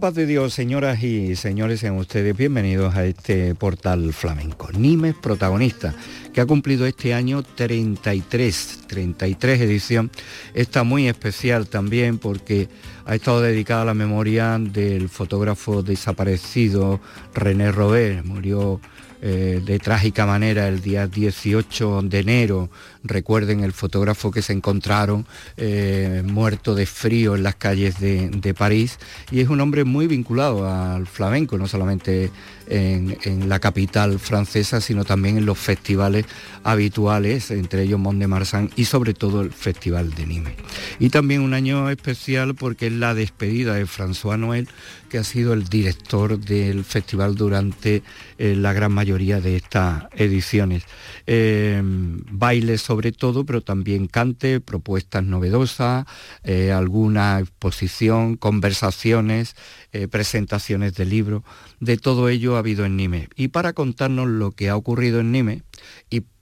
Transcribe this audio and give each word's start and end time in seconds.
paz 0.00 0.14
de 0.14 0.24
Dios, 0.24 0.54
señoras 0.54 1.02
y 1.02 1.36
señores, 1.36 1.80
sean 1.80 1.96
ustedes 1.96 2.34
bienvenidos 2.34 2.94
a 2.94 3.04
este 3.04 3.54
portal 3.54 4.14
flamenco. 4.14 4.70
Nimes, 4.72 5.14
protagonista, 5.14 5.94
que 6.32 6.40
ha 6.40 6.46
cumplido 6.46 6.86
este 6.86 7.12
año 7.12 7.42
33, 7.42 8.84
33 8.86 9.60
edición. 9.60 10.10
Está 10.54 10.84
muy 10.84 11.06
especial 11.06 11.66
también 11.66 12.16
porque 12.16 12.70
ha 13.04 13.14
estado 13.14 13.42
dedicada 13.42 13.82
a 13.82 13.84
la 13.84 13.94
memoria 13.94 14.58
del 14.58 15.10
fotógrafo 15.10 15.82
desaparecido 15.82 16.98
René 17.34 17.70
Robert. 17.70 18.24
Murió 18.24 18.80
eh, 19.22 19.60
de 19.64 19.78
trágica 19.78 20.26
manera 20.26 20.68
el 20.68 20.80
día 20.80 21.06
18 21.06 22.02
de 22.02 22.18
enero 22.20 22.70
Recuerden 23.02 23.64
el 23.64 23.72
fotógrafo 23.72 24.30
que 24.30 24.42
se 24.42 24.52
encontraron 24.52 25.26
eh, 25.56 26.22
muerto 26.26 26.74
de 26.74 26.84
frío 26.84 27.34
en 27.34 27.42
las 27.42 27.54
calles 27.54 27.98
de, 27.98 28.54
París 28.56 28.98
y 29.30 29.40
es 29.40 29.48
un 29.48 29.60
hombre 29.60 29.84
muy 29.84 30.06
vinculado 30.06 30.68
al 30.68 31.06
flamenco, 31.06 31.56
no 31.56 31.66
solamente 31.66 32.30
en, 32.66 33.48
la 33.48 33.58
capital 33.58 34.18
francesa, 34.18 34.82
sino 34.82 35.04
también 35.04 35.38
en 35.38 35.46
los 35.46 35.56
festivales 35.56 36.26
habituales, 36.62 37.50
entre 37.50 37.84
ellos 37.84 37.98
Mont 37.98 38.18
de 38.18 38.26
Marsan 38.26 38.70
y 38.76 38.84
sobre 38.84 39.14
todo 39.14 39.40
el 39.40 39.50
Festival 39.50 40.10
de 40.14 40.26
Nîmes. 40.26 40.54
Y 40.98 41.08
también 41.08 41.40
un 41.40 41.54
año 41.54 41.88
especial 41.88 42.54
porque 42.54 42.88
es 42.88 42.92
la 42.92 43.14
despedida 43.14 43.74
de 43.74 43.86
François 43.86 44.38
Noël, 44.38 44.68
que 45.10 45.18
ha 45.18 45.24
sido 45.24 45.52
el 45.52 45.64
director 45.64 46.38
del 46.38 46.84
festival 46.84 47.34
durante 47.34 48.02
eh, 48.38 48.54
la 48.56 48.72
gran 48.72 48.92
mayoría 48.92 49.40
de 49.40 49.56
estas 49.56 50.04
ediciones. 50.12 50.84
Eh, 51.26 51.82
bailes 51.82 52.80
sobre 52.80 53.12
todo, 53.12 53.44
pero 53.44 53.60
también 53.60 54.06
cante, 54.06 54.60
propuestas 54.60 55.24
novedosas, 55.24 56.06
eh, 56.44 56.72
alguna 56.72 57.40
exposición, 57.40 58.36
conversaciones, 58.36 59.56
eh, 59.92 60.06
presentaciones 60.06 60.94
de 60.94 61.04
libros, 61.04 61.42
de 61.80 61.96
todo 61.96 62.28
ello 62.28 62.54
ha 62.54 62.60
habido 62.60 62.84
en 62.84 62.96
Nime. 62.96 63.28
Y 63.34 63.48
para 63.48 63.72
contarnos 63.72 64.28
lo 64.28 64.52
que 64.52 64.68
ha 64.68 64.76
ocurrido 64.76 65.18
en 65.18 65.32
Nime 65.32 65.62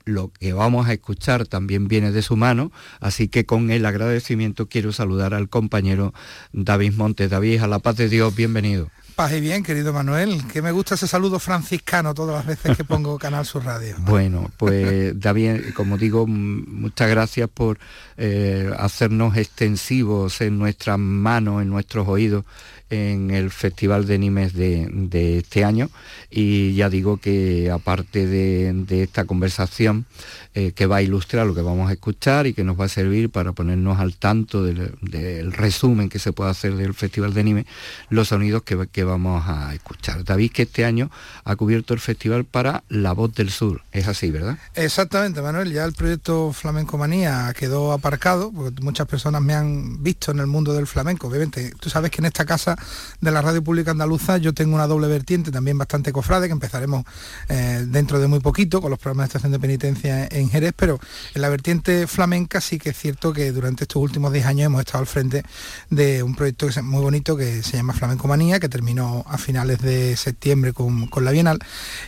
lo 0.09 0.33
que 0.33 0.53
vamos 0.53 0.89
a 0.89 0.93
escuchar 0.95 1.47
también 1.47 1.87
viene 1.87 2.11
de 2.11 2.23
su 2.23 2.37
mano, 2.37 2.73
así 3.01 3.29
que 3.29 3.45
con 3.45 3.71
el 3.71 3.87
agradecimiento 3.87 4.69
quiero 4.69 4.93
saludar 4.93 5.35
al 5.35 5.49
compañero 5.49 6.15
David 6.53 6.95
Montes. 6.95 7.31
David, 7.31 7.63
a 7.63 7.67
la 7.67 7.79
paz 7.79 7.97
de 7.97 8.09
Dios, 8.09 8.35
bienvenido. 8.35 8.91
Paz 9.15 9.33
y 9.33 9.41
bien, 9.41 9.65
querido 9.65 9.93
Manuel, 9.93 10.47
que 10.47 10.63
me 10.63 10.71
gusta 10.71 10.95
ese 10.95 11.09
saludo 11.09 11.41
franciscano 11.41 12.15
todas 12.15 12.37
las 12.37 12.47
veces 12.47 12.77
que 12.77 12.85
pongo 12.85 13.19
Canal 13.19 13.45
Sur 13.45 13.65
Radio. 13.65 13.97
Bueno, 13.99 14.49
pues 14.57 15.19
David, 15.21 15.75
como 15.75 15.99
digo, 15.99 16.27
muchas 16.27 17.11
gracias 17.11 17.51
por 17.53 17.79
eh, 18.17 18.71
hacernos 18.79 19.37
extensivos 19.37 20.41
en 20.41 20.59
nuestras 20.59 21.01
manos, 21.01 21.63
en 21.63 21.69
nuestros 21.69 22.07
oídos, 22.07 22.45
en 22.91 23.31
el 23.31 23.51
Festival 23.51 24.07
de 24.07 24.19
Nimes 24.19 24.53
de, 24.55 25.39
este 25.39 25.65
año 25.65 25.91
y 26.31 26.75
ya 26.75 26.89
digo 26.89 27.19
que 27.19 27.71
aparte 27.71 28.27
de, 28.27 29.03
esta 29.03 29.25
conversación 29.25 29.98
haben, 29.99 30.07
eh, 30.55 30.73
que 30.73 30.87
va 30.87 30.97
a 30.97 31.03
ilustrar 31.03 31.47
lo 31.47 31.55
que 31.55 31.63
vamos 31.63 31.89
a 31.91 31.93
escuchar 31.93 32.47
y 32.47 32.55
que 32.55 32.65
nos 32.65 32.79
va 32.79 32.87
a 32.87 32.89
servir 32.89 33.31
para 33.31 33.53
ponernos 33.53 33.99
al 33.99 34.17
tanto 34.17 34.63
del, 34.63 35.53
resumen 35.53 36.09
que 36.09 36.19
se 36.19 36.33
puede 36.33 36.51
hacer 36.51 36.77
del 36.77 36.95
Festival 36.95 37.35
de 37.35 37.45
Nimes, 37.45 37.67
los 38.11 38.29
sonidos 38.29 38.63
que, 38.63 38.89
que, 38.91 39.05
vamos 39.05 39.45
a 39.47 39.75
escuchar. 39.75 40.25
David 40.25 40.53
que 40.53 40.63
este 40.63 40.85
año 40.85 41.11
ha 41.45 41.57
cubierto 41.57 41.95
el 41.95 42.01
festival 42.01 42.45
para 42.45 42.85
La 42.89 43.13
Voz 43.13 43.35
del 43.35 43.51
Sur, 43.51 43.83
es 43.93 44.09
así, 44.09 44.31
¿verdad? 44.31 44.59
Exactamente, 44.75 45.43
Manuel, 45.43 45.73
ya 45.73 45.85
el 45.85 45.93
proyecto 45.93 46.53
Flamenco 46.53 46.99
Manía 46.99 47.53
quedó 47.57 47.93
aparcado, 47.93 48.53
porque 48.53 48.83
muchas 48.83 49.07
personas 49.07 49.43
me 49.43 49.55
han 49.55 50.03
visto 50.03 50.31
en 50.31 50.39
el 50.39 50.47
mundo 50.47 50.73
del 50.75 50.87
flamenco, 50.87 51.29
obviamente, 51.29 51.73
tú 51.79 51.91
sabes 51.91 52.11
que 52.11 52.21
en 52.21 52.27
esta 52.27 52.45
casa 52.45 52.77
de 53.21 53.31
la 53.31 53.43
Radio 53.43 53.63
Pública 53.63 53.91
Andaluza 53.91 54.39
yo 54.39 54.55
tengo 54.55 54.75
una 54.75 54.87
doble 54.87 55.09
vertiente 55.09 55.51
también 55.51 55.79
bastante 55.79 56.13
cofrade 56.13 56.47
que 56.47 56.53
empezaremos 56.53 57.05
eh, 57.49 57.85
dentro 57.87 58.21
de 58.21 58.27
muy 58.27 58.41
poquito 58.41 58.81
con 58.81 58.91
los 58.91 58.99
programas 58.99 59.25
de 59.25 59.29
estación 59.29 59.53
de 59.53 59.59
penitencia 59.59 60.29
en 60.31 60.38
Jerez, 60.49 60.73
pero 60.77 61.01
en 61.35 61.43
la 61.43 61.49
vertiente 61.49 62.07
flamenca 62.07 62.61
sí 62.61 62.79
que 62.79 62.91
es 62.91 62.99
cierto 62.99 63.33
que 63.33 63.51
durante 63.53 63.85
estos 63.85 64.03
últimos 64.03 64.33
10 64.33 64.47
años 64.47 64.67
hemos 64.67 64.81
estado 64.81 65.01
al 65.01 65.07
frente 65.07 65.43
de 65.91 66.23
un 66.23 66.35
proyecto 66.35 66.67
que 66.67 66.73
es 66.73 66.83
muy 66.83 67.03
bonito 67.03 67.37
que 67.37 67.63
se 67.63 67.77
llama 67.77 67.93
Flamenco 67.93 68.29
Manía, 68.29 68.61
que 68.61 68.69
terminó 68.69 69.25
a 69.27 69.39
finales 69.39 69.81
de 69.81 70.17
septiembre 70.17 70.73
con, 70.73 71.09
la 71.21 71.31
Bienal 71.33 71.59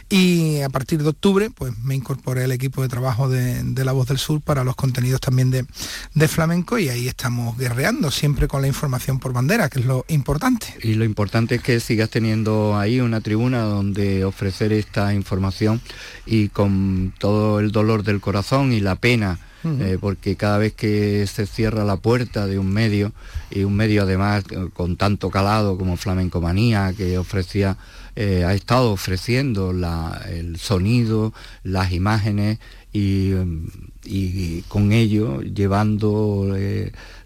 y 0.09 0.61
a 0.61 0.69
partir 0.69 1.03
de 1.03 1.09
octubre 1.09 1.51
pues 1.51 1.77
me 1.79 1.97
incorporé 1.97 2.45
al 2.45 2.53
equipo 2.53 2.83
de 2.83 2.89
trabajo 2.89 3.29
de, 3.29 3.65
La 3.85 3.93
Voz 3.93 4.07
del 4.07 4.19
Sur 4.19 4.41
para 4.41 4.63
los 4.63 4.77
contenidos 4.77 5.21
también 5.21 5.51
de 5.51 6.29
flamenco 6.29 6.79
y 6.79 6.89
ahí 6.89 7.09
estamos 7.09 7.59
guerreando 7.59 8.11
siempre 8.11 8.47
con 8.47 8.63
la 8.63 8.69
información 8.69 9.19
por 9.19 9.33
bandera, 9.33 9.69
que 9.69 9.81
es 9.81 9.87
lo 9.87 10.05
importante. 10.09 10.75
Y 10.83 10.95
lo 10.95 11.05
importante 11.05 11.57
es 11.57 11.63
que 11.63 11.81
sigas 11.81 12.11
teniendo 12.11 12.79
ahí 12.79 13.01
una 13.01 13.21
tribuna 13.21 13.63
donde 13.63 14.25
ofrecer 14.25 14.73
esta 14.73 15.15
información 15.15 15.81
y 16.27 16.49
con 16.49 17.15
todo 17.19 17.61
el 17.61 17.73
dolor 17.73 18.03
del 18.03 18.20
corazón 18.21 18.73
y 18.73 18.81
la 18.81 18.97
pena 18.97 19.39
eh, 19.63 19.99
porque 20.01 20.37
cada 20.37 20.57
vez 20.57 20.73
que 20.73 21.27
se 21.27 21.47
cierra 21.47 21.85
la 21.85 21.97
puerta 21.97 22.47
de 22.47 22.59
un 22.59 22.73
medio, 22.73 23.13
y 23.51 23.65
un 23.65 23.77
medio 23.77 24.03
además 24.03 24.45
eh, 24.51 24.69
con 24.73 24.97
tanto 24.97 25.29
calado 25.29 25.77
como 25.77 25.99
Flamenco 25.99 26.41
Manía, 26.41 26.95
que 26.97 27.19
ofrecía, 27.19 27.77
eh, 28.17 28.45
ha 28.47 28.55
estado 28.55 28.91
ofreciendo 28.91 29.73
el 29.73 30.57
sonido, 30.57 31.35
las 31.63 31.93
imágenes 31.93 32.59
y, 32.93 33.33
y 34.05 34.63
con 34.63 34.93
ello 34.93 35.43
llevando 35.43 36.57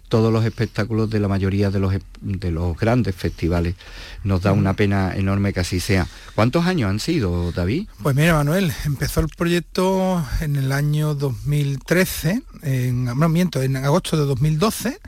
todos 0.09 0.31
los 0.31 0.45
espectáculos 0.45 1.09
de 1.09 1.19
la 1.21 1.29
mayoría 1.29 1.71
de 1.71 1.79
los, 1.79 1.93
de 2.25 2.51
los 2.51 2.77
grandes 2.77 3.15
festivales. 3.15 3.75
Nos 4.23 4.41
da 4.41 4.51
una 4.51 4.73
pena 4.73 5.15
enorme 5.15 5.53
que 5.53 5.59
así 5.61 5.79
sea. 5.79 6.07
¿Cuántos 6.33 6.65
años 6.65 6.89
han 6.89 6.99
sido, 6.99 7.51
David? 7.51 7.87
Pues 8.01 8.15
mira, 8.15 8.33
Manuel, 8.33 8.73
empezó 8.85 9.21
el 9.21 9.29
proyecto 9.29 10.25
en 10.41 10.55
el 10.55 10.71
año 10.71 11.13
2013, 11.13 12.41
en, 12.63 13.05
no 13.05 13.29
miento, 13.29 13.61
en 13.61 13.75
agosto 13.77 14.17
de 14.17 14.25
2012 14.25 14.99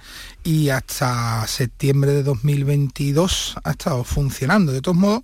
y 0.47 0.69
hasta 0.69 1.45
septiembre 1.45 2.13
de 2.13 2.23
2022 2.23 3.57
ha 3.65 3.71
estado 3.71 4.05
funcionando. 4.05 4.71
De 4.71 4.81
todos 4.81 4.97
modos, 4.97 5.23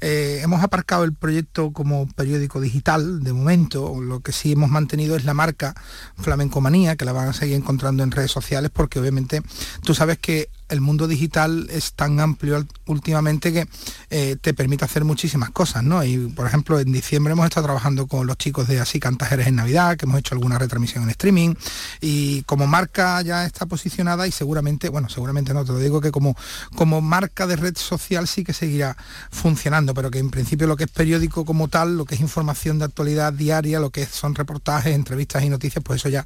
eh, 0.00 0.40
hemos 0.42 0.64
aparcado 0.64 1.04
el 1.04 1.12
proyecto 1.12 1.70
como 1.72 2.08
periódico 2.08 2.60
digital 2.60 3.22
de 3.22 3.32
momento. 3.32 4.00
Lo 4.00 4.18
que 4.18 4.32
sí 4.32 4.50
hemos 4.50 4.70
mantenido 4.70 5.14
es 5.14 5.24
la 5.24 5.32
marca 5.32 5.74
Flamenco 6.16 6.60
Manía, 6.60 6.96
que 6.96 7.04
la 7.04 7.12
van 7.12 7.28
a 7.28 7.32
seguir 7.32 7.54
encontrando 7.54 8.02
en 8.02 8.10
redes 8.10 8.32
sociales, 8.32 8.72
porque 8.74 8.98
obviamente 8.98 9.42
tú 9.84 9.94
sabes 9.94 10.18
que 10.18 10.48
el 10.68 10.80
mundo 10.80 11.06
digital 11.06 11.66
es 11.70 11.92
tan 11.92 12.20
amplio 12.20 12.66
últimamente 12.86 13.52
que 13.52 13.68
eh, 14.10 14.36
te 14.40 14.54
permite 14.54 14.84
hacer 14.84 15.04
muchísimas 15.04 15.50
cosas, 15.50 15.82
¿no? 15.82 16.02
Y 16.04 16.16
por 16.28 16.46
ejemplo, 16.46 16.78
en 16.80 16.92
diciembre 16.92 17.32
hemos 17.32 17.46
estado 17.46 17.66
trabajando 17.66 18.06
con 18.06 18.26
los 18.26 18.36
chicos 18.36 18.68
de 18.68 18.80
Así 18.80 19.00
Cantajeres 19.00 19.46
en 19.46 19.56
Navidad, 19.56 19.96
que 19.96 20.06
hemos 20.06 20.18
hecho 20.18 20.34
alguna 20.34 20.58
retransmisión 20.58 21.04
en 21.04 21.10
streaming, 21.10 21.54
y 22.00 22.42
como 22.42 22.66
marca 22.66 23.20
ya 23.22 23.44
está 23.44 23.66
posicionada 23.66 24.26
y 24.26 24.32
seguramente, 24.32 24.88
bueno, 24.88 25.08
seguramente 25.08 25.52
no, 25.54 25.64
te 25.64 25.72
lo 25.72 25.78
digo 25.78 26.00
que 26.00 26.10
como, 26.10 26.36
como 26.74 27.00
marca 27.00 27.46
de 27.46 27.56
red 27.56 27.76
social 27.76 28.26
sí 28.26 28.44
que 28.44 28.52
seguirá 28.52 28.96
funcionando, 29.30 29.94
pero 29.94 30.10
que 30.10 30.18
en 30.18 30.30
principio 30.30 30.66
lo 30.66 30.76
que 30.76 30.84
es 30.84 30.90
periódico 30.90 31.44
como 31.44 31.68
tal, 31.68 31.96
lo 31.96 32.04
que 32.04 32.14
es 32.14 32.20
información 32.20 32.78
de 32.78 32.86
actualidad 32.86 33.32
diaria, 33.32 33.80
lo 33.80 33.90
que 33.90 34.06
son 34.06 34.34
reportajes, 34.34 34.94
entrevistas 34.94 35.42
y 35.44 35.48
noticias, 35.48 35.82
pues 35.84 36.00
eso 36.00 36.08
ya 36.08 36.24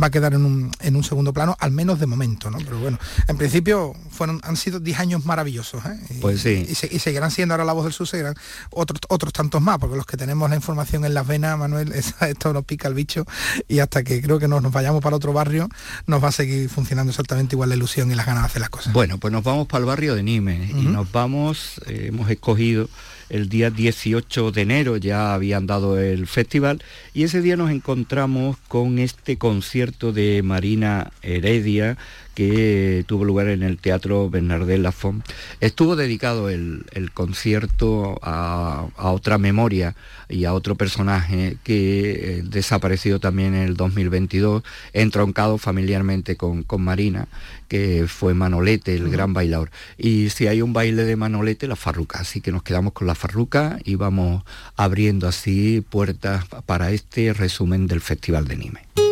va 0.00 0.08
a 0.08 0.10
quedar 0.10 0.34
en 0.34 0.44
un, 0.44 0.70
en 0.80 0.96
un 0.96 1.04
segundo 1.04 1.32
plano, 1.32 1.56
al 1.58 1.70
menos 1.70 1.98
de 1.98 2.06
momento, 2.06 2.50
¿no? 2.50 2.58
Pero 2.58 2.78
bueno, 2.78 2.98
en 3.26 3.36
principio 3.36 3.79
fueron, 4.10 4.40
han 4.44 4.56
sido 4.56 4.80
10 4.80 5.00
años 5.00 5.24
maravillosos. 5.24 5.84
¿eh? 5.84 5.98
Y, 6.10 6.14
pues 6.14 6.40
sí. 6.40 6.66
Y, 6.68 6.98
seguirán 6.98 7.30
siendo 7.30 7.54
ahora 7.54 7.64
la 7.64 7.72
voz 7.72 7.84
del 7.84 7.92
sur, 7.92 8.06
seguirán 8.06 8.34
otros, 8.70 9.00
otros 9.08 9.32
tantos 9.32 9.60
más, 9.60 9.78
porque 9.78 9.96
los 9.96 10.06
que 10.06 10.16
tenemos 10.16 10.48
la 10.50 10.56
información 10.56 11.04
en 11.04 11.14
las 11.14 11.26
venas, 11.26 11.58
Manuel, 11.58 11.92
esto 12.20 12.52
nos 12.52 12.64
pica 12.64 12.88
el 12.88 12.94
bicho 12.94 13.24
y 13.68 13.78
hasta 13.80 14.02
que 14.02 14.20
creo 14.22 14.38
que 14.38 14.48
nos, 14.48 14.62
nos 14.62 14.72
vayamos 14.72 15.02
para 15.02 15.16
otro 15.16 15.32
barrio, 15.32 15.68
nos 16.06 16.22
va 16.22 16.28
a 16.28 16.32
seguir 16.32 16.68
funcionando 16.68 17.10
exactamente 17.10 17.54
igual 17.54 17.68
la 17.68 17.76
ilusión 17.76 18.10
y 18.10 18.14
las 18.14 18.26
ganas 18.26 18.42
de 18.42 18.46
hacer 18.46 18.60
las 18.60 18.70
cosas. 18.70 18.92
Bueno, 18.92 19.18
pues 19.18 19.32
nos 19.32 19.44
vamos 19.44 19.66
para 19.66 19.80
el 19.80 19.86
barrio 19.86 20.14
de 20.14 20.22
Nimes 20.22 20.70
y 20.70 20.86
nos 20.86 21.10
vamos, 21.12 21.80
eh, 21.86 22.06
hemos 22.08 22.30
escogido 22.30 22.88
el 23.30 23.48
día 23.48 23.70
18 23.70 24.50
de 24.50 24.62
enero 24.62 24.96
ya 24.96 25.32
habían 25.32 25.66
dado 25.66 25.98
el 25.98 26.26
festival 26.26 26.82
y 27.14 27.22
ese 27.22 27.40
día 27.40 27.56
nos 27.56 27.70
encontramos 27.70 28.56
con 28.68 28.98
este 28.98 29.38
concierto 29.38 30.12
de 30.12 30.42
Marina 30.42 31.12
Heredia 31.22 31.96
que 32.34 33.04
tuvo 33.06 33.24
lugar 33.24 33.48
en 33.48 33.62
el 33.62 33.78
Teatro 33.78 34.30
Bernardel 34.30 34.82
Lafont. 34.82 35.24
Estuvo 35.60 35.96
dedicado 35.96 36.48
el, 36.48 36.84
concierto 37.12 38.18
a, 38.22 38.86
otra 38.96 39.38
memoria 39.38 39.94
y 40.28 40.44
a 40.44 40.54
otro 40.54 40.74
personaje 40.74 41.56
que 41.64 42.38
eh, 42.38 42.42
desapareció 42.44 43.18
también 43.18 43.54
en 43.54 43.62
el 43.62 43.76
2022, 43.76 44.62
entroncado 44.92 45.58
familiarmente 45.58 46.36
con, 46.36 46.62
con 46.62 46.82
Marina, 46.82 47.28
que 47.68 48.06
fue 48.08 48.34
Manolete, 48.34 48.94
el 48.94 49.10
gran 49.10 49.32
bailador. 49.32 49.70
Y 49.98 50.30
si 50.30 50.46
hay 50.46 50.62
un 50.62 50.72
baile 50.72 51.04
de 51.04 51.16
Manolete, 51.16 51.66
la 51.66 51.76
farruca. 51.76 52.20
Así 52.20 52.40
que 52.40 52.52
nos 52.52 52.62
quedamos 52.62 52.92
con 52.92 53.06
la 53.06 53.14
farruca 53.14 53.78
y 53.84 53.96
vamos 53.96 54.42
abriendo 54.76 55.28
así 55.28 55.80
puertas 55.88 56.44
para 56.66 56.90
este 56.92 57.32
resumen 57.32 57.86
del 57.86 58.00
Festival 58.00 58.46
de 58.46 58.56
Nime. 58.56 59.09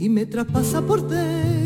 Y 0.00 0.08
me 0.08 0.24
traspasa 0.26 0.80
por 0.80 1.06
dentro. 1.08 1.60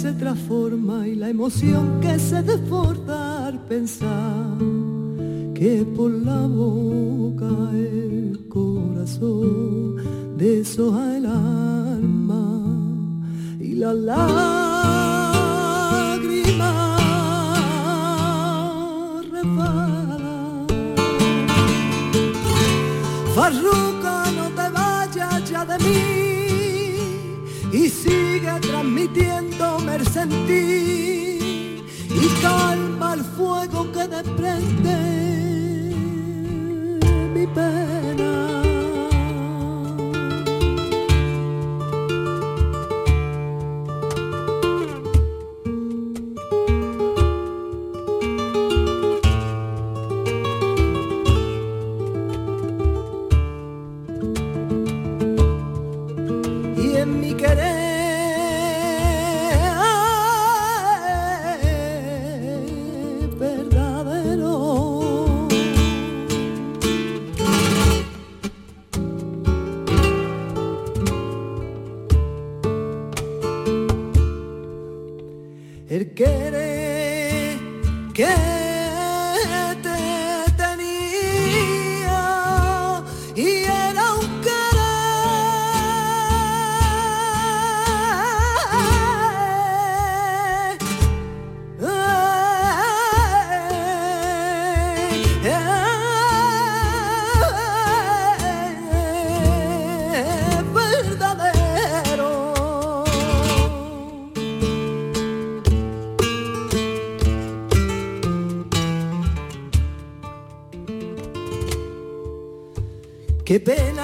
Se 0.00 0.12
transforma 0.14 1.06
y 1.06 1.14
la 1.14 1.28
emoción 1.28 2.00
que 2.00 2.18
se 2.18 2.42
desborda 2.42 3.46
al 3.48 3.66
pensar 3.66 4.56
que 5.54 5.84
por 5.94 6.10
la 6.10 6.46
boca 6.46 7.70
el 7.74 8.46
corazón 8.48 9.96
deshoja 10.38 11.18
el 11.18 11.26
alma 11.26 12.64
y 13.60 13.74
la 13.74 13.92
lágrima 13.92 14.69
Farruca, 23.50 24.30
no 24.30 24.48
te 24.50 24.68
vayas 24.70 25.50
ya 25.50 25.64
de 25.64 25.78
mí 25.78 27.42
y 27.72 27.88
sigue 27.88 28.52
transmitiéndome 28.60 29.96
el 29.96 30.06
sentir 30.06 31.84
y 32.08 32.28
calma 32.40 33.14
el 33.14 33.24
fuego 33.24 33.90
que 33.90 34.06
desprende 34.06 34.96
mi 37.34 37.46
pena. 37.48 37.89
Qué 113.50 113.58
pena 113.58 113.99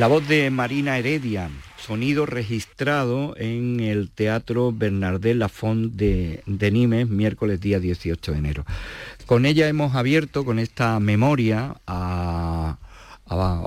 La 0.00 0.06
voz 0.06 0.26
de 0.26 0.48
Marina 0.48 0.96
Heredia, 0.96 1.50
sonido 1.76 2.24
registrado 2.24 3.34
en 3.36 3.80
el 3.80 4.08
Teatro 4.08 4.72
Bernardé 4.72 5.34
Lafont 5.34 5.92
de, 5.92 6.42
Nimes, 6.46 7.06
miércoles 7.10 7.60
día 7.60 7.80
18 7.80 8.32
de 8.32 8.38
enero. 8.38 8.64
Con 9.26 9.44
ella 9.44 9.68
hemos 9.68 9.94
abierto, 9.94 10.46
con 10.46 10.58
esta 10.58 10.98
memoria, 11.00 11.76
a, 11.86 12.78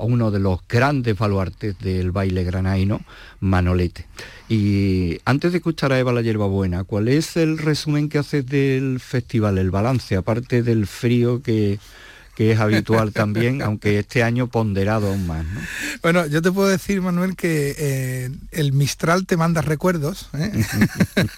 uno 0.02 0.32
de 0.32 0.40
los 0.40 0.58
grandes 0.68 1.16
baluartes 1.16 1.78
del 1.78 2.10
baile 2.10 2.42
granaino, 2.42 3.02
Manolete. 3.38 4.08
Y 4.48 5.20
antes 5.24 5.52
de 5.52 5.58
escuchar 5.58 5.92
a 5.92 6.00
Eva 6.00 6.12
la 6.12 6.20
Buena, 6.46 6.82
¿cuál 6.82 7.06
es 7.06 7.36
el 7.36 7.58
resumen 7.58 8.08
que 8.08 8.18
haces 8.18 8.44
del 8.44 8.98
festival, 8.98 9.56
el 9.56 9.70
balance, 9.70 10.16
aparte 10.16 10.64
del 10.64 10.88
frío 10.88 11.42
que, 11.42 11.78
que 12.34 12.52
es 12.52 12.58
habitual 12.58 13.12
también, 13.12 13.62
aunque 13.62 13.98
este 13.98 14.22
año 14.22 14.48
ponderado 14.48 15.08
aún 15.08 15.26
más. 15.26 15.46
Bueno, 16.02 16.26
yo 16.26 16.42
te 16.42 16.50
puedo 16.50 16.68
decir, 16.68 17.00
Manuel, 17.00 17.36
que 17.36 17.74
eh, 17.78 18.30
el 18.50 18.72
Mistral 18.72 19.26
te 19.26 19.36
manda 19.36 19.62
recuerdos 19.62 20.28
¿eh? 20.34 20.64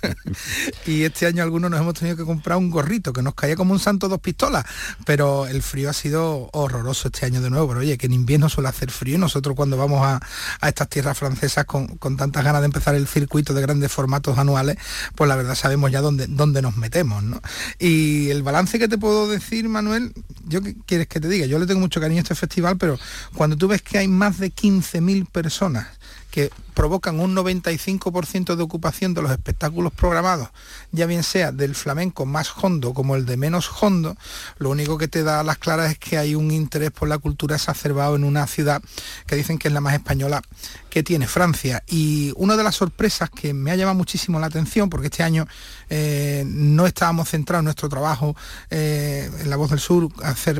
y 0.87 1.03
este 1.03 1.27
año 1.27 1.43
algunos 1.43 1.71
nos 1.71 1.81
hemos 1.81 1.95
tenido 1.95 2.17
que 2.17 2.25
comprar 2.25 2.57
un 2.59 2.71
gorrito 2.71 3.13
que 3.13 3.23
nos 3.23 3.35
caía 3.35 3.57
como 3.57 3.73
un 3.73 3.79
santo 3.79 4.09
dos 4.09 4.21
pistolas, 4.21 4.65
pero 5.05 5.47
el 5.47 5.63
frío 5.63 5.91
ha 5.91 5.93
sido 5.93 6.49
horroroso 6.53 7.09
este 7.09 7.27
año 7.27 7.43
de 7.43 7.51
nuevo, 7.51 7.69
pero 7.69 7.81
oye, 7.81 7.99
que 7.99 8.07
en 8.07 8.15
invierno 8.15 8.49
suele 8.49 8.69
hacer 8.69 8.91
frío 8.91 9.17
y 9.17 9.19
nosotros 9.19 9.55
cuando 9.55 9.77
vamos 9.77 10.01
a, 10.03 10.21
estas 10.67 10.89
tierras 10.89 11.19
francesas 11.19 11.65
con, 11.65 11.99
tantas 12.17 12.45
ganas 12.45 12.63
de 12.63 12.67
empezar 12.67 12.95
el 12.95 13.07
circuito 13.07 13.53
de 13.53 13.61
grandes 13.61 13.93
formatos 13.93 14.39
anuales, 14.39 14.79
pues 15.15 15.29
la 15.29 15.37
verdad 15.37 15.55
sabemos 15.55 15.91
ya 15.91 16.01
dónde, 16.01 16.27
dónde 16.27 16.63
nos 16.63 16.77
metemos. 16.77 17.23
¿no? 17.23 17.41
Y 17.79 18.31
el 18.31 18.43
balance 18.43 18.79
que 18.79 18.89
te 18.89 18.99
puedo 18.99 19.29
decir, 19.29 19.69
Manuel, 19.69 20.13
yo 20.47 20.61
quieres 20.87 21.09
que 21.09 21.21
te 21.21 21.29
diga? 21.29 21.47
Yo 21.47 21.59
le 21.59 21.67
tengo 21.67 21.81
mucho 21.81 22.01
cariño 22.01 22.21
a 22.21 22.23
este 22.23 22.35
festival, 22.35 22.77
pero 22.79 22.99
cuando 23.35 23.57
tú 23.57 23.69
ves 23.69 23.83
que 23.83 23.99
hay 23.99 24.09
más 24.09 24.39
de 24.39 24.53
15.000 24.53 25.29
personas 25.31 25.89
que 26.37 26.51
provocan 26.75 27.19
un 27.19 27.35
95% 27.35 28.57
de 28.57 28.63
ocupación 28.63 29.15
de 29.15 29.23
los 29.23 29.31
espectáculos 29.31 29.91
programados, 29.95 30.51
ya 30.93 31.07
bien 31.07 31.23
sea 31.23 31.51
del 31.51 31.75
flamenco 31.75 32.27
más 32.27 32.53
hondo 32.61 32.93
como 32.93 33.17
el 33.17 33.25
de 33.25 33.39
menos 33.39 33.71
hondo, 33.81 34.19
lo 34.59 34.69
único 34.69 34.99
que 34.99 35.09
te 35.09 35.23
da 35.23 35.41
a 35.41 35.43
las 35.43 35.57
claras 35.57 35.93
es 35.93 35.99
que 35.99 36.19
hay 36.19 36.35
un 36.35 36.51
interés 36.51 36.91
por 36.91 37.09
la 37.09 37.17
cultura 37.17 37.57
exacerbado 37.57 38.17
en 38.17 38.25
una 38.25 38.47
ciudad 38.47 38.83
que 39.27 39.35
dicen 39.35 39.57
que 39.57 39.69
es 39.69 39.73
la 39.73 39.81
más 39.81 39.95
española 39.95 40.43
que 40.91 41.03
tiene 41.03 41.27
Francia. 41.27 41.83
Y 41.87 42.35
una 42.37 42.55
de 42.55 42.65
las 42.65 42.75
sorpresas 42.75 43.31
que 43.31 43.55
me 43.55 43.71
ha 43.71 43.77
llamado 43.77 43.97
muchísimo 43.97 44.39
la 44.39 44.49
atención, 44.49 44.91
porque 44.91 45.07
este 45.07 45.23
año 45.23 45.47
eh, 45.89 46.45
no 46.47 46.87
estábamos 46.87 47.31
centrados 47.31 47.63
en 47.63 47.65
nuestro 47.65 47.89
trabajo 47.89 48.37
eh, 48.69 49.31
en 49.41 49.49
La 49.49 49.57
Voz 49.57 49.71
del 49.71 49.81
Sur 49.81 50.11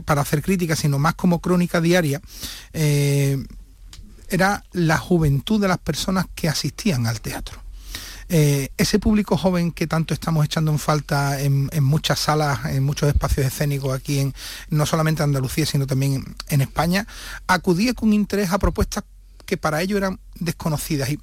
para 0.07 0.23
hacer 0.23 0.41
críticas, 0.41 0.79
sino 0.79 0.99
más 0.99 1.17
como 1.17 1.43
crónica 1.43 1.83
diaria, 1.83 2.23
eh, 2.73 3.45
era 4.29 4.65
la 4.73 4.99
juventud 4.99 5.61
de 5.61 5.69
las 5.69 5.79
personas 5.79 6.27
que 6.35 6.49
asistían 6.49 7.07
al 7.07 7.21
teatro. 7.21 7.67
Eh, 8.29 8.71
ese 8.77 8.99
público 8.99 9.37
joven 9.37 9.71
que 9.71 9.87
tanto 9.87 10.13
estamos 10.13 10.45
echando 10.45 10.73
en 10.73 10.81
falta 10.81 11.41
en, 11.41 11.69
muchas 11.83 12.19
salas, 12.19 12.65
en 12.67 12.83
muchos 12.83 13.09
espacios 13.09 13.47
escénicos 13.47 13.95
aquí 13.95 14.19
en 14.19 14.35
no 14.69 14.85
solamente 14.85 15.23
Andalucía, 15.23 15.65
sino 15.65 15.87
también 15.87 16.35
en, 16.49 16.61
España, 16.61 17.07
acudía 17.47 17.95
con 17.95 18.13
interés 18.13 18.51
a 18.51 18.59
propuestas 18.59 19.05
que 19.45 19.57
para 19.57 19.81
ellos 19.81 19.99
eran 19.99 20.19
desconocidas. 20.35 21.09
Y 21.11 21.21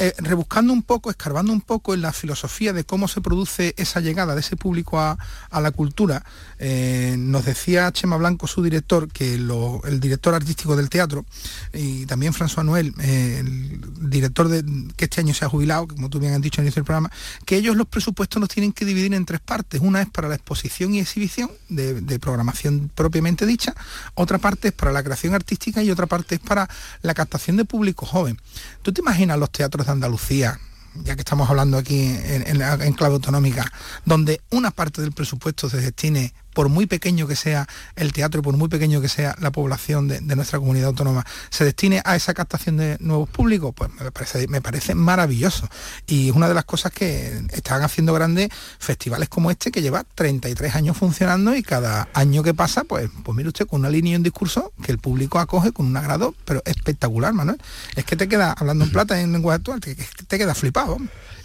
eh, 0.00 0.14
rebuscando 0.18 0.72
un 0.72 0.82
poco, 0.82 1.10
escarbando 1.10 1.52
un 1.52 1.60
poco 1.60 1.92
en 1.92 2.02
la 2.02 2.12
filosofía 2.12 2.72
de 2.72 2.84
cómo 2.84 3.08
se 3.08 3.20
produce 3.20 3.74
esa 3.76 4.00
llegada 4.00 4.34
de 4.34 4.40
ese 4.40 4.56
público 4.56 5.00
a, 5.00 5.18
la 5.50 5.70
cultura, 5.72 6.24
eh, 6.60 7.16
nos 7.18 7.44
decía 7.44 7.90
Chema 7.90 8.16
Blanco, 8.16 8.46
su 8.46 8.62
director, 8.62 9.08
que 9.08 9.34
el 9.34 10.00
director 10.00 10.34
artístico 10.34 10.76
del 10.76 10.88
teatro, 10.88 11.26
y 11.72 12.06
también 12.06 12.32
François 12.32 12.64
Noel, 12.64 12.94
eh, 13.00 13.38
el 13.40 14.10
director 14.10 14.48
que 14.94 15.04
este 15.04 15.20
año 15.20 15.34
se 15.34 15.44
ha 15.44 15.48
jubilado, 15.48 15.88
como 15.88 16.08
tú 16.08 16.20
bien 16.20 16.32
has 16.32 16.40
dicho 16.40 16.60
en 16.60 16.68
del 16.68 16.84
programa, 16.84 17.10
que 17.44 17.56
ellos 17.56 17.76
los 17.76 17.88
presupuestos 17.88 18.40
los 18.40 18.48
tienen 18.48 18.72
que 18.72 18.84
dividir 18.84 19.14
en 19.14 19.24
tres 19.24 19.40
partes. 19.40 19.80
Una 19.80 20.02
es 20.02 20.08
para 20.08 20.28
la 20.28 20.36
exposición 20.36 20.94
y 20.94 21.00
exhibición 21.00 21.50
de, 21.68 22.00
de 22.00 22.18
programación 22.20 22.88
propiamente 22.94 23.46
dicha, 23.46 23.74
otra 24.14 24.38
parte 24.38 24.68
es 24.68 24.74
para 24.74 24.92
la 24.92 25.02
creación 25.02 25.34
artística 25.34 25.82
y 25.82 25.90
otra 25.90 26.06
parte 26.06 26.36
es 26.36 26.40
para 26.40 26.68
la 27.02 27.14
captación 27.14 27.56
de 27.56 27.64
público 27.64 28.06
joven. 28.06 28.38
¿Tú 28.82 28.92
te 28.92 29.00
imaginas 29.00 29.38
los 29.38 29.50
teatros 29.50 29.87
Andalucía, 29.92 30.58
ya 30.94 31.14
que 31.14 31.20
estamos 31.20 31.48
hablando 31.48 31.78
aquí 31.78 32.16
en, 32.24 32.92
clave 32.94 33.14
autonómica, 33.14 33.70
donde 34.04 34.40
una 34.50 34.70
parte 34.70 35.02
del 35.02 35.12
presupuesto 35.12 35.68
se 35.68 35.80
destine 35.80 36.34
por 36.58 36.70
muy 36.70 36.86
pequeño 36.86 37.28
que 37.28 37.36
sea 37.36 37.68
el 37.94 38.12
teatro, 38.12 38.42
por 38.42 38.56
muy 38.56 38.68
pequeño 38.68 39.00
que 39.00 39.08
sea 39.08 39.36
la 39.38 39.52
población 39.52 40.08
de, 40.08 40.20
nuestra 40.34 40.58
comunidad 40.58 40.88
autónoma, 40.88 41.24
se 41.50 41.64
destine 41.64 42.02
a 42.04 42.16
esa 42.16 42.34
captación 42.34 42.78
de 42.78 42.96
nuevos 42.98 43.28
públicos, 43.28 43.72
pues 43.76 43.88
me 44.00 44.10
parece, 44.10 44.48
me 44.48 44.60
parece 44.60 44.96
maravilloso. 44.96 45.68
Y 46.08 46.30
es 46.30 46.34
una 46.34 46.48
de 46.48 46.54
las 46.54 46.64
cosas 46.64 46.90
que 46.90 47.44
están 47.52 47.84
haciendo 47.84 48.12
grandes 48.12 48.48
festivales 48.80 49.28
como 49.28 49.52
este, 49.52 49.70
que 49.70 49.82
lleva 49.82 50.02
33 50.16 50.74
años 50.74 50.96
funcionando 50.96 51.54
y 51.54 51.62
cada 51.62 52.08
año 52.12 52.42
que 52.42 52.54
pasa, 52.54 52.82
pues, 52.82 53.08
pues 53.22 53.36
mire 53.36 53.50
usted, 53.50 53.68
con 53.68 53.78
una 53.78 53.90
línea 53.90 54.14
y 54.14 54.16
un 54.16 54.24
discurso 54.24 54.72
que 54.82 54.90
el 54.90 54.98
público 54.98 55.38
acoge 55.38 55.70
con 55.70 55.86
un 55.86 55.96
agrado, 55.96 56.34
pero 56.44 56.60
espectacular, 56.64 57.34
Manuel. 57.34 57.62
Es 57.94 58.04
que 58.04 58.16
te 58.16 58.26
queda, 58.26 58.52
hablando 58.58 58.82
en 58.82 58.90
plata 58.90 59.20
en 59.20 59.32
lenguaje 59.32 59.58
actual, 59.58 59.78
te, 59.78 59.94
queda 60.38 60.56
flipado. 60.56 60.96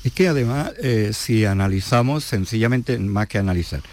Es 0.03 0.11
que 0.11 0.27
además, 0.27 0.71
eh, 0.81 1.11
si 1.13 1.45
analizamos, 1.45 2.23
sencillamente, 2.23 2.97
más 2.97 3.27
que 3.27 3.37
analizar, 3.37 3.83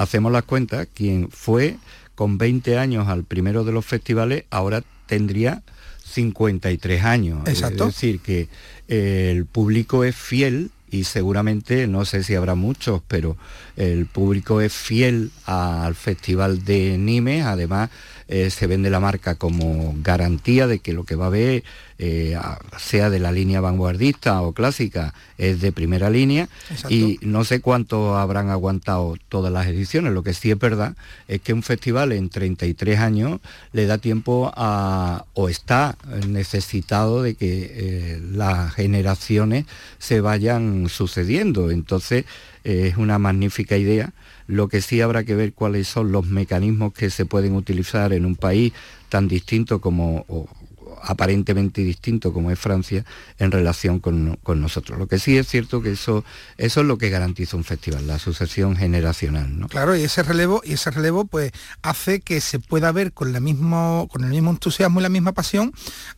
hacemos 0.00 0.32
las 0.32 0.44
cuentas, 0.44 0.88
quien 0.94 1.28
fue 1.30 1.76
con 2.14 2.38
20 2.38 2.78
años 2.78 3.08
al 3.08 3.24
primero 3.24 3.64
de 3.64 3.72
los 3.72 3.84
festivales, 3.84 4.44
ahora 4.48 4.82
tendría 5.06 5.62
53 6.04 7.04
años. 7.04 7.46
Exacto. 7.46 7.88
Es 7.88 7.94
decir, 7.94 8.20
que 8.20 8.48
eh, 8.88 9.30
el 9.30 9.44
público 9.44 10.02
es 10.04 10.16
fiel 10.16 10.70
y 10.90 11.04
seguramente, 11.04 11.86
no 11.86 12.06
sé 12.06 12.22
si 12.22 12.34
habrá 12.34 12.54
muchos, 12.54 13.02
pero 13.08 13.36
el 13.76 14.06
público 14.06 14.62
es 14.62 14.72
fiel 14.72 15.30
al 15.44 15.94
Festival 15.94 16.64
de 16.64 16.96
Nimes, 16.96 17.44
además 17.44 17.90
eh, 18.26 18.48
se 18.48 18.66
vende 18.66 18.88
la 18.88 19.00
marca 19.00 19.34
como 19.34 19.94
garantía 20.02 20.66
de 20.66 20.78
que 20.78 20.94
lo 20.94 21.04
que 21.04 21.14
va 21.14 21.26
a 21.26 21.30
ver, 21.30 21.62
eh, 22.02 22.34
sea 22.78 23.10
de 23.10 23.18
la 23.18 23.30
línea 23.30 23.60
vanguardista 23.60 24.40
o 24.40 24.54
clásica, 24.54 25.12
es 25.36 25.60
de 25.60 25.70
primera 25.70 26.08
línea 26.08 26.48
y 26.88 27.18
no 27.20 27.44
sé 27.44 27.60
cuánto 27.60 28.16
habrán 28.16 28.48
aguantado 28.48 29.18
todas 29.28 29.52
las 29.52 29.66
ediciones. 29.66 30.14
Lo 30.14 30.22
que 30.22 30.32
sí 30.32 30.50
es 30.50 30.58
verdad 30.58 30.96
es 31.28 31.42
que 31.42 31.52
un 31.52 31.62
festival 31.62 32.12
en 32.12 32.30
33 32.30 33.00
años 33.00 33.40
le 33.72 33.84
da 33.84 33.98
tiempo 33.98 34.50
a, 34.56 35.26
o 35.34 35.50
está 35.50 35.98
necesitado 36.26 37.22
de 37.22 37.34
que 37.34 37.70
eh, 37.70 38.22
las 38.32 38.72
generaciones 38.72 39.66
se 39.98 40.22
vayan 40.22 40.88
sucediendo. 40.88 41.70
Entonces 41.70 42.24
es 42.64 42.96
una 42.96 43.18
magnífica 43.18 43.76
idea 43.76 44.14
lo 44.46 44.68
que 44.68 44.80
sí 44.80 45.00
habrá 45.00 45.22
que 45.22 45.36
ver 45.36 45.52
cuáles 45.52 45.86
son 45.86 46.10
los 46.10 46.26
mecanismos 46.26 46.92
que 46.92 47.10
se 47.10 47.24
pueden 47.24 47.54
utilizar 47.54 48.12
en 48.12 48.24
un 48.24 48.34
país 48.34 48.72
tan 49.08 49.28
distinto 49.28 49.80
como, 49.80 50.24
o 50.28 50.48
aparentemente 51.02 51.82
distinto 51.82 52.32
como 52.32 52.50
es 52.50 52.58
Francia 52.58 53.04
en 53.38 53.50
relación 53.50 54.00
con, 54.00 54.38
nosotros. 54.60 54.98
Lo 54.98 55.06
que 55.06 55.18
sí 55.18 55.38
es 55.38 55.48
cierto 55.48 55.80
que 55.80 55.92
eso, 55.92 56.24
eso 56.56 56.80
es 56.80 56.86
lo 56.86 56.98
que 56.98 57.08
garantiza 57.08 57.56
un 57.56 57.64
festival, 57.64 58.06
la 58.06 58.18
sucesión 58.18 58.76
generacional. 58.76 59.58
¿no? 59.58 59.68
Claro, 59.68 59.96
y 59.96 60.02
ese 60.02 60.22
relevo, 60.22 60.60
y 60.64 60.72
ese 60.72 60.90
relevo 60.90 61.24
pues 61.24 61.52
hace 61.82 62.20
que 62.20 62.40
se 62.40 62.58
pueda 62.58 62.92
ver 62.92 63.12
con, 63.12 63.32
la 63.32 63.40
mismo, 63.40 64.08
con 64.10 64.24
el 64.24 64.30
mismo 64.30 64.50
entusiasmo 64.50 65.00
y 65.00 65.02
la 65.02 65.08
misma 65.08 65.32
pasión 65.32 65.72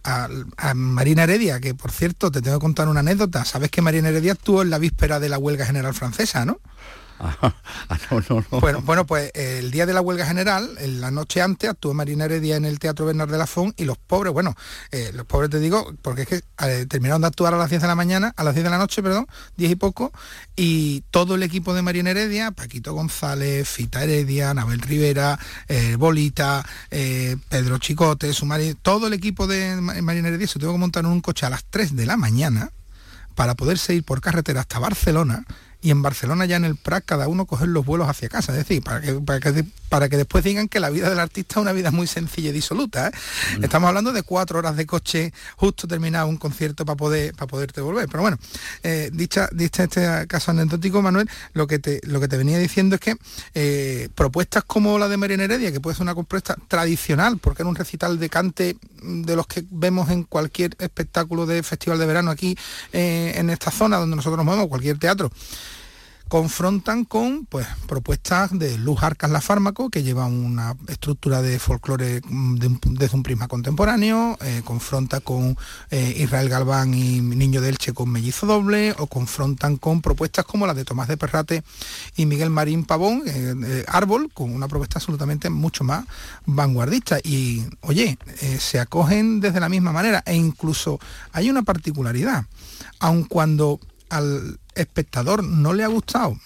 a, 0.05 0.29
a, 0.57 0.75
Marina 0.75 1.25
Heredia, 1.25 1.61
que 1.61 1.75
por 1.75 1.91
cierto 1.91 2.31
te 2.31 2.41
tengo 2.43 2.59
que 2.59 2.63
contar 2.63 2.89
una 2.89 3.01
anécdota. 3.01 3.45
Sabes 3.45 3.71
que 3.71 3.83
Marina 3.83 4.09
Heredia 4.09 4.33
estuvo 4.33 4.63
en 4.63 4.71
la 4.71 4.79
víspera 4.79 5.21
de 5.21 5.29
la 5.29 5.39
huelga 5.39 5.67
general 5.67 5.95
francesa, 5.95 6.45
¿no? 6.45 6.61
Ah, 7.89 7.99
bueno, 8.51 8.81
bueno, 8.83 9.07
pues 9.07 9.31
el 9.35 9.71
día 9.71 9.87
de 9.87 9.93
la 9.93 10.01
huelga 10.01 10.27
general, 10.27 10.77
en 10.79 11.01
la 11.01 11.11
noche 11.11 11.43
antes, 11.43 11.69
actuó 11.69 11.93
Marina 11.95 12.25
Heredia 12.25 12.57
en 12.57 12.65
el 12.65 12.79
Teatro 12.79 13.07
Bernard 13.07 13.31
de 13.31 13.39
la 13.39 13.47
Font 13.47 13.79
y 13.79 13.85
los 13.85 13.99
pobres, 13.99 14.33
bueno, 14.33 14.55
eh, 14.91 15.11
los 15.15 15.27
pobres 15.27 15.51
te 15.51 15.61
digo, 15.61 15.95
porque 16.01 16.23
es 16.23 16.29
que 16.29 16.41
eh, 16.67 16.87
terminaron 16.89 17.21
de 17.21 17.29
actuar 17.29 17.55
a 17.55 17.59
las 17.59 17.69
10 17.71 17.83
de 17.83 17.89
la 17.89 17.95
mañana, 17.95 18.33
a 18.37 18.45
las 18.45 18.55
10 18.55 18.65
de 18.65 18.71
la 18.71 18.79
noche, 18.79 19.03
perdón, 19.03 19.27
10 19.57 19.73
y 19.73 19.75
poco, 19.77 20.13
y 20.57 21.03
todo 21.11 21.35
el 21.35 21.43
equipo 21.43 21.75
de 21.75 21.83
Marina 21.83 22.11
Heredia, 22.11 22.51
Paquito 22.51 22.95
González, 22.95 23.69
Fita 23.69 24.03
Heredia, 24.03 24.51
Anabel 24.51 24.81
Rivera, 24.81 25.39
eh, 25.69 25.97
Bolita, 25.97 26.65
Pedro 26.91 27.79
Chicote, 27.79 28.33
su 28.33 28.47
marido, 28.47 28.77
todo 28.81 29.07
el 29.07 29.13
equipo 29.13 29.47
de 29.47 29.77
Marina 29.81 30.29
Heredia 30.29 30.47
se 30.47 30.59
tuvo 30.59 30.73
que 30.73 30.79
montar 30.79 31.05
en 31.05 31.11
un 31.11 31.21
coche 31.21 31.47
a 31.47 31.51
las 31.51 31.65
3 31.65 31.95
de 31.95 32.07
la 32.07 32.17
mañana 32.17 32.71
para 33.35 33.55
poderse 33.55 33.95
ir 33.95 34.05
por 34.05 34.21
carretera 34.21 34.61
hasta 34.61 34.79
Barcelona 34.79 35.45
y 35.83 35.91
en 35.91 36.01
Barcelona 36.01 36.47
ya 36.47 36.57
en 36.57 36.65
el 36.65 36.77
Prat 36.77 37.05
cada 37.05 37.27
uno 37.27 37.45
coger 37.45 37.69
los 37.69 37.85
vuelos 37.85 38.09
hacia 38.09 38.29
casa, 38.29 38.53
es 38.53 38.59
decir, 38.59 38.83
para 38.83 39.01
que, 39.01 39.21
para 39.89 40.09
que, 40.09 40.17
después 40.17 40.45
digan 40.45 40.69
que 40.69 40.79
la 40.79 40.91
vida 40.91 41.11
del 41.11 41.19
artista 41.19 41.59
es 41.59 41.63
una 41.63 41.73
vida 41.73 41.91
muy 41.91 42.07
sencilla 42.07 42.51
y 42.51 42.53
disoluta. 42.53 43.09
¿eh? 43.09 43.11
Mm. 43.59 43.65
Estamos 43.65 43.89
hablando 43.89 44.13
de 44.13 44.23
cuatro 44.23 44.61
horas 44.61 44.77
de 44.77 44.87
coche 44.87 45.33
justo 45.57 45.89
terminado 45.89 46.29
un 46.29 46.37
concierto 46.37 46.87
para 46.87 46.97
poder 46.97 47.35
para 47.35 47.49
poderte 47.49 47.81
volver. 47.81 48.09
Pero 48.09 48.23
bueno, 48.23 48.39
eh, 48.85 49.11
dicha, 49.13 49.49
dicha 49.53 49.83
este 49.83 50.27
caso 50.29 50.53
anecdótico, 50.53 51.03
Manuel, 51.03 51.29
lo 51.53 51.67
que 51.67 51.81
te, 51.81 52.01
lo 52.05 52.21
que 52.21 52.29
te 52.29 52.37
venía 52.37 52.59
diciendo 52.59 52.95
es 52.95 53.01
que 53.01 53.17
eh, 53.55 54.09
propuestas 54.15 54.63
como 54.63 54.99
la 55.01 55.09
de 55.09 55.17
Mariana 55.17 55.45
Heredia, 55.45 55.73
que 55.73 55.81
puede 55.81 55.97
ser 55.97 56.05
una 56.05 56.15
propuesta 56.15 56.57
tradicional, 56.69 57.39
porque 57.39 57.63
era 57.63 57.69
un 57.69 57.75
recital 57.77 58.21
de 58.21 58.29
cante 58.29 58.77
de 59.03 59.37
los 59.37 59.49
que 59.49 59.65
vemos 59.69 60.11
en 60.11 60.23
cualquier 60.23 60.77
espectáculo 60.79 61.45
de 61.45 61.65
festival 61.65 61.99
de 61.99 62.07
verano 62.07 62.31
aquí 62.31 62.57
en 62.93 63.51
esta 63.51 63.73
zona 63.73 63.97
donde 63.97 64.15
nosotros 64.15 64.37
nos 64.37 64.47
movemos, 64.47 64.69
cualquier 64.69 64.99
teatro, 64.99 65.33
confrontan 66.29 67.05
con 67.05 67.47
pues, 67.47 67.67
propuestas 67.87 68.59
de 68.59 68.79
Luz 68.79 69.03
Arcas 69.03 69.31
La 69.31 69.41
Fármaco, 69.41 69.91
que 69.91 70.03
lleva 70.03 70.27
una 70.27 70.77
estructura 70.89 71.43
de 71.43 71.59
folclore 71.59 72.21
mm, 72.25 72.59
desde 72.91 73.17
un 73.17 73.23
prisma 73.23 73.49
contemporáneo, 73.49 74.39
eh, 74.41 74.63
confronta 74.65 75.21
con 75.21 75.57
eh, 75.91 76.15
Israel 76.19 76.49
Galván 76.49 76.95
y 76.95 77.21
Niño 77.21 77.61
de 77.61 77.71
Elche 77.71 77.93
con 77.93 78.11
Mellizo 78.11 78.47
Doble, 78.47 78.95
o 78.99 79.07
confrontan 79.07 79.77
con 79.77 80.01
propuestas 80.01 80.45
como 80.45 80.67
la 80.67 80.75
de 80.75 80.85
Tomás 80.85 81.09
de 81.09 81.17
Perrate 81.17 81.63
y 82.17 82.27
Miguel 82.27 82.51
Marín 82.51 82.85
Pavón, 82.85 83.23
eh, 83.27 83.85
Árbol, 83.89 84.31
con 84.33 84.55
una 84.55 84.69
propuesta 84.69 84.99
absolutamente 84.99 85.51
mucho 85.51 85.85
más 85.85 86.05
vanguardista. 86.47 87.19
Y, 87.23 87.65
oye, 87.83 88.19
se 88.59 88.81
acogen 88.81 89.41
desde 89.41 89.61
la 89.61 89.69
misma 89.69 89.93
manera, 89.93 90.23
e 90.27 90.35
incluso 90.35 90.99
hay 91.33 91.51
una 91.51 91.63
particularidad, 91.63 92.45
aun 93.01 93.25
cuando 93.25 93.81
al 94.09 94.59
espectador 94.75 95.45
no 95.45 95.73
le 95.73 95.85
ha 95.85 95.89
gustado 95.89 96.37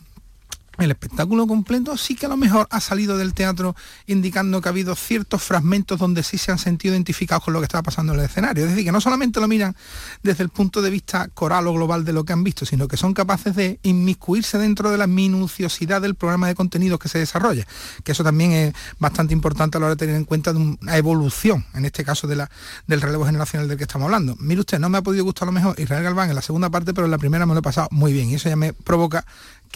el 0.85 0.91
espectáculo 0.91 1.47
completo 1.47 1.97
sí 1.97 2.15
que 2.15 2.27
a 2.27 2.29
lo 2.29 2.37
mejor 2.37 2.67
ha 2.71 2.81
salido 2.81 3.17
del 3.17 3.35
teatro 3.35 3.75
indicando 4.07 4.61
que 4.61 4.69
ha 4.69 4.71
habido 4.71 4.95
ciertos 4.95 5.43
fragmentos 5.43 5.99
donde 5.99 6.23
sí 6.23 6.39
se 6.39 6.53
han 6.53 6.59
sentido 6.59 6.95
identificados 6.95 7.45
con 7.45 7.55
lo 7.55 7.61
que 7.61 7.65
estaba 7.65 7.83
pasando 7.83 8.12
en 8.12 8.21
el 8.21 8.27
escenario. 8.27 8.65
Es 8.65 8.71
decir, 8.71 8.85
que 8.85 8.93
no 8.93 9.01
solamente 9.01 9.41
lo 9.41 9.49
miran 9.49 9.75
desde 10.23 10.43
el 10.43 10.51
punto 10.51 10.83
de 10.83 10.91
vista 10.91 11.29
coral 11.29 11.67
o 11.67 11.73
global 11.73 12.05
de 12.05 12.12
lo 12.12 12.25
que 12.25 12.33
han 12.33 12.45
visto, 12.45 12.67
sino 12.67 12.89
que 12.89 12.97
son 12.97 13.15
capaces 13.15 13.55
de 13.57 13.79
inmiscuirse 13.83 14.59
dentro 14.59 14.91
de 14.91 14.99
la 14.99 15.07
minuciosidad 15.07 16.01
del 16.01 16.15
programa 16.15 16.49
de 16.49 16.55
contenidos 16.55 16.99
que 16.99 17.09
se 17.09 17.19
desarrolla. 17.19 17.67
Que 18.05 18.12
eso 18.12 18.25
también 18.25 18.53
es 18.53 18.75
bastante 18.99 19.33
importante 19.33 19.79
a 19.79 19.81
la 19.81 19.87
hora 19.87 19.95
de 19.95 19.99
tener 19.99 20.17
en 20.17 20.25
cuenta 20.25 20.53
una 20.53 20.97
evolución, 20.97 21.65
en 21.75 21.85
este 21.85 22.05
caso 22.05 22.27
de 22.27 22.37
la, 22.37 22.51
del 22.87 23.01
relevo 23.01 23.25
generacional 23.25 23.69
del 23.69 23.79
que 23.79 23.85
estamos 23.85 24.07
hablando. 24.07 24.37
Mire 24.39 24.61
usted, 24.61 24.79
no 24.79 24.89
me 24.89 24.99
ha 24.99 25.03
podido 25.03 25.25
gustar 25.25 25.45
a 25.45 25.47
lo 25.47 25.53
mejor 25.53 25.79
Israel 25.79 26.03
Galván 26.03 26.29
en 26.29 26.37
la 26.37 26.43
segunda 26.43 26.71
parte, 26.71 26.93
pero 26.95 27.07
en 27.07 27.11
la 27.11 27.19
primera 27.19 27.47
me 27.47 27.55
lo 27.55 27.61
he 27.61 27.62
pasado 27.62 27.89
muy 27.91 28.12
bien. 28.12 28.29
Y 28.31 28.35
eso 28.35 28.49
ya 28.49 28.57
me 28.57 28.73
provoca 28.73 29.25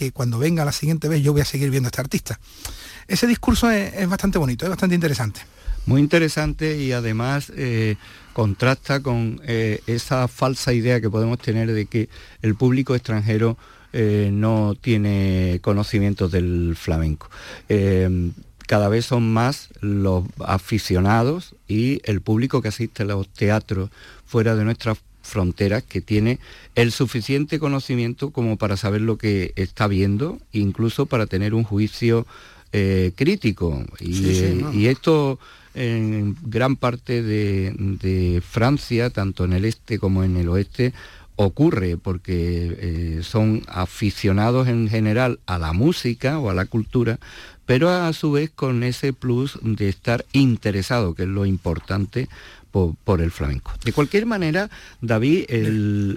que 0.00 0.12
cuando 0.12 0.38
venga 0.38 0.64
la 0.64 0.72
siguiente 0.72 1.08
vez 1.08 1.22
yo 1.22 1.32
voy 1.32 1.42
a 1.42 1.44
seguir 1.44 1.70
viendo 1.70 1.88
a 1.88 1.90
este 1.90 2.00
artista. 2.00 2.40
Ese 3.06 3.26
discurso 3.26 3.70
es, 3.70 4.08
bastante 4.08 4.38
bonito, 4.38 4.64
es 4.64 4.70
bastante 4.70 4.94
interesante. 4.94 5.42
Muy 5.84 6.00
interesante 6.00 6.78
y 6.78 6.92
además 6.92 7.52
eh, 7.54 7.96
contrasta 8.32 9.00
con 9.00 9.42
eh, 9.44 9.82
esa 9.86 10.26
falsa 10.26 10.72
idea 10.72 11.02
que 11.02 11.10
podemos 11.10 11.38
tener 11.38 11.70
de 11.70 11.84
que 11.84 12.08
el 12.40 12.54
público 12.54 12.94
extranjero 12.94 13.58
eh, 13.92 14.30
no 14.32 14.74
tiene 14.80 15.58
conocimientos 15.62 16.32
del 16.32 16.76
flamenco 16.76 17.28
cada 18.66 18.88
vez 18.88 19.04
son 19.04 19.32
más 19.32 19.68
los 19.80 20.22
aficionados 20.44 21.56
y 21.66 22.00
el 22.04 22.20
público 22.20 22.62
que 22.62 22.68
asiste 22.68 23.02
a 23.02 23.06
los 23.06 23.28
teatros 23.28 23.90
fuera 24.24 24.54
de 24.54 24.62
nuestras 24.62 24.96
fronteras 25.30 25.82
que 25.82 26.00
tiene 26.00 26.38
el 26.74 26.92
suficiente 26.92 27.58
conocimiento 27.58 28.30
como 28.30 28.56
para 28.56 28.76
saber 28.76 29.00
lo 29.00 29.16
que 29.16 29.52
está 29.56 29.86
viendo, 29.86 30.38
incluso 30.52 31.06
para 31.06 31.26
tener 31.26 31.54
un 31.54 31.64
juicio 31.64 32.26
eh, 32.72 33.12
crítico. 33.16 33.84
Y, 33.98 34.86
esto 34.86 35.38
en 35.74 36.36
gran 36.42 36.76
parte 36.76 37.22
de, 37.22 38.42
Francia, 38.46 39.10
tanto 39.10 39.44
en 39.44 39.52
el 39.52 39.64
este 39.64 39.98
como 39.98 40.24
en 40.24 40.36
el 40.36 40.48
oeste, 40.48 40.92
ocurre 41.36 41.96
porque 41.96 42.76
eh, 42.78 43.20
son 43.22 43.62
aficionados 43.66 44.68
en 44.68 44.88
general 44.88 45.40
a 45.46 45.58
la 45.58 45.72
música 45.72 46.38
o 46.38 46.50
a 46.50 46.54
la 46.54 46.66
cultura, 46.66 47.18
pero 47.66 47.88
a 47.88 48.12
su 48.12 48.32
vez 48.32 48.50
con 48.50 48.82
ese 48.82 49.12
plus 49.12 49.58
de 49.62 49.88
estar 49.88 50.24
interesado, 50.32 51.14
que 51.14 51.22
es 51.22 51.28
lo 51.28 51.46
importante 51.46 52.28
por, 52.70 53.20
el 53.20 53.30
flamenco. 53.30 53.72
De 53.84 53.92
cualquier 53.92 54.26
manera, 54.26 54.70
David, 55.00 55.44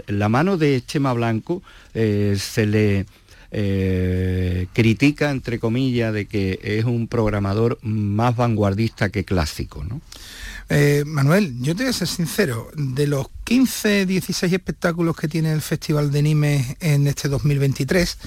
la 0.07 0.29
mano 0.29 0.57
de 0.57 0.83
Chema 0.85 1.13
Blanco 1.13 1.61
eh, 1.93 2.37
se 2.39 2.65
le 2.65 3.05
eh, 3.51 4.67
critica, 4.73 5.31
entre 5.31 5.59
comillas, 5.59 6.13
de 6.13 6.25
que 6.25 6.59
es 6.61 6.85
un 6.85 7.07
programador 7.07 7.77
más 7.81 8.35
vanguardista 8.35 9.09
que 9.09 9.25
clásico, 9.25 9.83
¿no? 9.83 10.01
Eh, 10.69 11.03
Manuel, 11.05 11.61
yo 11.61 11.75
te 11.75 11.83
voy 11.83 11.89
a 11.89 11.93
ser 11.93 12.07
sincero, 12.07 12.69
de 12.75 13.05
los 13.05 13.27
15, 13.43 14.05
16 14.05 14.53
espectáculos 14.53 15.15
que 15.15 15.27
tiene 15.27 15.51
el 15.51 15.61
Festival 15.61 16.09
de 16.09 16.23
Nimes 16.23 16.77
en 16.79 17.05
este 17.05 17.27
2023, 17.27 18.17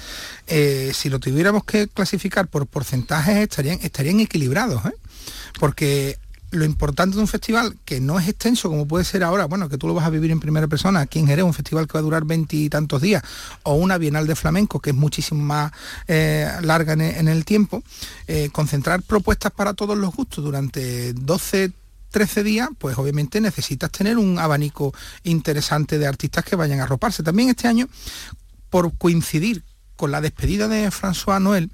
si 0.93 1.09
lo 1.09 1.19
tuviéramos 1.19 1.65
que 1.65 1.87
clasificar 1.87 2.47
por 2.47 2.67
porcentajes 2.67 3.37
estarían, 3.37 3.79
estarían 3.81 4.19
equilibrados, 4.19 4.81
porque 5.59 6.19
lo 6.51 6.65
importante 6.65 7.15
de 7.15 7.21
un 7.21 7.27
festival 7.27 7.77
que 7.83 7.99
no 7.99 8.19
es 8.19 8.27
extenso 8.27 8.69
como 8.69 8.87
puede 8.87 9.03
ser 9.03 9.23
ahora, 9.23 9.45
bueno, 9.45 9.67
que 9.69 9.77
tú 9.77 9.87
lo 9.87 9.93
vas 9.93 10.05
a 10.05 10.09
vivir 10.09 10.31
en 10.31 10.39
primera 10.39 10.67
persona, 10.67 11.01
aquí 11.01 11.19
en 11.19 11.27
Jerez, 11.27 11.43
un 11.43 11.53
festival 11.53 11.87
que 11.87 11.93
va 11.93 11.99
a 11.99 12.03
durar 12.03 12.25
veintitantos 12.25 13.01
días, 13.01 13.23
o 13.63 13.73
una 13.73 13.97
Bienal 13.97 14.27
de 14.27 14.35
Flamenco 14.35 14.79
que 14.79 14.91
es 14.91 14.95
muchísimo 14.95 15.43
más 15.43 15.71
eh, 16.07 16.49
larga 16.61 16.93
en, 16.93 17.27
el 17.27 17.45
tiempo, 17.45 17.83
eh, 18.27 18.49
concentrar 18.51 19.01
propuestas 19.01 19.51
para 19.51 19.73
todos 19.73 19.97
los 19.97 20.15
gustos 20.15 20.43
durante 20.43 21.13
12 21.13 21.71
13 22.09 22.43
días, 22.43 22.69
pues 22.77 22.97
obviamente 22.97 23.41
necesitas 23.41 23.91
tener 23.91 24.17
un 24.17 24.39
abanico 24.39 24.93
interesante 25.23 25.99
de 25.99 26.07
artistas 26.07 26.45
que 26.45 26.55
vayan 26.55 26.79
a 26.79 26.83
arroparse. 26.83 27.21
También 27.21 27.49
este 27.49 27.67
año, 27.67 27.89
por 28.69 28.97
coincidir 28.97 29.63
con 29.97 30.11
la 30.11 30.21
despedida 30.21 30.67
de 30.67 30.89
François 30.89 31.41
Noël, 31.41 31.69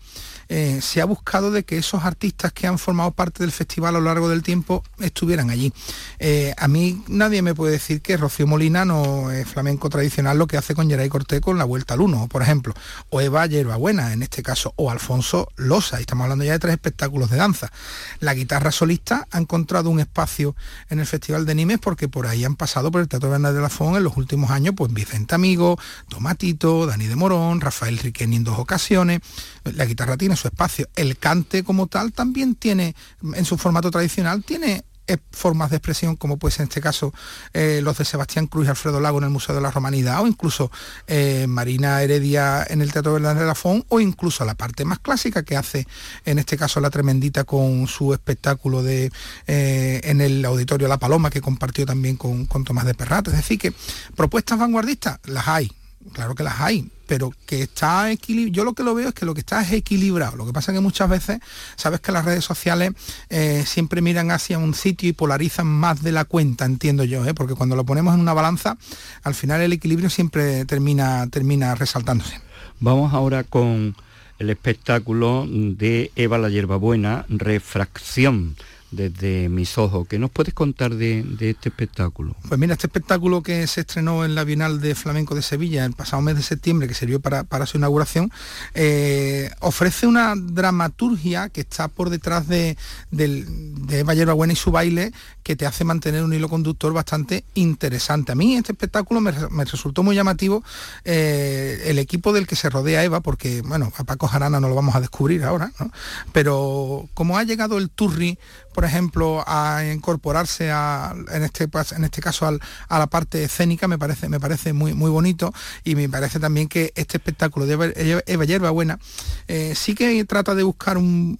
eh, 0.50 0.80
se 0.82 1.02
ha 1.02 1.06
buscado 1.06 1.52
de 1.52 1.64
que 1.64 1.78
esos 1.78 2.04
artistas 2.04 2.52
que 2.54 2.68
han 2.68 2.80
formado 2.80 3.12
parte 3.12 3.44
del 3.44 3.52
festival 3.52 3.96
a 3.96 4.00
lo 4.00 4.06
largo 4.06 4.30
del 4.30 4.44
tiempo 4.44 4.84
estuvieran 5.00 5.50
allí. 5.50 5.74
Eh, 6.20 6.54
a 6.58 6.68
mí 6.68 7.04
nadie 7.08 7.42
me 7.42 7.56
puede 7.56 7.74
decir 7.74 8.02
que 8.02 8.18
Rocío 8.18 8.48
Molina 8.48 8.86
no 8.86 9.32
es 9.32 9.48
flamenco 9.48 9.90
tradicional 9.90 10.38
lo 10.38 10.48
que 10.48 10.58
hace 10.58 10.76
con 10.76 10.90
Geray 10.90 11.10
Cortés 11.10 11.42
con 11.42 11.58
la 11.58 11.64
Vuelta 11.64 11.94
al 11.94 12.02
Uno, 12.02 12.28
por 12.28 12.42
ejemplo, 12.42 12.74
o 13.10 13.22
Eva 13.22 13.46
Yerbabuena 13.46 14.14
en 14.14 14.24
este 14.24 14.44
caso, 14.44 14.74
o 14.76 14.92
Alfonso 14.92 15.50
Losa, 15.56 16.00
y 16.00 16.02
estamos 16.02 16.24
hablando 16.24 16.46
ya 16.46 16.54
de 16.54 16.60
tres 16.60 16.74
espectáculos 16.74 17.30
de 17.30 17.38
danza. 17.38 17.72
La 18.20 18.34
guitarra 18.34 18.72
solista 18.72 19.28
ha 19.32 19.38
encontrado 19.40 19.90
un 19.90 20.00
espacio 20.00 20.56
en 20.90 21.00
el 21.00 21.06
Festival 21.06 21.46
de 21.46 21.56
Nimes 21.56 21.80
porque 21.80 22.08
por 22.08 22.28
ahí 22.28 22.44
han 22.44 22.56
pasado 22.56 22.92
por 22.92 23.02
el 23.02 23.08
Teatro 23.08 23.30
Bernal 23.30 23.54
de 23.54 23.62
la 23.62 23.70
Fon 23.70 23.96
en 23.96 24.04
los 24.04 24.18
últimos 24.18 24.52
años, 24.52 24.74
pues 24.76 24.94
Vicente 24.94 25.36
Amigo, 25.36 25.78
Tomatito, 26.10 26.86
Dani 26.86 27.08
de 27.08 27.16
Morón, 27.16 27.62
Rafael 27.62 27.98
Riqueni 27.98 28.38
en 28.38 28.44
dos 28.44 28.60
ocasiones. 28.60 29.22
La 29.64 29.86
guitarra 29.86 30.18
tiene 30.18 30.36
su 30.36 30.48
espacio. 30.48 30.88
El 30.96 31.18
cante 31.18 31.64
como 31.64 31.88
tal 31.88 32.14
también 32.14 32.56
tiene, 32.56 32.96
en 33.34 33.46
su 33.46 33.58
formato 33.58 33.92
tradicional, 33.92 34.44
tiene 34.44 34.84
eh, 35.06 35.18
formas 35.32 35.70
de 35.70 35.76
expresión 35.76 36.16
como 36.16 36.38
pues 36.38 36.60
en 36.60 36.64
este 36.64 36.80
caso 36.80 37.14
eh, 37.52 37.82
los 37.84 37.98
de 37.98 38.06
Sebastián 38.06 38.48
Cruz 38.48 38.68
y 38.68 38.70
Alfredo 38.70 39.02
Lago 39.02 39.18
en 39.18 39.26
el 39.26 39.32
Museo 39.32 39.54
de 39.54 39.60
la 39.60 39.70
Romanidad 39.70 40.22
o 40.22 40.28
incluso 40.28 40.72
eh, 41.08 41.46
Marina 41.46 42.02
Heredia 42.02 42.66
en 42.70 42.82
el 42.82 42.94
Teatro 42.94 43.12
Verdad 43.12 43.36
de 43.36 43.46
la 43.46 43.54
Fon 43.54 43.84
o 43.90 44.00
incluso 44.00 44.46
la 44.46 44.56
parte 44.56 44.86
más 44.86 45.00
clásica 45.00 45.44
que 45.44 45.58
hace 45.58 45.86
en 46.24 46.40
este 46.40 46.56
caso 46.56 46.80
la 46.80 46.90
Tremendita 46.90 47.44
con 47.44 47.86
su 47.88 48.14
espectáculo 48.14 48.82
de 48.82 49.12
en 49.46 50.22
el 50.22 50.46
Auditorio 50.46 50.88
La 50.88 51.00
Paloma 51.00 51.30
que 51.30 51.42
compartió 51.42 51.86
también 51.86 52.16
con, 52.16 52.46
con 52.46 52.64
Tomás 52.64 52.86
de 52.86 52.94
Perrat. 52.94 53.28
Es 53.28 53.36
decir 53.36 53.60
que 53.60 53.74
propuestas 54.16 54.58
vanguardistas 54.58 55.20
las 55.26 55.50
hay, 55.50 55.70
claro 56.14 56.34
que 56.34 56.44
las 56.44 56.62
hay, 56.62 56.90
pero 57.06 57.34
que 57.46 57.64
está 57.64 58.12
equilibrado. 58.12 58.54
Yo 58.54 58.64
lo 58.64 58.74
que 58.74 58.84
lo 58.84 58.96
veo 58.96 59.10
es 59.10 59.14
que 59.14 59.26
lo 59.26 59.34
que 59.34 59.42
está 59.42 59.62
es 59.62 59.72
equilibrado. 59.72 60.36
Lo 60.38 60.46
que 60.46 60.54
pasa 60.54 60.72
es 60.72 60.78
que 60.78 60.82
muchas 60.82 61.10
veces, 61.10 61.40
sabes 61.76 62.00
que 62.00 62.12
las 62.12 62.26
redes 62.26 62.44
sociales 62.44 62.92
eh, 63.30 63.64
siempre 63.66 64.02
miran 64.02 64.32
hacia 64.32 64.58
un 64.58 64.74
sitio 64.74 65.10
y 65.10 65.14
polarizan 65.14 65.68
más 65.68 66.02
de 66.04 66.12
la 66.12 66.26
cuenta, 66.26 66.66
entiendo 66.66 67.04
yo, 67.04 67.26
¿eh? 67.26 67.34
porque 67.34 67.56
cuando 67.56 67.76
lo 67.76 67.86
ponemos 67.86 68.14
en 68.14 68.20
una 68.20 68.34
balanza, 68.34 68.78
al 69.24 69.36
final 69.36 69.62
el 69.62 69.74
equilibrio 69.74 70.10
siempre 70.10 70.66
termina, 70.66 71.28
termina 71.28 71.76
resaltándose. 71.76 72.40
Vamos 72.80 73.14
ahora 73.14 73.44
con 73.44 73.96
el 74.40 74.50
espectáculo 74.50 75.46
de 75.48 76.12
Eva 76.16 76.38
la 76.38 76.50
Hierbabuena, 76.50 77.26
Refracción 77.30 78.56
desde 78.96 79.50
mis 79.50 79.78
ojos. 79.78 80.08
¿Qué 80.08 80.20
nos 80.20 80.32
puedes 80.32 80.54
contar 80.54 80.96
de, 80.96 81.26
este 81.40 81.70
espectáculo? 81.70 82.36
Pues 82.48 82.60
mira, 82.60 82.74
este 82.74 82.88
espectáculo 82.88 83.42
que 83.42 83.68
se 83.68 83.82
estrenó 83.82 84.26
en 84.26 84.36
la 84.36 84.44
Bienal 84.44 84.82
de 84.82 84.96
Flamenco 84.96 85.36
de 85.36 85.42
Sevilla 85.42 85.86
el 85.86 85.94
pasado 85.94 86.22
mes 86.22 86.36
de 86.36 86.44
septiembre, 86.44 86.88
que 86.88 86.94
sirvió 86.94 87.20
para, 87.20 87.66
su 87.66 87.78
inauguración, 87.78 88.32
eh, 88.74 89.50
ofrece 89.60 90.08
una 90.08 90.34
dramaturgia 90.36 91.50
que 91.50 91.62
está 91.62 91.88
por 91.88 92.10
detrás 92.10 92.48
de, 92.48 92.78
de, 93.12 93.46
de 93.46 94.04
Buena 94.34 94.54
y 94.54 94.56
su 94.56 94.72
baile, 94.72 95.12
que 95.44 95.56
te 95.56 95.66
hace 95.66 95.84
mantener 95.84 96.24
un 96.24 96.34
hilo 96.34 96.50
conductor 96.50 96.94
bastante 96.94 97.44
interesante. 97.54 98.32
A 98.32 98.36
mí 98.36 98.56
este 98.56 98.72
espectáculo 98.72 99.20
me, 99.22 99.32
resultó 99.66 100.02
muy 100.04 100.16
llamativo 100.16 100.64
eh, 101.04 101.84
el 101.86 102.00
equipo 102.00 102.34
del 102.34 102.48
que 102.48 102.56
se 102.56 102.70
rodea 102.70 103.04
Eva, 103.04 103.20
porque, 103.20 103.62
bueno, 103.62 103.92
a 103.98 104.04
Paco 104.06 104.28
Jarana 104.28 104.60
no 104.60 104.70
lo 104.70 104.76
vamos 104.76 104.96
a 104.96 105.02
descubrir 105.02 105.44
ahora, 105.44 105.72
¿no? 105.80 105.92
pero 106.32 107.10
como 107.14 107.38
ha 107.38 107.44
llegado 107.44 107.78
el 107.78 107.90
Turri, 107.90 108.40
ejemplo, 108.86 109.44
a 109.48 109.84
incorporarse 109.86 110.70
en, 110.70 111.44
este, 111.44 111.70
en 111.96 112.04
este 112.04 112.22
caso 112.22 112.48
a 112.48 113.00
la 113.00 113.08
parte 113.08 113.44
escénica, 113.44 113.88
me 113.88 113.98
parece, 113.98 114.30
me 114.30 114.40
parece 114.40 114.74
muy, 114.74 114.94
muy 114.94 115.10
bonito 115.10 115.54
y 115.84 115.96
me 115.96 116.10
parece 116.10 116.40
también 116.40 116.68
que 116.68 116.92
este 116.96 117.18
espectáculo 117.18 117.66
de 117.66 118.24
Eva 118.26 118.46
Yerba 118.46 118.70
Buena 118.70 119.00
eh, 119.48 119.74
sí 119.76 119.96
que 119.96 120.24
trata 120.26 120.56
de 120.56 120.64
buscar 120.64 120.98
un, 120.98 121.38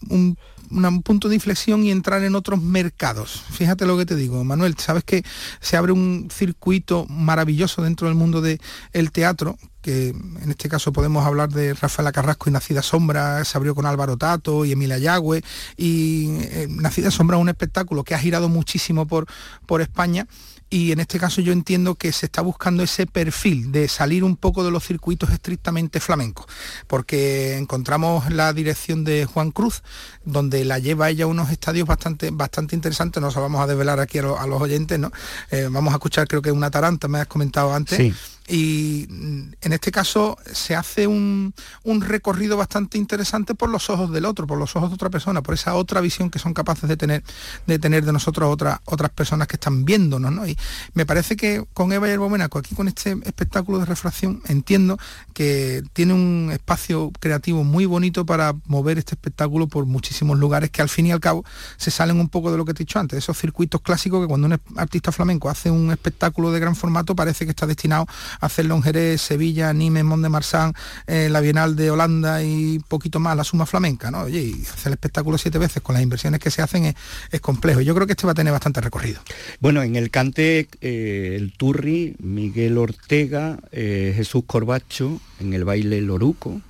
punto 1.04 1.30
de 1.30 1.36
inflexión 1.36 1.84
y 1.84 1.92
entrar 1.92 2.24
en 2.24 2.36
otros 2.36 2.62
mercados. 2.62 3.44
Fíjate 3.52 3.86
lo 3.86 3.98
que 3.98 4.06
te 4.06 4.16
digo, 4.16 4.44
Manuel, 4.44 4.76
sabes 4.78 5.04
que 5.04 5.24
se 5.60 5.78
abre 5.78 5.92
un 5.92 6.30
circuito 6.32 7.06
maravilloso 7.10 7.82
dentro 7.82 8.08
del 8.08 8.16
mundo 8.16 8.42
del 8.42 9.12
teatro 9.12 9.58
que 9.84 10.08
en 10.10 10.50
este 10.50 10.70
caso 10.70 10.94
podemos 10.94 11.26
hablar 11.26 11.50
de 11.50 11.74
Rafaela 11.74 12.14
Carrasco 12.14 12.50
y 12.50 12.54
Nacida 12.54 12.82
Sombra, 12.82 13.44
se 13.44 13.58
abrió 13.58 13.76
con 13.76 13.86
Álvaro 13.86 14.16
Tato 14.16 14.64
y 14.64 14.72
Emilia 14.72 14.98
Yagüe, 14.98 15.44
y 15.76 16.38
eh, 16.40 16.68
Nacida 16.70 17.12
Sombra 17.12 17.36
es 17.36 17.42
un 17.42 17.50
espectáculo 17.50 18.06
que 18.06 18.16
ha 18.16 18.20
girado 18.20 18.48
muchísimo 18.48 19.06
por, 19.06 19.28
por 19.66 19.82
España 19.82 20.26
y 20.74 20.92
en 20.92 21.00
este 21.00 21.20
caso 21.20 21.40
yo 21.40 21.54
entiendo 21.54 21.94
que 21.94 22.12
se 22.12 22.26
está 22.26 22.42
buscando 22.42 22.82
ese 22.82 23.06
perfil 23.06 23.72
de 23.72 23.88
salir 23.88 24.24
un 24.24 24.36
poco 24.36 24.64
de 24.64 24.72
los 24.72 24.84
circuitos 24.84 25.30
estrictamente 25.30 26.00
flamencos, 26.00 26.48
porque 26.88 27.60
encontramos 27.60 28.32
la 28.32 28.52
dirección 28.54 29.04
de 29.04 29.26
Juan 29.26 29.52
Cruz, 29.52 29.84
donde 30.26 30.66
la 30.66 30.80
lleva 30.80 31.12
ella 31.12 31.26
a 31.26 31.28
unos 31.28 31.52
estadios 31.52 31.88
bastante, 31.88 32.32
bastante 32.32 32.76
interesantes, 32.76 33.22
no 33.22 33.30
se 33.30 33.40
vamos 33.40 33.62
a 33.62 33.68
desvelar 33.68 34.00
aquí 34.00 34.18
a, 34.18 34.24
los 34.24 34.60
oyentes, 34.60 34.98
¿no? 34.98 35.12
Eh, 35.52 35.70
vamos 35.70 35.94
a 35.94 35.98
escuchar 35.98 36.28
creo 36.28 36.42
que 36.42 36.52
una 36.52 36.72
taranta, 36.72 37.08
me 37.08 37.20
has 37.20 37.28
comentado 37.28 37.72
antes 37.72 38.12
y 38.48 39.08
en 39.10 39.74
este 39.74 39.92
caso 39.92 40.38
se 40.52 40.76
hace 40.76 41.08
un, 41.08 41.54
recorrido 42.02 42.58
bastante 42.58 42.98
interesante 42.98 43.56
por 43.56 43.70
los 43.70 43.90
ojos 43.90 44.12
del 44.12 44.26
otro, 44.26 44.48
por 44.48 44.58
los 44.58 44.76
ojos 44.76 44.90
de 44.90 44.96
otra 44.96 45.10
persona, 45.10 45.42
por 45.42 45.54
esa 45.54 45.76
otra 45.76 46.02
visión 46.02 46.30
que 46.30 46.40
son 46.40 46.54
capaces 46.54 46.90
de 46.90 46.98
tener 46.98 47.24
de, 47.68 47.80
tener 47.80 48.04
de 48.04 48.12
nosotros 48.12 48.52
otras 48.52 48.80
otras 48.86 49.12
personas 49.12 49.48
que 49.48 49.56
están 49.56 49.86
viéndonos. 49.86 50.32
¿no? 50.32 50.48
Y 50.48 50.58
me 50.94 51.06
parece 51.06 51.36
que 51.36 51.66
con 51.74 51.92
Eva 51.94 52.10
y 52.10 52.18
Bomenaco, 52.18 52.60
aquí 52.60 52.76
con 52.76 52.88
este 52.88 53.18
espectáculo 53.24 53.80
de 53.80 53.86
refracción, 53.86 54.42
entiendo 54.48 54.98
que 55.34 55.84
tiene 55.94 56.14
un 56.14 56.50
espacio 56.52 57.12
creativo 57.20 57.64
muy 57.64 57.86
bonito 57.86 58.26
para 58.26 58.54
mover 58.66 58.98
este 58.98 59.16
espectáculo 59.16 59.68
por 59.68 59.86
muchísimos 59.86 60.38
lugares 60.38 60.70
que 60.70 60.82
al 60.82 60.90
fin 60.90 61.06
y 61.08 61.12
al 61.12 61.20
cabo 61.20 61.46
se 61.78 61.92
salen 61.92 62.20
un 62.20 62.30
poco 62.30 62.52
de 62.52 62.58
lo 62.58 62.66
que 62.66 62.74
te 62.74 62.84
he 62.84 62.86
dicho 62.86 63.00
antes, 63.00 63.18
esos 63.18 63.38
circuitos 63.38 63.82
clásicos 63.82 64.22
que 64.22 64.28
cuando 64.28 64.48
un 64.48 64.60
artista 64.76 65.12
flamenco 65.12 65.50
hace 65.50 65.72
un 65.72 65.92
espectáculo 65.92 66.52
de 66.52 66.60
gran 66.60 66.76
formato 66.76 67.16
parece 67.16 67.46
que 67.46 67.52
está 67.52 67.66
destinado 67.66 68.06
hacerlo 68.40 68.76
en 68.76 68.84
Jerez, 68.84 69.22
Sevilla, 69.22 69.74
Nimes, 69.74 70.04
Mont 70.04 70.24
de 70.24 70.30
Marsan, 70.30 70.74
eh, 71.08 71.30
la 71.30 71.42
Bienal 71.42 71.76
de 71.76 71.92
Holanda 71.92 72.44
y 72.44 72.80
poquito 72.88 73.20
más, 73.20 73.36
la 73.36 73.44
suma 73.44 73.66
flamenca, 73.66 74.12
¿no? 74.12 74.22
Oye, 74.22 74.42
y 74.42 74.62
hacer 74.62 74.88
el 74.88 74.94
espectáculo 74.94 75.38
siete 75.38 75.58
veces 75.58 75.82
con 75.82 75.94
las 75.94 76.04
inversiones 76.04 76.40
que 76.40 76.52
se 76.52 76.62
hacen 76.62 76.86
es, 77.32 77.42
complejo. 77.42 77.82
Yo 77.82 77.94
creo 77.96 78.08
que 78.08 78.14
este 78.14 78.26
va 78.26 78.32
a 78.32 78.36
tener 78.36 78.54
bastante 78.54 78.80
recorrido. 78.82 79.20
Bueno, 79.60 79.84
en 79.84 79.96
el 79.96 80.10
cante, 80.10 80.68
eh, 80.82 81.36
el 81.36 81.52
Turri, 81.54 82.16
Miguel 82.20 82.78
Ortega, 82.78 83.60
eh, 83.72 84.14
Jesús 84.16 84.44
Corbacho, 84.48 85.20
en 85.40 85.54
el 85.54 85.66
baile 85.66 86.02
Loruco, 86.02 86.62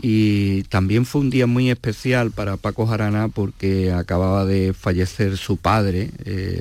y 0.00 0.62
también 0.64 1.06
fue 1.06 1.22
un 1.22 1.30
día 1.30 1.46
muy 1.46 1.70
especial 1.70 2.30
para 2.30 2.56
Paco 2.56 2.86
Jarana 2.86 3.28
porque 3.28 3.92
acababa 3.92 4.44
de 4.44 4.72
fallecer 4.74 5.36
su 5.36 5.56
padre, 5.56 6.10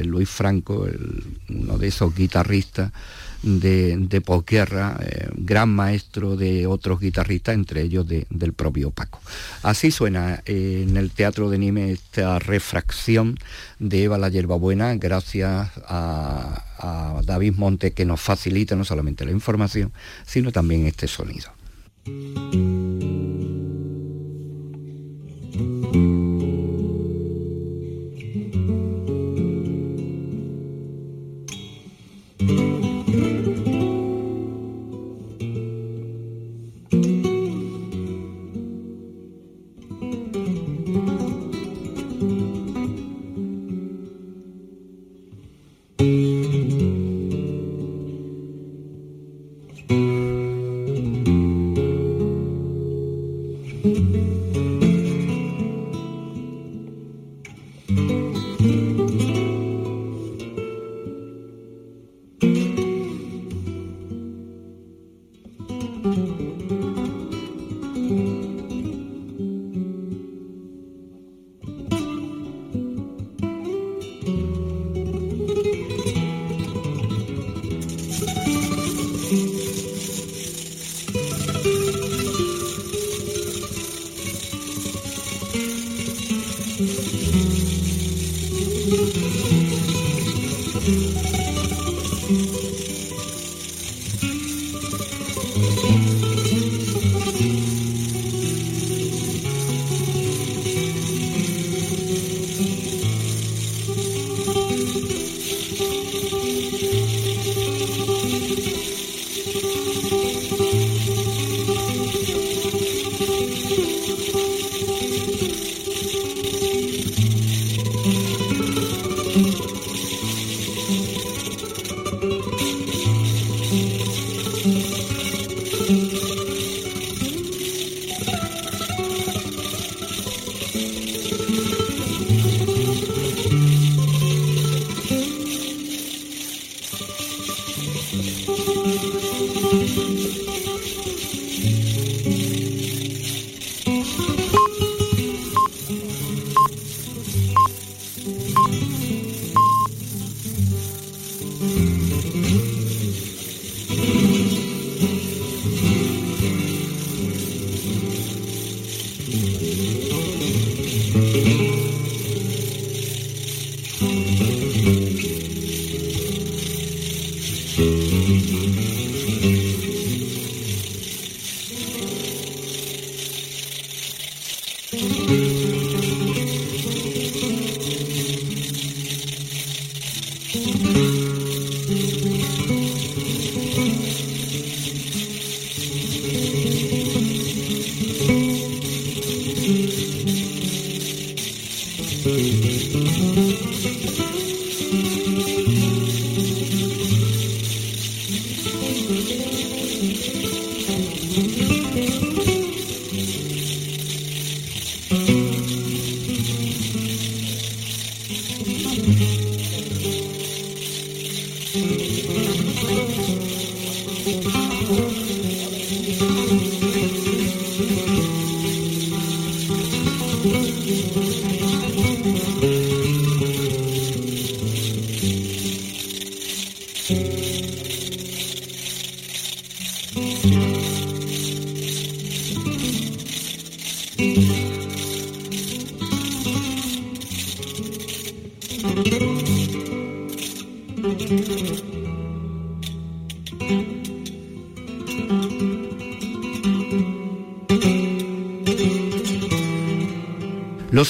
Luis 0.04 0.30
Franco, 0.30 0.88
uno 1.50 1.78
de 1.78 1.88
esos 1.88 2.16
guitarristas 2.16 2.92
de, 3.43 3.97
de 3.97 4.21
posguerra, 4.21 4.97
eh, 5.01 5.27
gran 5.36 5.69
maestro 5.69 6.36
de 6.36 6.67
otros 6.67 6.99
guitarristas, 6.99 7.56
entre 7.56 7.82
ellos 7.82 8.06
del 8.08 8.54
propio 8.54 8.91
Paco. 8.91 9.19
Así 9.63 9.91
suena 9.91 10.41
eh, 10.45 10.86
en 10.88 10.97
el 10.97 11.12
Teatro 11.12 11.49
de 11.49 11.58
Nime 11.58 11.91
esta 11.91 12.39
refracción 12.39 13.38
de 13.80 14.04
Eva 14.04 14.17
la 14.17 14.30
Yerbabuena, 14.30 14.95
gracias 14.95 15.69
a, 15.88 16.63
a 16.77 17.21
David 17.25 17.56
Monte 17.58 17.91
que 17.91 18.06
nos 18.06 18.21
facilita 18.21 18.75
no 18.75 18.86
solamente 18.86 19.25
la 19.25 19.32
información, 19.32 19.91
sino 20.25 20.51
también 20.51 20.86
este 20.86 21.08
sonido. 21.08 21.51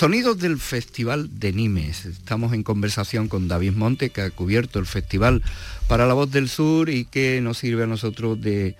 Sonidos 0.01 0.39
del 0.39 0.57
Festival 0.57 1.29
de 1.39 1.53
Nimes. 1.53 2.07
Estamos 2.07 2.53
en 2.53 2.63
conversación 2.63 3.27
con 3.27 3.47
David 3.47 3.73
Monte, 3.73 4.09
que 4.09 4.21
ha 4.21 4.31
cubierto 4.31 4.79
el 4.79 4.87
festival 4.87 5.43
para 5.87 6.07
la 6.07 6.15
voz 6.15 6.31
del 6.31 6.49
sur 6.49 6.89
y 6.89 7.05
que 7.05 7.39
nos 7.39 7.59
sirve 7.59 7.83
a 7.83 7.85
nosotros 7.85 8.41
de, 8.41 8.75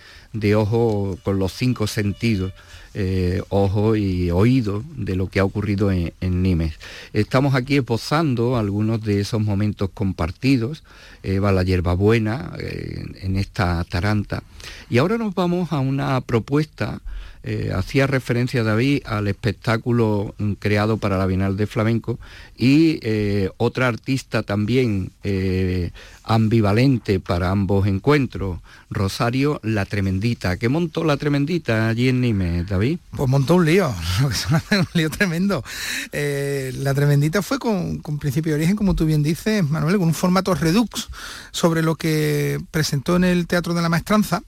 ojo 0.56 1.20
con 1.22 1.38
los 1.38 1.54
cinco 1.54 1.86
sentidos, 1.86 2.54
eh, 2.96 3.44
ojo 3.50 3.96
y 3.96 4.32
oído 4.32 4.84
de 4.96 5.16
lo 5.16 5.30
que 5.30 5.40
ha 5.40 5.44
ocurrido 5.44 5.92
en, 5.92 6.12
Nimes. 6.42 6.74
Estamos 7.14 7.54
aquí 7.54 7.76
esbozando 7.76 8.58
algunos 8.58 9.04
de 9.04 9.20
esos 9.20 9.42
momentos 9.42 9.92
compartidos, 9.94 10.82
eh, 11.22 11.38
va 11.38 11.52
la 11.52 11.62
hierbabuena 11.62 12.52
eh, 12.58 13.06
en 13.22 13.38
esta 13.38 13.84
taranta. 13.84 14.42
Y 14.90 14.98
ahora 14.98 15.20
nos 15.20 15.36
vamos 15.36 15.72
a 15.72 15.82
una 15.82 16.20
propuesta 16.22 17.00
eh, 17.44 17.72
hacía 17.76 18.06
referencia 18.06 18.64
David 18.64 19.02
al 19.06 19.28
espectáculo 19.28 20.36
mm, 20.38 20.54
creado 20.54 20.98
para 20.98 21.18
la 21.18 21.26
Bienal 21.26 21.58
de 21.58 21.66
Flamenco 21.66 22.20
y 22.56 23.00
eh, 23.02 23.50
otra 23.58 23.88
artista 23.88 24.44
también 24.44 25.12
eh, 25.24 25.90
ambivalente 26.24 27.20
para 27.20 27.50
ambos 27.50 27.88
encuentros, 27.88 28.60
Rosario 28.92 29.60
La 29.64 29.86
Tremendita. 29.86 30.58
¿Qué 30.58 30.70
montó 30.70 31.04
La 31.04 31.18
Tremendita 31.18 31.90
allí 31.90 32.10
en 32.10 32.22
Nimes, 32.22 32.68
David? 32.68 33.00
Pues 33.10 33.28
montó 33.28 33.56
un 33.56 33.66
lío, 33.66 33.90
un 34.72 34.88
lío 34.94 35.10
tremendo. 35.10 35.64
la 36.12 36.94
Tremendita 36.94 37.42
fue 37.42 37.58
con, 37.58 38.02
principio 38.20 38.52
de 38.52 38.58
origen, 38.60 38.76
como 38.76 38.94
tú 38.94 39.08
bien 39.08 39.24
dices, 39.24 39.68
Manuel, 39.68 39.98
con 39.98 40.10
un 40.10 40.14
formato 40.14 40.54
redux 40.54 41.10
sobre 41.50 41.82
lo 41.82 41.96
que 41.96 42.62
presentó 42.70 43.16
en 43.16 43.24
el 43.24 43.48
Teatro 43.48 43.74
de 43.74 43.82
la 43.82 43.90
Maestranza. 43.90 44.44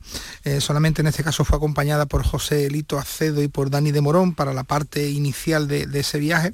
solamente 0.60 1.02
en 1.02 1.08
este 1.08 1.24
caso 1.24 1.44
fue 1.44 1.58
acompañada 1.58 2.06
por 2.06 2.24
José 2.24 2.70
Lito 2.70 2.83
Acedo 2.92 3.42
y 3.44 3.48
por 3.48 3.70
Dani 3.70 3.92
de 3.92 4.02
Morón 4.02 4.34
para 4.34 4.54
la 4.54 4.64
parte 4.64 5.10
inicial 5.10 5.68
de, 5.68 5.88
ese 5.94 6.20
viaje. 6.20 6.54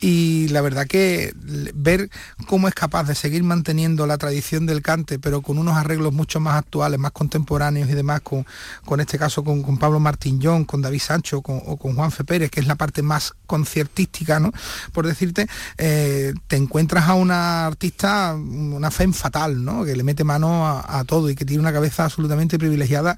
Y 0.00 0.48
la 0.48 0.60
verdad 0.60 0.86
que 0.86 1.32
ver 1.74 2.10
cómo 2.46 2.68
es 2.68 2.74
capaz 2.74 3.04
de 3.04 3.14
seguir 3.14 3.44
manteniendo 3.44 4.06
la 4.06 4.18
tradición 4.18 4.66
del 4.66 4.82
cante, 4.82 5.18
pero 5.18 5.42
con 5.42 5.58
unos 5.58 5.76
arreglos 5.76 6.12
mucho 6.12 6.40
más 6.40 6.56
actuales, 6.56 6.98
más 6.98 7.12
contemporáneos 7.12 7.88
y 7.88 7.94
demás, 7.94 8.20
con, 8.20 8.46
con 8.84 9.00
este 9.00 9.18
caso 9.18 9.44
con, 9.44 9.78
Pablo 9.78 10.00
Martín 10.00 10.40
John, 10.42 10.64
con 10.64 10.82
David 10.82 11.00
Sancho 11.00 11.38
o 11.38 11.76
con 11.76 11.94
Juan 11.94 12.10
Fe 12.10 12.24
Pérez, 12.24 12.50
que 12.50 12.60
es 12.60 12.66
la 12.66 12.76
parte 12.76 13.02
más 13.02 13.34
conciertística, 13.46 14.40
¿no? 14.40 14.52
Por 14.92 15.06
decirte, 15.06 15.46
eh, 15.78 16.32
te 16.46 16.56
encuentras 16.56 17.08
a 17.08 17.14
una 17.14 17.66
artista, 17.66 18.34
una 18.34 18.90
fe 18.90 19.04
fatal, 19.12 19.64
¿no? 19.64 19.84
Que 19.84 19.96
le 19.96 20.02
mete 20.02 20.24
mano 20.24 20.66
a, 20.66 21.04
todo 21.04 21.28
y 21.28 21.34
que 21.34 21.44
tiene 21.44 21.60
una 21.60 21.72
cabeza 21.72 22.04
absolutamente 22.04 22.58
privilegiada 22.58 23.16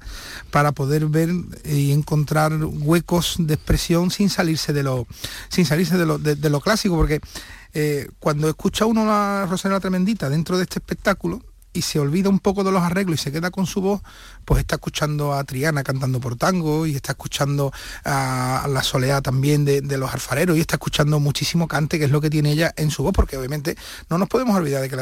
para 0.51 0.71
poder 0.73 1.05
ver 1.05 1.29
y 1.63 1.91
encontrar 1.91 2.46
huecos 2.53 3.35
de 3.39 3.53
expresión 3.53 4.11
sin 4.11 4.29
salirse 4.29 4.73
de 4.73 4.83
lo, 4.83 5.07
sin 5.49 5.65
salirse 5.65 5.97
de 5.97 6.05
lo, 6.05 6.17
de 6.17 6.49
lo 6.49 6.61
clásico, 6.61 6.95
porque 6.95 7.19
eh, 7.73 8.09
cuando 8.19 8.49
escucha 8.49 8.85
uno 8.85 9.05
la 9.05 9.45
Rosalía 9.49 9.79
Tremendita 9.79 10.29
dentro 10.29 10.57
de 10.57 10.63
este 10.63 10.79
espectáculo 10.79 11.43
y 11.77 11.83
se 11.83 11.99
olvida 11.99 12.29
un 12.29 12.39
poco 12.39 12.63
de 12.63 12.71
los 12.71 12.81
arreglos 12.81 13.19
y 13.19 13.23
se 13.23 13.31
queda 13.31 13.51
con 13.51 13.67
su 13.67 13.81
voz, 13.81 14.01
pues 14.45 14.61
está 14.61 14.75
escuchando 14.75 15.33
a 15.33 15.43
Triana 15.43 15.83
cantando 15.83 16.19
por 16.19 16.35
tango 16.35 16.87
y 16.87 16.95
está 16.95 17.11
escuchando 17.11 17.71
a 18.03 18.65
la 18.67 18.81
soleá 18.81 19.21
también 19.21 19.63
de, 19.63 19.97
los 19.97 20.11
alfareros 20.11 20.57
y 20.57 20.61
está 20.61 20.75
escuchando 20.75 21.19
muchísimo 21.19 21.67
cante, 21.67 21.99
que 21.99 22.05
es 22.05 22.11
lo 22.11 22.19
que 22.19 22.29
tiene 22.29 22.51
ella 22.51 22.73
en 22.77 22.89
su 22.89 23.03
voz, 23.03 23.13
porque 23.13 23.37
obviamente 23.37 23.77
no 24.09 24.17
nos 24.17 24.27
podemos 24.27 24.55
olvidar 24.55 24.81
de 24.81 24.89
que 24.89 24.97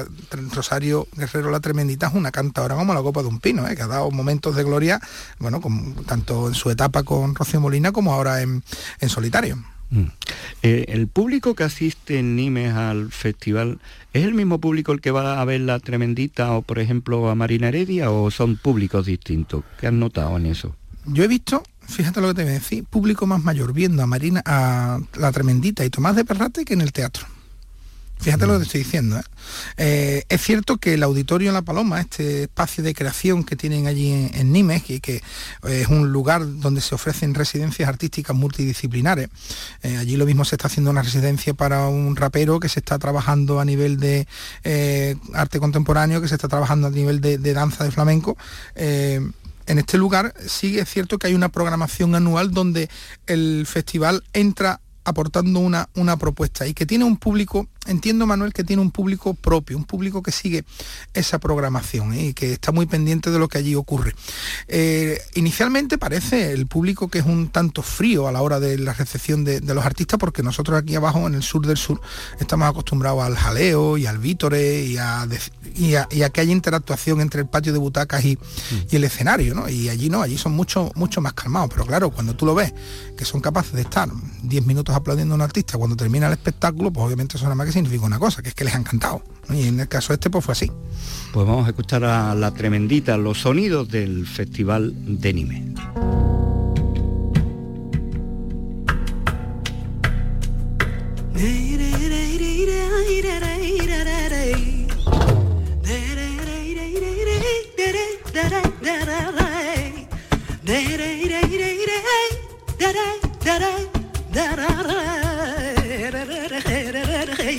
Rosario 0.53 1.07
Guerrero 1.13 1.49
la 1.49 1.59
Tremendita 1.59 2.07
es 2.07 2.13
una 2.13 2.31
cantadora 2.31 2.75
como 2.75 2.93
la 2.93 3.01
copa 3.01 3.21
de 3.21 3.27
un 3.29 3.39
pino, 3.39 3.67
¿eh? 3.67 3.75
que 3.75 3.83
ha 3.83 3.87
dado 3.87 4.11
momentos 4.11 4.55
de 4.55 4.63
gloria, 4.63 4.99
bueno, 5.39 5.61
tanto 6.05 6.49
en 6.49 6.55
su 6.55 6.69
etapa 6.69 7.03
con 7.03 7.35
Rocío 7.35 7.61
Molina 7.61 7.91
como 7.91 8.13
ahora 8.13 8.41
en 8.41 8.63
solitario. 9.07 9.74
Mm. 9.95 10.11
Eh, 10.61 10.85
el 10.89 11.07
público 11.07 11.55
que 11.55 11.63
asiste 11.63 12.19
en 12.19 12.35
Nimes 12.35 12.73
al 12.73 13.11
festival, 13.11 13.79
¿es 14.13 14.25
el 14.25 14.33
mismo 14.33 14.59
público 14.59 14.91
el 14.91 15.01
que 15.01 15.11
va 15.11 15.41
a 15.41 15.45
ver 15.45 15.61
la 15.61 15.79
Tremendita 15.79 16.51
o 16.53 16.61
por 16.61 16.79
ejemplo 16.79 17.29
a 17.29 17.35
Marina 17.35 17.69
Heredia 17.69 18.11
o 18.11 18.29
son 18.29 18.57
públicos 18.57 19.05
distintos? 19.05 19.63
¿Qué 19.79 19.87
has 19.87 19.93
notado 19.93 20.35
en 20.37 20.47
eso? 20.47 20.75
Yo 21.05 21.23
he 21.23 21.27
visto, 21.27 21.63
fíjate 21.81 22.19
lo 22.19 22.29
que 22.29 22.33
te 22.33 22.43
voy 22.43 22.51
a 22.51 22.55
decir, 22.55 22.83
público 22.83 23.25
más 23.27 23.43
mayor 23.43 23.73
viendo 23.73 24.03
a 24.03 24.07
Marina, 24.07 24.41
a 24.45 24.99
la 25.17 25.31
Tremendita 25.31 25.85
y 25.85 25.89
Tomás 25.89 26.15
de 26.15 26.25
Perrate 26.25 26.65
que 26.65 26.73
en 26.73 26.81
el 26.81 26.91
teatro. 26.91 27.27
Fíjate 28.19 28.47
lo 28.47 28.57
que 28.57 28.63
estoy 28.63 28.83
diciendo. 28.83 29.17
¿eh? 29.17 29.23
Eh, 29.77 30.23
es 30.29 30.41
cierto 30.41 30.77
que 30.77 30.95
el 30.95 31.03
Auditorio 31.03 31.51
La 31.51 31.61
Paloma, 31.61 32.01
este 32.01 32.43
espacio 32.43 32.83
de 32.83 32.95
creación 32.95 33.43
que 33.43 33.55
tienen 33.55 33.87
allí 33.87 34.29
en, 34.33 34.51
Nimes, 34.51 34.89
y 34.89 34.99
que 34.99 35.21
es 35.63 35.87
un 35.87 36.11
lugar 36.11 36.41
donde 36.59 36.81
se 36.81 36.95
ofrecen 36.95 37.35
residencias 37.35 37.87
artísticas 37.87 38.35
multidisciplinares, 38.35 39.29
eh, 39.83 39.97
allí 39.97 40.17
lo 40.17 40.25
mismo 40.25 40.43
se 40.45 40.55
está 40.55 40.67
haciendo 40.67 40.91
una 40.91 41.03
residencia 41.03 41.53
para 41.53 41.87
un 41.87 42.15
rapero 42.15 42.59
que 42.59 42.69
se 42.69 42.79
está 42.79 42.97
trabajando 42.97 43.59
a 43.59 43.65
nivel 43.65 43.99
de 43.99 44.27
arte 45.33 45.59
contemporáneo, 45.59 46.21
que 46.21 46.27
se 46.27 46.35
está 46.35 46.47
trabajando 46.47 46.87
a 46.87 46.91
nivel 46.91 47.21
de, 47.21 47.37
de 47.37 47.53
danza 47.53 47.83
de 47.83 47.91
flamenco 47.91 48.37
en 49.67 49.79
este 49.79 49.97
lugar 49.97 50.33
sí 50.45 50.77
es 50.77 50.89
cierto 50.89 51.17
que 51.17 51.27
hay 51.27 51.33
una 51.33 51.49
programación 51.49 52.13
anual 52.13 52.51
donde 52.51 52.89
el 53.25 53.65
festival 53.65 54.23
entra 54.33 54.79
aportando 55.03 55.59
una, 55.59 55.89
una 55.95 56.17
propuesta 56.17 56.67
y 56.67 56.73
que 56.73 56.85
tiene 56.85 57.05
un 57.05 57.17
público 57.17 57.67
entiendo, 57.85 58.25
Manuel, 58.25 58.53
que 58.53 58.63
tiene 58.63 58.81
un 58.81 58.91
público 58.91 59.33
propio, 59.33 59.77
un 59.77 59.85
público 59.85 60.21
que 60.21 60.31
sigue 60.31 60.63
esa 61.13 61.39
programación 61.39 62.13
¿eh? 62.13 62.27
y 62.27 62.33
que 62.33 62.53
está 62.53 62.71
muy 62.71 62.85
pendiente 62.85 63.31
de 63.31 63.39
lo 63.39 63.47
que 63.47 63.57
allí 63.57 63.75
ocurre. 63.75 64.15
Eh, 64.67 65.21
inicialmente 65.35 65.97
parece 65.97 66.51
el 66.51 66.67
público 66.67 67.07
que 67.07 67.19
es 67.19 67.25
un 67.25 67.49
tanto 67.49 67.81
frío 67.81 68.27
a 68.27 68.31
la 68.31 68.41
hora 68.41 68.59
de 68.59 68.77
la 68.77 68.93
recepción 68.93 69.43
de, 69.43 69.61
los 69.61 69.85
artistas, 69.85 70.19
porque 70.19 70.43
nosotros 70.43 70.77
aquí 70.77 70.95
abajo, 70.95 71.27
en 71.27 71.35
el 71.35 71.43
sur 71.43 71.65
del 71.65 71.77
sur, 71.77 71.99
estamos 72.39 72.69
acostumbrados 72.69 73.23
al 73.23 73.35
jaleo 73.35 73.97
y 73.97 74.05
al 74.05 74.17
vítore 74.17 74.83
y 74.83 74.97
a, 74.97 75.27
que 76.31 76.41
haya 76.41 76.51
interactuación 76.51 77.21
entre 77.21 77.41
el 77.41 77.47
patio 77.47 77.73
de 77.73 77.79
butacas 77.79 78.23
y, 78.23 78.37
el 78.91 79.03
escenario, 79.03 79.53
¿no? 79.53 79.67
Y 79.67 79.89
allí 79.89 80.09
no, 80.09 80.21
allí 80.21 80.37
son 80.37 80.53
mucho, 80.53 80.89
mucho 80.95 81.19
más 81.19 81.33
calmados, 81.33 81.69
pero 81.69 81.85
claro, 81.85 82.11
cuando 82.11 82.33
tú 82.33 82.45
lo 82.45 82.55
ves, 82.55 82.73
que 83.17 83.25
son 83.25 83.41
capaces 83.41 83.73
de 83.73 83.81
estar 83.81 84.07
10 84.43 84.65
minutos 84.65 84.95
aplaudiendo 84.95 85.33
a 85.33 85.35
un 85.35 85.41
artista 85.41 85.77
cuando 85.77 85.97
termina 85.97 86.27
el 86.27 86.33
espectáculo, 86.33 86.91
pues 86.91 87.05
obviamente 87.05 87.37
nada 87.43 87.55
más 87.55 87.67
que 87.67 87.73
significa 87.75 88.05
una 88.05 88.19
cosa, 88.19 88.41
que 88.41 88.49
es 88.49 88.55
que 88.55 88.63
les 88.63 88.75
ha 88.75 88.77
encantado. 88.77 89.21
Y 89.49 89.67
en 89.67 89.79
el 89.79 89.87
caso 89.87 90.13
este 90.13 90.29
pues 90.29 90.43
fue 90.43 90.53
así. 90.53 90.71
Pues 91.33 91.45
vamos 91.45 91.65
a 91.65 91.69
escuchar 91.69 92.03
a 92.03 92.33
la 92.33 92.51
tremendita, 92.51 93.17
los 93.17 93.41
sonidos 93.41 93.89
del 93.89 94.25
Festival 94.25 94.93
de 95.19 95.33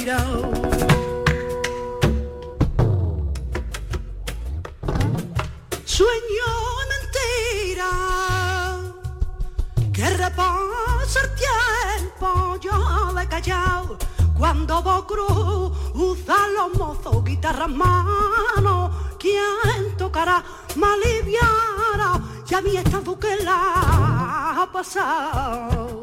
Nime. 0.06 0.14
Sueño 5.84 6.50
mentira 6.92 7.90
que 9.92 10.10
repasa 10.10 11.20
el 11.24 11.30
tiempo, 11.34 12.56
yo 12.60 13.12
le 13.16 13.22
he 13.22 13.26
callado 13.26 13.98
cuando 14.38 14.80
vos 14.80 15.06
usa 15.94 16.36
los 16.56 16.78
mozos 16.78 17.24
guitarras 17.24 17.70
mano, 17.70 18.92
¿quién 19.18 19.96
tocará 19.98 20.44
maliviara? 20.76 22.20
Ya 22.46 22.60
mi 22.60 22.76
estado 22.76 23.18
que 23.18 23.36
la 23.42 24.62
ha 24.62 24.68
pasado. 24.72 25.95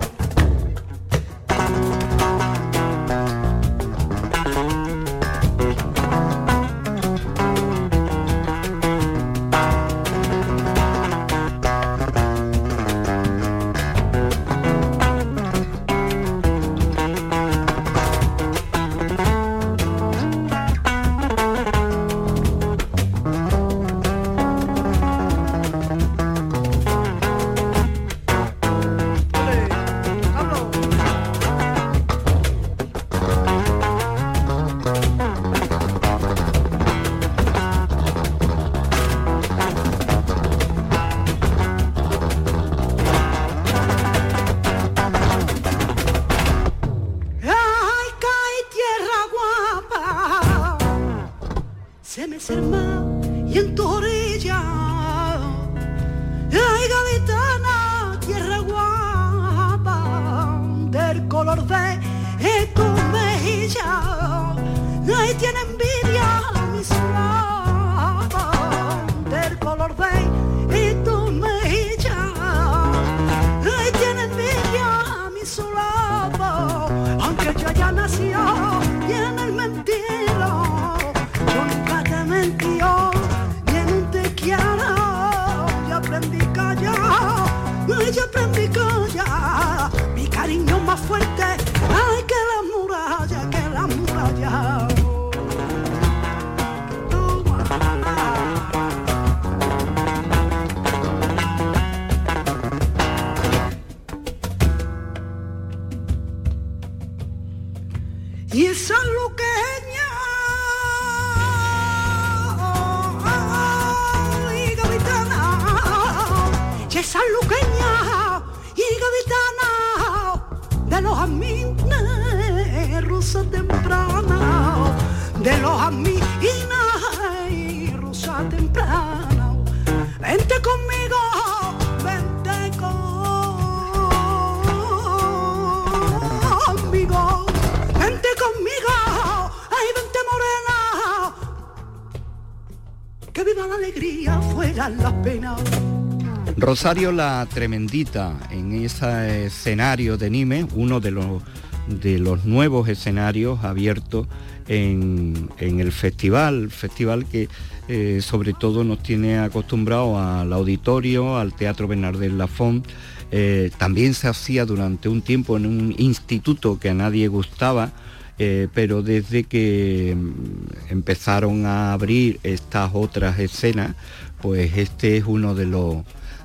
Rosario 146.74 147.12
la 147.12 147.48
Tremendita 147.54 148.36
en 148.50 148.74
ese 148.84 149.46
escenario 149.46 150.18
de 150.18 150.32
Nime, 150.32 150.66
uno 150.74 151.00
de 151.00 151.12
los, 151.12 151.44
de 151.88 152.18
los 152.18 152.46
nuevos 152.46 152.90
escenarios 152.90 153.64
abiertos 153.64 154.26
en, 154.68 155.52
el 155.60 155.92
festival, 155.92 156.72
festival 156.72 157.28
que 157.28 157.48
eh, 157.88 158.22
sobre 158.24 158.54
todo 158.54 158.84
nos 158.84 159.04
tiene 159.04 159.38
acostumbrado 159.38 160.18
al 160.18 160.52
auditorio, 160.52 161.38
al 161.38 161.54
Teatro 161.54 161.88
Bernardel 161.88 162.40
Lafont. 162.40 162.88
Eh, 163.30 163.70
también 163.78 164.16
se 164.16 164.28
hacía 164.28 164.66
durante 164.66 165.10
un 165.10 165.22
tiempo 165.22 165.58
en 165.58 165.68
un 165.68 165.94
instituto 166.00 166.80
que 166.80 166.90
a 166.90 166.96
nadie 166.96 167.28
gustaba, 167.28 167.92
eh, 168.40 168.68
pero 168.74 169.04
desde 169.04 169.44
que 169.44 170.18
mm, 170.18 170.90
empezaron 170.90 171.68
a 171.68 171.94
abrir 171.94 172.40
estas 172.42 172.90
otras 172.96 173.38
escenas, 173.38 173.96
pues 174.42 174.76
este 174.76 175.18
es 175.18 175.26
uno 175.28 175.54
de 175.54 175.68
los 175.68 175.98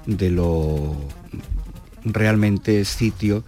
de 0.09 0.30
los 0.30 0.96
realmente 2.02 2.84
aparte 2.86 3.44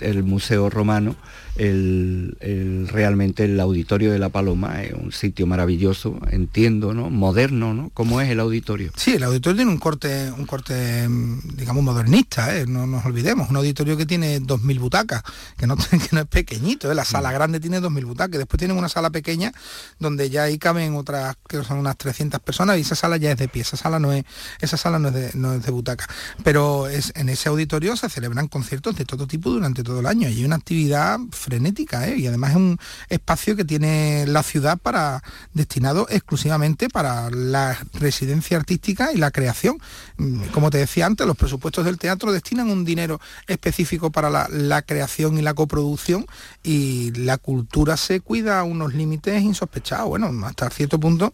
el 0.00 0.22
Museo 0.22 0.70
Romano, 0.70 1.16
el, 1.56 2.88
realmente 2.90 3.44
el 3.44 3.60
Auditorio 3.60 4.12
de 4.12 4.18
la 4.18 4.28
Paloma 4.28 4.82
es 4.82 4.92
un 4.92 5.12
sitio 5.12 5.46
maravilloso, 5.46 6.18
entiendo, 6.30 6.94
¿no? 6.94 7.10
Moderno, 7.10 7.74
¿no? 7.74 7.90
¿Cómo 7.90 8.20
es 8.20 8.30
el 8.30 8.40
auditorio? 8.40 8.92
Sí, 8.96 9.12
el 9.12 9.22
auditorio 9.22 9.56
tiene 9.56 9.70
un 9.70 9.78
corte, 9.78 10.30
un 10.30 10.46
corte, 10.46 11.08
digamos, 11.54 11.84
modernista, 11.84 12.56
¿eh? 12.56 12.66
no 12.66 12.86
nos 12.86 13.04
olvidemos, 13.04 13.50
un 13.50 13.56
auditorio 13.56 13.96
que 13.96 14.06
tiene 14.06 14.40
2.000 14.40 14.78
butacas, 14.78 15.22
que 15.56 15.66
no, 15.66 15.76
que 15.90 16.08
no 16.12 16.20
es 16.20 16.26
pequeñito, 16.26 16.90
¿eh? 16.90 16.94
la 16.94 17.04
sala 17.04 17.30
mm. 17.30 17.34
grande 17.34 17.60
tiene 17.60 17.80
2.000 17.80 18.04
butacas, 18.06 18.38
después 18.38 18.58
tienen 18.58 18.76
una 18.76 18.88
sala 18.88 19.10
pequeña 19.10 19.52
donde 19.98 20.30
ya 20.30 20.44
ahí 20.44 20.58
caben 20.58 20.94
otras, 20.94 21.36
que 21.48 21.62
son 21.62 21.78
unas 21.78 21.96
300 21.96 22.40
personas 22.40 22.78
y 22.78 22.82
esa 22.82 22.94
sala 22.94 23.16
ya 23.16 23.32
es 23.32 23.38
de 23.38 23.48
pie, 23.48 23.62
esa 23.62 23.76
sala 23.76 23.98
no 23.98 24.12
es, 24.12 24.24
esa 24.60 24.76
sala 24.76 24.98
no 24.98 25.08
es 25.08 25.14
de, 25.14 25.30
no 25.34 25.52
es 25.52 25.62
de 25.62 25.70
butaca, 25.70 26.06
pero 26.42 26.88
es, 26.88 27.12
en 27.16 27.28
ese 27.28 27.48
auditorio 27.48 27.96
se 27.96 28.08
celebran 28.08 28.48
conciertos 28.48 28.96
de 28.96 29.04
todo 29.04 29.26
tipo 29.26 29.59
durante 29.60 29.82
todo 29.82 30.00
el 30.00 30.06
año 30.06 30.28
y 30.28 30.38
hay 30.38 30.44
una 30.44 30.56
actividad 30.56 31.18
frenética 31.32 32.08
¿eh? 32.08 32.16
y 32.16 32.26
además 32.26 32.52
es 32.52 32.56
un 32.56 32.78
espacio 33.10 33.56
que 33.56 33.64
tiene 33.64 34.24
la 34.26 34.42
ciudad 34.42 34.78
para 34.78 35.22
destinado 35.52 36.06
exclusivamente 36.08 36.88
para 36.88 37.30
la 37.30 37.78
residencia 37.92 38.56
artística 38.56 39.12
y 39.12 39.18
la 39.18 39.30
creación. 39.30 39.78
Mm, 40.16 40.44
como 40.52 40.70
te 40.70 40.78
decía 40.78 41.04
antes, 41.04 41.26
los 41.26 41.36
presupuestos 41.36 41.84
del 41.84 41.98
teatro 41.98 42.32
destinan 42.32 42.70
un 42.70 42.86
dinero 42.86 43.20
específico 43.46 44.10
para 44.10 44.30
la, 44.30 44.48
la 44.50 44.80
creación 44.80 45.38
y 45.38 45.42
la 45.42 45.52
coproducción 45.52 46.26
y 46.62 47.12
la 47.12 47.36
cultura 47.36 47.98
se 47.98 48.20
cuida 48.20 48.60
a 48.60 48.64
unos 48.64 48.94
límites 48.94 49.42
insospechados. 49.42 50.08
Bueno, 50.08 50.30
hasta 50.46 50.70
cierto 50.70 50.98
punto 50.98 51.32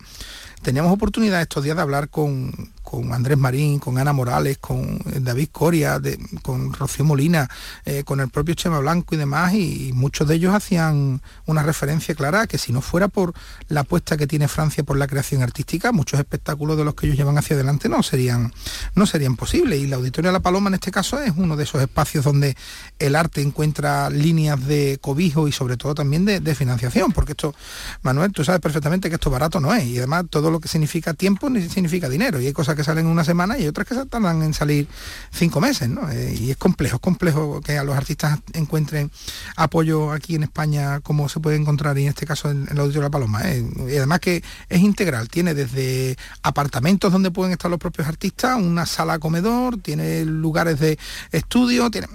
teníamos 0.67 0.93
oportunidad 0.93 1.41
estos 1.41 1.63
días 1.63 1.77
de 1.77 1.83
hablar 1.83 2.09
con, 2.09 2.53
con 2.83 3.13
Andrés 3.13 3.39
Marín, 3.39 3.79
con 3.79 3.99
Ana 3.99 4.13
Morales, 4.13 4.59
con 4.59 4.99
David 5.21 5.51
Coria, 5.53 6.01
con 6.43 6.73
Rocío 6.73 7.05
Molina, 7.05 7.49
eh, 7.85 8.03
con 8.03 8.19
el 8.19 8.31
propio 8.31 8.57
Chema 8.57 8.81
Blanco 8.81 9.15
y 9.15 9.19
demás, 9.19 9.55
y, 9.55 9.93
muchos 9.95 10.27
de 10.27 10.35
ellos 10.35 10.53
hacían 10.53 11.23
una 11.47 11.63
referencia 11.63 12.17
clara 12.17 12.49
que 12.49 12.59
si 12.59 12.73
no 12.73 12.81
fuera 12.81 13.07
por 13.07 13.33
la 13.69 13.83
apuesta 13.83 14.17
que 14.17 14.27
tiene 14.27 14.49
Francia 14.49 14.83
por 14.83 14.97
la 14.97 15.07
creación 15.07 15.41
artística, 15.41 15.93
muchos 15.93 16.19
espectáculos 16.19 16.77
de 16.77 16.85
los 16.85 16.97
que 16.97 17.07
ellos 17.07 17.17
llevan 17.17 17.39
hacia 17.39 17.55
adelante 17.55 17.89
no 17.89 18.03
serían, 18.03 18.53
no 18.97 19.07
serían 19.07 19.37
posibles. 19.37 19.79
Y 19.79 19.87
la 19.87 19.97
Auditoria 19.97 20.33
La 20.33 20.41
Paloma 20.41 20.67
en 20.69 20.75
este 20.75 20.91
caso 20.91 21.21
es 21.21 21.33
uno 21.37 21.57
de 21.57 21.63
esos 21.63 21.81
espacios 21.81 22.25
donde 22.25 22.57
el 22.99 23.15
arte 23.15 23.41
encuentra 23.41 24.11
líneas 24.11 24.67
de 24.67 24.99
cobijo 25.01 25.47
y 25.47 25.53
sobre 25.53 25.77
todo 25.77 25.95
también 25.95 26.25
de, 26.25 26.41
de 26.41 26.55
financiación, 26.57 27.13
porque 27.13 27.33
esto, 27.33 27.55
Manuel, 28.03 28.33
tú 28.33 28.43
sabes 28.43 28.61
perfectamente 28.61 29.09
que 29.09 29.15
esto 29.15 29.31
barato 29.31 29.61
no 29.61 29.73
es, 29.73 29.85
y 29.85 29.99
además 29.99 30.25
todo 30.29 30.51
lo 30.51 30.56
que 30.61 30.69
significa 30.69 31.15
tiempo 31.15 31.49
significa 31.69 32.09
dinero, 32.09 32.41
y 32.41 32.47
hay 32.47 32.53
cosas 32.53 32.75
que 32.77 32.85
salen 32.85 33.07
en 33.07 33.13
una 33.13 33.25
semana 33.25 33.59
y 33.59 33.67
otras 33.67 33.87
que 33.87 33.95
tardan 34.07 34.43
en 34.43 34.55
salir 34.55 34.87
cinco 35.31 35.61
meses, 35.61 35.89
¿no? 35.89 36.11
Eh, 36.11 36.35
y 36.39 36.51
es 36.51 36.57
complejo, 36.57 36.97
es 36.97 37.01
complejo 37.01 37.61
que 37.61 37.79
a 37.79 37.85
los 37.85 37.97
artistas 37.97 38.39
encuentren 38.53 39.11
apoyo 39.57 40.13
aquí 40.13 40.35
en 40.35 40.45
España 40.45 41.01
como 41.01 41.29
se 41.29 41.41
puede 41.41 41.57
encontrar 41.57 41.99
y 41.99 42.03
en 42.03 42.09
este 42.09 42.27
caso 42.27 42.51
en, 42.51 42.69
el 42.71 42.79
Auditorio 42.79 43.03
de 43.03 43.07
la 43.07 43.11
Paloma. 43.11 43.43
¿eh? 43.45 43.65
Y 43.89 43.97
además 43.97 44.21
que 44.21 44.43
es 44.69 44.81
integral, 44.81 45.29
tiene 45.29 45.55
desde 45.55 46.17
apartamentos 46.43 47.13
donde 47.13 47.31
pueden 47.31 47.53
estar 47.53 47.71
los 47.71 47.81
propios 47.81 48.07
artistas, 48.09 48.57
una 48.61 48.87
sala 48.87 49.19
comedor, 49.19 49.79
tiene 49.79 50.25
lugares 50.25 50.79
de 50.81 50.99
estudio, 51.33 51.91
tiene, 51.91 52.09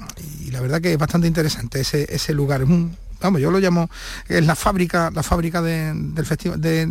y 0.46 0.52
la 0.52 0.62
verdad 0.62 0.82
que 0.82 0.94
es 0.94 0.98
bastante 0.98 1.28
interesante 1.28 1.82
ese, 1.82 2.08
ese 2.14 2.34
lugar. 2.34 2.62
Vamos, 3.22 3.42
yo 3.42 3.52
lo 3.52 3.60
llamo, 3.60 3.90
es 4.28 4.46
la 4.46 4.56
fábrica, 4.56 5.12
la 5.14 5.24
fábrica 5.24 5.62
del 5.62 6.26
festival, 6.26 6.60
de, 6.60 6.88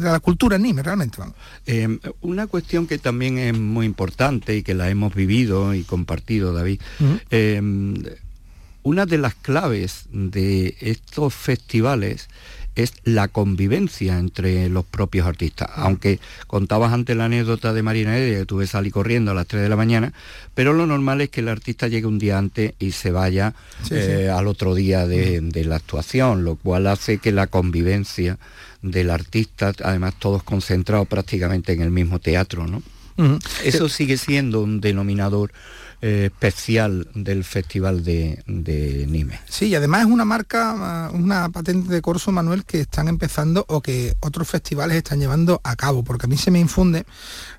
la, 0.00 0.20
cultura 0.20 0.56
en 0.56 0.62
Nime, 0.62 0.82
realmente. 0.82 1.18
Eh, 1.66 1.98
una 2.20 2.46
cuestión 2.46 2.86
que 2.86 2.98
también 2.98 3.38
es 3.38 3.58
muy 3.58 3.86
importante 3.86 4.56
y 4.56 4.62
que 4.62 4.74
la 4.74 4.90
hemos 4.90 5.14
vivido 5.14 5.74
y 5.74 5.84
compartido, 5.84 6.52
David, 6.52 6.80
eh, 7.30 7.60
una 8.84 9.06
de 9.06 9.18
las 9.18 9.34
claves 9.34 10.06
de 10.10 10.76
estos 10.80 11.34
festivales 11.34 12.28
es 12.74 12.94
la 13.04 13.28
convivencia 13.28 14.18
entre 14.18 14.68
los 14.68 14.84
propios 14.84 15.26
artistas. 15.26 15.68
Aunque 15.74 16.20
contabas 16.46 16.92
antes 16.92 17.16
la 17.16 17.26
anécdota 17.26 17.72
de 17.72 17.82
Marina 17.82 18.16
Heredia, 18.16 18.40
que 18.40 18.46
tuve 18.46 18.66
salí 18.66 18.90
corriendo 18.90 19.30
a 19.30 19.34
las 19.34 19.46
3 19.46 19.62
de 19.62 19.68
la 19.68 19.76
mañana, 19.76 20.12
pero 20.54 20.72
lo 20.72 20.86
normal 20.86 21.20
es 21.20 21.30
que 21.30 21.40
el 21.40 21.48
artista 21.48 21.88
llegue 21.88 22.06
un 22.06 22.18
día 22.18 22.38
antes 22.38 22.74
y 22.78 22.92
se 22.92 23.10
vaya 23.10 23.54
eh, 23.90 24.30
al 24.32 24.46
otro 24.46 24.74
día 24.74 25.06
de, 25.06 25.40
de 25.40 25.64
la 25.64 25.76
actuación, 25.76 26.44
lo 26.44 26.56
cual 26.56 26.86
hace 26.86 27.18
que 27.18 27.32
la 27.32 27.46
convivencia 27.46 28.38
del 28.82 29.10
artista, 29.10 29.72
además 29.84 30.14
todos 30.18 30.42
concentrados 30.42 31.06
prácticamente 31.06 31.72
en 31.72 31.82
el 31.82 31.90
mismo 31.90 32.18
teatro, 32.18 32.66
¿no? 32.66 32.82
Eso 33.62 33.88
sigue 33.88 34.16
siendo 34.16 34.62
un 34.62 34.80
denominador 34.80 35.52
eh, 36.04 36.30
especial 36.32 37.08
del 37.14 37.44
Festival 37.44 38.02
de, 38.02 38.42
de, 38.48 39.06
Nime. 39.08 39.38
Sí, 39.48 39.66
y 39.68 39.76
además 39.76 40.00
es 40.00 40.06
una 40.08 40.24
marca, 40.24 41.10
una 41.14 41.48
patente 41.48 41.92
de 41.92 42.02
corso, 42.02 42.32
Manuel, 42.32 42.64
que 42.64 42.80
están 42.80 43.06
empezando 43.06 43.64
o 43.68 43.80
que 43.80 44.16
otros 44.18 44.48
festivales 44.48 44.96
están 44.96 45.20
llevando 45.20 45.60
a 45.62 45.76
cabo, 45.76 46.02
porque 46.02 46.26
a 46.26 46.28
mí 46.28 46.36
se 46.36 46.50
me 46.50 46.58
infunde 46.58 47.06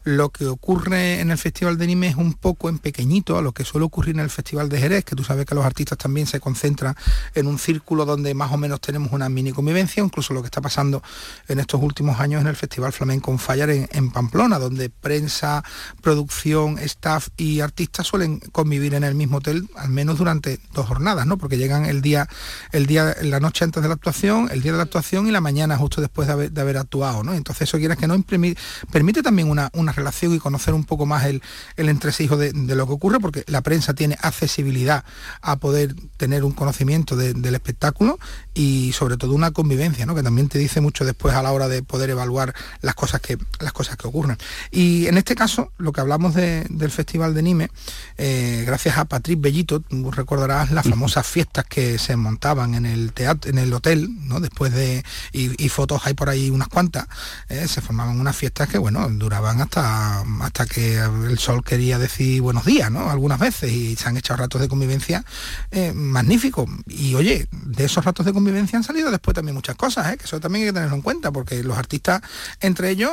lo 0.04 0.30
que 0.30 0.48
ocurre 0.48 1.20
en 1.20 1.32
el 1.32 1.38
Festival 1.38 1.78
de 1.78 1.88
Nime 1.88 2.08
es 2.08 2.16
un 2.16 2.34
poco 2.34 2.70
en 2.70 2.80
pequeñito 2.80 3.38
a 3.38 3.42
lo 3.42 3.52
que 3.52 3.64
suele 3.64 3.86
ocurrir 3.86 4.16
en 4.16 4.22
el 4.22 4.30
Festival 4.30 4.70
de 4.70 4.80
Jerez, 4.80 5.06
que 5.06 5.16
tú 5.16 5.24
sabes 5.24 5.46
que 5.46 5.56
los 5.56 5.66
artistas 5.66 5.98
también 5.98 6.28
se 6.28 6.40
concentran 6.40 6.96
en 7.36 7.48
un 7.48 7.60
círculo 7.60 8.06
donde 8.06 8.34
más 8.34 8.52
o 8.52 8.58
menos 8.58 8.82
tenemos 8.82 9.12
una 9.12 9.30
mini 9.30 9.52
convivencia, 9.52 10.04
incluso 10.04 10.34
lo 10.34 10.42
que 10.42 10.48
está 10.48 10.62
pasando 10.62 11.02
en 11.48 11.60
estos 11.60 11.82
últimos 11.82 12.20
años 12.20 12.42
en 12.42 12.48
el 12.48 12.56
Festival 12.56 12.92
Flamenco 12.92 13.32
en 13.32 13.40
Fallar 13.40 13.70
en 13.70 14.12
Pamplona, 14.12 14.60
donde 14.60 14.90
prensa, 14.90 15.64
producción, 16.02 16.78
staff 16.80 17.30
y 17.38 17.62
artistas 17.62 18.08
suelen 18.08 18.40
convivir 18.40 18.94
en 18.94 19.04
el 19.04 19.16
mismo 19.16 19.38
hotel 19.38 19.70
al 19.76 19.90
menos 19.90 20.18
durante 20.18 20.60
dos 20.74 20.88
jornadas, 20.88 21.26
¿no? 21.26 21.38
Porque 21.38 21.58
llegan 21.58 21.86
el 21.86 22.02
día, 22.02 22.28
el 22.72 22.86
día, 22.86 23.16
la 23.22 23.40
noche 23.40 23.66
antes 23.66 23.82
de 23.82 23.88
la 23.88 23.96
actuación, 23.96 24.50
el 24.52 24.62
día 24.62 24.72
de 24.72 24.78
la 24.78 24.84
actuación 24.84 25.28
y 25.28 25.32
la 25.32 25.42
mañana 25.42 25.78
justo 25.78 26.02
después 26.02 26.28
de 26.28 26.62
haber, 26.62 26.78
actuado, 26.78 27.24
¿no? 27.24 27.34
Entonces 27.34 27.70
eso 27.70 27.78
quieras 27.78 27.98
que 27.98 28.08
no 28.08 28.20
permite 28.22 29.22
también 29.22 29.50
una, 29.50 29.70
relación 29.96 30.34
y 30.34 30.40
conocer 30.40 30.74
un 30.74 30.84
poco 30.84 31.06
más 31.06 31.26
el, 31.26 31.42
el 31.78 31.90
entresijo 31.90 32.38
de, 32.38 32.54
lo 32.54 32.88
que 32.88 32.94
ocurre, 32.94 33.20
porque 33.20 33.44
la 33.48 33.62
prensa 33.62 33.94
tiene 33.94 34.18
accesibilidad 34.22 35.04
a 35.42 35.58
poder 35.58 35.96
tener 36.18 36.44
un 36.44 36.52
conocimiento 36.52 37.16
del 37.16 37.56
espectáculo 37.56 38.20
y 38.54 38.92
sobre 38.94 39.18
todo 39.18 39.34
una 39.34 39.52
convivencia, 39.52 40.06
¿no? 40.06 40.16
Que 40.16 40.24
también 40.24 40.50
te 40.50 40.60
dice 40.60 40.82
mucho 40.82 41.06
después 41.06 41.36
a 41.36 41.44
la 41.44 41.52
hora 41.52 41.68
de 41.68 41.84
poder 41.84 42.10
evaluar 42.10 42.54
las 42.82 42.96
cosas 42.96 43.22
que, 43.22 43.38
las 43.60 43.74
cosas 43.74 43.98
que 43.98 44.08
ocurren. 44.08 44.38
Y 44.72 45.08
en 45.08 45.18
este 45.18 45.36
caso, 45.36 45.72
lo 45.78 45.92
que 45.92 46.02
hablamos 46.02 46.34
del 46.36 46.92
Festival 46.92 47.34
de 47.34 47.42
Nime, 47.42 47.70
eh, 48.18 48.64
gracias 48.66 48.98
a 48.98 49.06
Patrick 49.06 49.40
Bellito, 49.42 49.80
tú 49.80 50.12
recordarás 50.12 50.72
las 50.72 50.88
famosas 50.88 51.26
fiestas 51.26 51.66
que 51.66 51.98
se 51.98 52.16
montaban 52.16 52.76
en 52.76 52.86
el 52.86 53.14
teatro, 53.14 53.50
en 53.50 53.58
el 53.58 53.74
hotel, 53.74 54.10
¿no? 54.28 54.40
Después 54.40 54.74
de, 54.74 55.04
y, 55.32 55.70
fotos 55.70 56.02
hay 56.06 56.14
por 56.14 56.30
ahí 56.30 56.50
unas 56.50 56.68
cuantas, 56.68 57.08
eh, 57.50 57.68
se 57.68 57.82
formaban 57.82 58.20
unas 58.20 58.36
fiestas 58.36 58.70
que, 58.70 58.78
bueno, 58.78 59.08
duraban 59.10 59.62
hasta, 59.62 59.83
hasta 59.84 60.66
que 60.66 60.98
el 60.98 61.38
sol 61.40 61.64
quería 61.64 62.00
decir 62.00 62.42
buenos 62.42 62.66
días, 62.66 62.92
¿no? 62.92 63.10
Algunas 63.10 63.40
veces, 63.40 63.72
y 63.72 63.96
se 63.96 64.10
han 64.10 64.18
hecho 64.18 64.36
ratos 64.36 64.62
de 64.62 64.68
convivencia 64.68 65.24
eh, 65.72 65.94
magníficos. 65.94 66.70
Y 66.88 67.16
oye, 67.16 67.48
de 67.52 67.86
esos 67.86 68.04
ratos 68.04 68.26
de 68.26 68.34
convivencia 68.34 68.78
han 68.78 68.84
salido 68.84 69.12
después 69.12 69.36
también 69.36 69.56
muchas 69.56 69.76
cosas, 69.76 70.18
que 70.18 70.26
eso 70.26 70.40
también 70.40 70.64
hay 70.64 70.70
que 70.70 70.74
tenerlo 70.74 70.96
en 70.96 71.02
cuenta, 71.02 71.32
porque 71.32 71.64
los 71.64 71.78
artistas, 71.78 72.22
entre 72.62 72.90
ellos, 72.90 73.12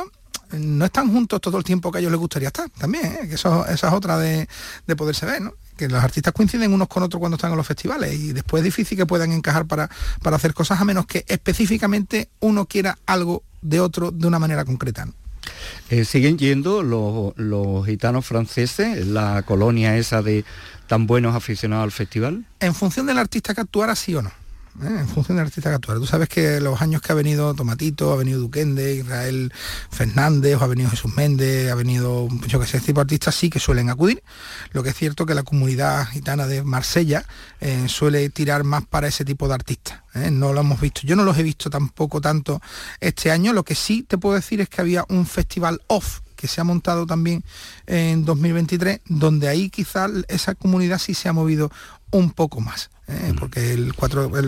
no 0.51 0.85
están 0.85 1.11
juntos 1.11 1.39
todo 1.39 1.57
el 1.57 1.63
tiempo 1.63 1.91
que 1.91 1.99
a 1.99 2.01
ellos 2.01 2.11
les 2.11 2.19
gustaría 2.19 2.49
estar 2.49 2.69
también, 2.69 3.05
¿eh? 3.05 3.27
que 3.27 3.35
eso, 3.35 3.65
esa 3.67 3.87
es 3.87 3.93
otra 3.93 4.17
de, 4.17 4.47
poderse 4.97 5.25
ver, 5.25 5.41
¿no? 5.41 5.53
que 5.77 5.87
los 5.87 6.03
artistas 6.03 6.33
coinciden 6.33 6.73
unos 6.73 6.87
con 6.87 7.03
otros 7.03 7.19
cuando 7.19 7.35
están 7.35 7.51
en 7.51 7.57
los 7.57 7.65
festivales 7.65 8.13
y 8.13 8.33
después 8.33 8.61
es 8.61 8.65
difícil 8.65 8.97
que 8.97 9.05
puedan 9.05 9.31
encajar 9.31 9.65
para, 9.65 9.89
para 10.21 10.35
hacer 10.35 10.53
cosas 10.53 10.79
a 10.81 10.85
menos 10.85 11.05
que 11.05 11.25
específicamente 11.27 12.29
uno 12.39 12.65
quiera 12.65 12.99
algo 13.05 13.43
de 13.61 13.79
otro 13.79 14.11
de 14.11 14.27
una 14.27 14.39
manera 14.39 14.65
concreta. 14.65 15.07
Eh, 15.89 16.05
¿Siguen 16.05 16.37
yendo 16.37 16.83
los, 16.83 17.33
los 17.37 17.85
gitanos 17.85 18.25
franceses, 18.25 19.07
la 19.07 19.43
colonia 19.43 19.97
esa 19.97 20.21
de 20.21 20.45
tan 20.87 21.07
buenos 21.07 21.35
aficionados 21.35 21.83
al 21.83 21.91
festival? 21.91 22.45
En 22.59 22.75
función 22.75 23.05
del 23.05 23.17
artista 23.17 23.53
que 23.53 23.61
actuara, 23.61 23.95
sí 23.95 24.15
o 24.15 24.21
no. 24.21 24.31
¿Eh? 24.83 24.87
en 24.87 25.07
función 25.07 25.37
del 25.37 25.47
artista 25.47 25.77
que. 25.77 25.93
Tú 25.93 26.05
sabes 26.05 26.29
que 26.29 26.59
los 26.59 26.81
años 26.81 27.01
que 27.01 27.11
ha 27.11 27.15
venido 27.15 27.53
Tomatito, 27.53 28.13
ha 28.13 28.15
venido 28.15 28.39
Duquende, 28.39 28.95
Israel 28.95 29.51
Fernández, 29.89 30.61
ha 30.61 30.67
venido 30.67 30.89
Jesús 30.89 31.13
Méndez, 31.15 31.71
ha 31.71 31.75
venido, 31.75 32.27
yo 32.47 32.59
que 32.59 32.65
sé, 32.65 32.77
este 32.77 32.87
tipo 32.87 32.99
de 32.99 33.03
artistas 33.03 33.35
sí 33.35 33.49
que 33.49 33.59
suelen 33.59 33.89
acudir. 33.89 34.23
Lo 34.71 34.83
que 34.83 34.89
es 34.89 34.95
cierto 34.95 35.25
que 35.25 35.35
la 35.35 35.43
comunidad 35.43 36.07
gitana 36.07 36.47
de 36.47 36.63
Marsella 36.63 37.25
eh, 37.59 37.87
suele 37.87 38.29
tirar 38.29 38.63
más 38.63 38.85
para 38.85 39.07
ese 39.07 39.25
tipo 39.25 39.47
de 39.47 39.53
artistas. 39.53 39.99
¿eh? 40.15 40.31
No 40.31 40.53
lo 40.53 40.61
hemos 40.61 40.79
visto. 40.79 41.01
Yo 41.03 41.15
no 41.15 41.23
los 41.23 41.37
he 41.37 41.43
visto 41.43 41.69
tampoco 41.69 42.21
tanto 42.21 42.61
este 42.99 43.31
año. 43.31 43.53
Lo 43.53 43.63
que 43.63 43.75
sí 43.75 44.03
te 44.03 44.17
puedo 44.17 44.35
decir 44.35 44.61
es 44.61 44.69
que 44.69 44.81
había 44.81 45.05
un 45.09 45.25
festival 45.25 45.81
off 45.87 46.21
que 46.41 46.47
se 46.47 46.59
ha 46.59 46.63
montado 46.63 47.05
también 47.05 47.43
en 47.85 48.25
2023, 48.25 49.01
donde 49.05 49.47
ahí 49.47 49.69
quizás 49.69 50.09
esa 50.27 50.55
comunidad 50.55 50.97
sí 50.97 51.13
se 51.13 51.29
ha 51.29 51.33
movido 51.33 51.71
un 52.09 52.31
poco 52.31 52.61
más. 52.61 52.89
¿Eh? 53.11 53.33
porque 53.37 53.73
el, 53.73 53.93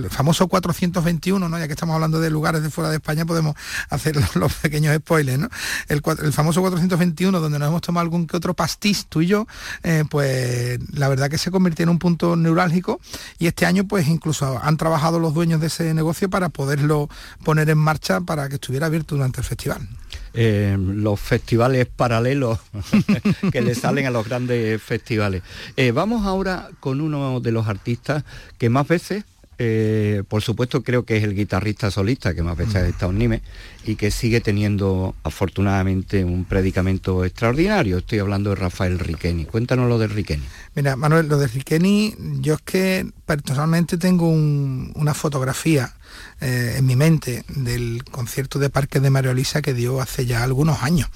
famoso 0.09 0.47
421, 0.47 1.49
¿no? 1.49 1.59
ya 1.59 1.68
que 1.68 1.74
estamos 1.74 1.93
hablando 1.93 2.20
de 2.20 2.30
lugares 2.30 2.64
de 2.64 2.70
fuera 2.70 2.89
de 2.89 2.97
España, 2.97 3.26
podemos 3.26 3.55
hacer 3.89 4.16
los, 4.36 4.53
pequeños 4.53 4.95
spoilers. 4.97 5.39
¿no? 5.39 5.49
El, 5.88 6.01
famoso 6.34 6.61
421, 6.61 7.39
donde 7.39 7.59
nos 7.59 7.68
hemos 7.68 7.82
tomado 7.82 8.03
algún 8.03 8.28
que 8.28 8.38
otro 8.38 8.53
pastiz, 8.53 9.05
tú 9.07 9.22
y 9.22 9.28
yo, 9.28 9.47
eh, 9.84 10.03
pues 10.09 10.80
la 10.93 11.07
verdad 11.07 11.30
que 11.30 11.38
se 11.38 11.51
convirtió 11.51 11.84
en 11.84 11.89
un 11.89 11.99
punto 11.99 12.36
neurálgico 12.36 12.99
y 13.39 13.47
este 13.47 13.66
año 13.66 13.86
pues 13.88 14.07
incluso 14.07 14.59
han 14.61 14.78
trabajado 14.78 15.20
los 15.20 15.34
dueños 15.34 15.59
de 15.61 15.68
ese 15.68 15.93
negocio 15.93 16.30
para 16.30 16.49
poderlo 16.49 17.09
poner 17.43 17.70
en 17.70 17.78
marcha 17.78 18.22
para 18.22 18.49
que 18.49 18.55
estuviera 18.55 18.88
abierto 18.88 19.16
durante 19.16 19.41
el 19.41 19.45
festival. 19.45 19.88
Eh, 20.36 20.75
los 20.79 21.19
festivales 21.19 21.86
paralelos 21.86 22.59
que 23.51 23.61
le 23.61 23.75
salen 23.75 24.07
a 24.07 24.09
los 24.09 24.27
grandes 24.27 24.81
festivales. 24.81 25.43
Eh, 25.77 25.91
vamos 25.91 26.25
ahora 26.25 26.69
con 26.79 27.01
uno 27.01 27.39
de 27.39 27.51
los 27.51 27.67
artistas 27.67 28.23
que 28.57 28.69
más 28.69 28.88
veces 28.88 29.25
eh, 29.57 30.23
por 30.27 30.41
supuesto 30.41 30.83
creo 30.83 31.03
que 31.03 31.17
es 31.17 31.23
el 31.23 31.35
guitarrista 31.35 31.91
solista 31.91 32.33
que 32.33 32.43
más 32.43 32.57
veces 32.57 32.75
ha 32.75 32.87
estado 32.87 33.11
en 33.11 33.19
Nime 33.19 33.41
y 33.85 33.95
que 33.95 34.11
sigue 34.11 34.41
teniendo 34.41 35.15
afortunadamente 35.23 36.23
un 36.23 36.45
predicamento 36.45 37.25
extraordinario. 37.25 37.97
Estoy 37.97 38.19
hablando 38.19 38.51
de 38.51 38.55
Rafael 38.55 38.99
Riqueni. 38.99 39.45
Cuéntanos 39.45 39.89
lo 39.89 39.99
de 39.99 40.07
Riqueni. 40.07 40.43
Mira, 40.75 40.95
Manuel, 40.95 41.27
lo 41.27 41.37
de 41.37 41.47
Riqueni, 41.47 42.15
yo 42.39 42.55
es 42.55 42.61
que 42.61 43.05
personalmente 43.25 43.97
tengo 43.97 44.27
una 44.29 45.13
fotografía 45.13 45.93
eh, 46.41 46.75
en 46.77 46.85
mi 46.85 46.95
mente 46.95 47.43
del 47.47 48.03
concierto 48.03 48.59
de 48.59 48.69
Parque 48.69 48.99
de 48.99 49.09
Mario 49.09 49.31
Elisa 49.31 49.61
que 49.61 49.73
dio 49.73 50.01
hace 50.01 50.25
ya 50.25 50.43
algunos 50.43 50.81
años. 50.83 51.09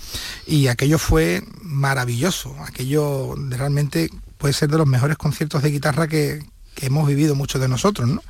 Y 0.46 0.68
aquello 0.68 1.00
fue 1.00 1.44
maravilloso. 1.62 2.56
Aquello 2.66 3.36
realmente 3.50 4.10
puede 4.38 4.54
ser 4.54 4.70
de 4.70 4.78
los 4.78 4.88
mejores 4.88 5.18
conciertos 5.18 5.64
de 5.64 5.72
guitarra 5.72 6.08
que, 6.08 6.44
que 6.78 6.86
hemos 6.86 7.08
vivido 7.08 7.34
muchos 7.34 7.60
de 7.60 7.68
nosotros, 7.68 8.08
¿no? 8.08 8.22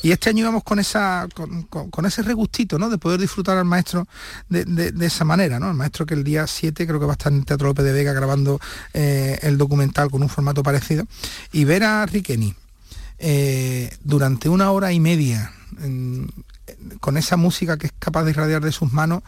Y 0.00 0.12
este 0.12 0.30
año 0.30 0.42
íbamos 0.42 0.62
con 0.62 0.78
esa 0.78 1.26
con, 1.34 2.06
ese 2.06 2.22
regustito, 2.22 2.78
¿no? 2.78 2.88
De 2.88 2.98
poder 2.98 3.20
disfrutar 3.20 3.58
al 3.58 3.64
maestro 3.64 4.06
de, 4.48 4.94
esa 5.00 5.24
manera, 5.24 5.58
¿no? 5.58 5.68
El 5.68 5.74
maestro 5.74 6.06
que 6.06 6.14
el 6.14 6.22
día 6.22 6.46
7 6.46 6.86
creo 6.86 7.00
que 7.00 7.06
va 7.06 7.14
a 7.14 7.18
estar 7.18 7.32
en 7.32 7.42
Teatro 7.42 7.66
López 7.66 7.84
de 7.84 7.92
Vega 7.92 8.12
grabando 8.12 8.60
eh, 8.94 9.40
el 9.42 9.58
documental 9.58 10.08
con 10.08 10.22
un 10.22 10.28
formato 10.28 10.62
parecido. 10.62 11.04
Y 11.50 11.64
ver 11.64 11.82
a 11.82 12.06
Riqueni 12.06 12.54
eh, 13.18 13.92
durante 14.04 14.48
una 14.48 14.70
hora 14.70 14.92
y 14.92 15.00
media 15.00 15.52
con 17.00 17.16
esa 17.16 17.36
música 17.36 17.76
que 17.76 17.88
es 17.88 17.92
capaz 17.98 18.22
de 18.22 18.30
irradiar 18.30 18.62
de 18.62 18.70
sus 18.70 18.92
manos 18.92 19.24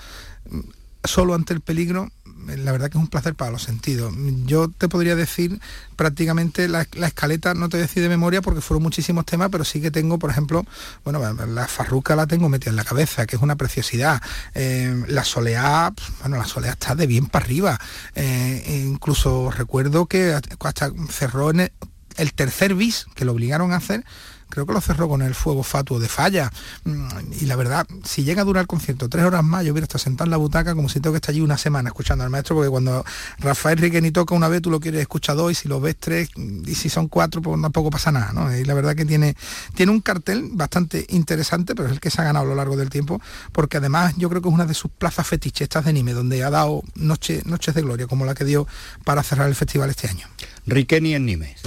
solo 1.03 1.35
ante 1.35 1.53
el 1.53 1.61
peligro, 1.63 2.11
la 2.57 2.73
verdad 2.73 2.91
que 2.91 2.99
es 2.99 3.03
un 3.03 3.09
placer 3.09 3.35
para 3.35 3.51
los 3.51 3.63
sentidos. 3.63 4.15
Yo 4.45 4.69
te 4.69 4.89
podría 4.89 5.15
decir 5.15 5.61
prácticamente 5.97 6.69
la, 6.69 6.83
escaleta, 6.83 7.55
no 7.55 7.69
te 7.69 7.77
decir 7.77 8.03
de 8.03 8.09
memoria 8.09 8.43
porque 8.43 8.61
fueron 8.61 8.83
muchísimos 8.83 9.27
temas, 9.27 9.49
pero 9.51 9.65
sí 9.65 9.81
que 9.81 9.91
tengo, 9.91 10.19
por 10.19 10.31
ejemplo, 10.31 10.65
bueno, 11.05 11.21
la 11.47 11.67
farruca 11.67 12.17
la 12.17 12.27
tengo 12.27 12.49
metida 12.49 12.71
en 12.71 12.77
la 12.77 12.85
cabeza, 12.85 13.27
que 13.27 13.37
es 13.37 13.43
una 13.43 13.57
preciosidad. 13.57 14.23
Eh, 14.55 15.05
la 15.09 15.25
soleá, 15.25 15.93
bueno, 16.21 16.37
la 16.37 16.47
soleá 16.47 16.73
está 16.73 16.95
de 16.95 17.07
bien 17.07 17.27
para 17.27 17.45
arriba. 17.45 17.79
Eh, 18.15 18.85
incluso 18.87 19.51
recuerdo 19.51 20.07
que 20.07 20.33
hasta 20.33 20.93
cerró 21.11 21.51
el 21.51 22.33
tercer 22.35 22.75
bis 22.75 23.07
que 23.15 23.25
lo 23.25 23.33
obligaron 23.33 23.73
a 23.73 23.77
hacer 23.77 24.05
creo 24.49 24.67
que 24.67 24.73
lo 24.73 24.81
cerró 24.81 25.09
con 25.09 25.23
el 25.23 25.35
fuego 25.35 25.63
fatuo 25.63 25.99
de 25.99 26.09
falla. 26.09 26.51
Mm, 26.85 27.09
y 27.41 27.47
la 27.47 27.57
verdad, 27.57 27.87
si 28.05 28.25
llega 28.25 28.43
a 28.43 28.45
durar 28.45 28.63
el 28.63 28.67
concierto 28.67 29.09
tres 29.09 29.25
horas 29.25 29.45
más, 29.45 29.65
yo 29.65 29.73
hubiera 29.73 29.85
estado 29.85 30.01
sentado 30.01 30.27
en 30.27 30.31
la 30.33 30.37
butaca 30.37 30.75
como 30.75 30.89
si 30.89 31.01
tengo 31.01 31.13
que 31.13 31.19
estar 31.19 31.33
allí 31.33 31.41
una 31.41 31.59
semana 31.59 31.89
escuchando 31.89 32.25
al 32.25 32.31
maestro, 32.31 32.57
porque 32.57 32.71
cuando 32.71 33.05
Rafael 33.39 33.79
Riqueni 33.79 34.11
toca 34.11 34.35
una 34.35 34.49
vez, 34.49 34.63
tú 34.63 34.71
lo 34.71 34.81
quieres 34.81 35.01
escuchar 35.01 35.37
dos, 35.37 35.53
y 35.53 35.55
si 35.55 35.69
lo 35.69 35.81
ves 35.81 35.97
tres, 35.99 36.31
y 36.37 36.75
si 36.75 36.89
son 36.89 37.09
cuatro, 37.09 37.43
pues 37.43 37.61
tampoco 37.61 37.91
pasa 37.91 38.13
nada, 38.13 38.33
¿no? 38.33 38.55
Y 38.57 38.65
la 38.65 38.75
verdad 38.75 38.95
que 38.95 39.05
tiene, 39.05 39.37
tiene 39.75 39.93
un 39.93 40.01
cartel 40.01 40.51
bastante 40.53 41.07
interesante, 41.11 41.75
pero 41.75 41.89
es 41.89 41.93
el 41.93 42.01
que 42.01 42.11
se 42.11 42.21
ha 42.21 42.25
ganado 42.25 42.47
a 42.47 42.49
lo 42.49 42.55
largo 42.55 42.77
del 42.77 42.91
tiempo, 42.91 43.21
porque 43.53 43.77
además 43.77 44.15
yo 44.17 44.29
creo 44.29 44.43
que 44.43 44.49
es 44.49 44.55
una 44.55 44.67
de 44.67 44.75
sus 44.75 44.91
plazas 44.91 45.27
fetichistas 45.27 45.85
de 45.85 45.93
Nime, 45.93 46.13
donde 46.13 46.43
ha 46.45 46.51
dado 46.51 46.83
noche, 46.95 47.43
noches 47.45 47.75
de 47.75 47.83
gloria, 47.83 48.07
como 48.07 48.25
la 48.25 48.35
que 48.35 48.45
dio 48.45 48.67
para 49.05 49.23
cerrar 49.23 49.49
el 49.49 49.55
festival 49.55 49.91
este 49.91 50.09
año. 50.09 50.27
Riqueni 50.67 51.15
en 51.15 51.27
Nimes. 51.27 51.63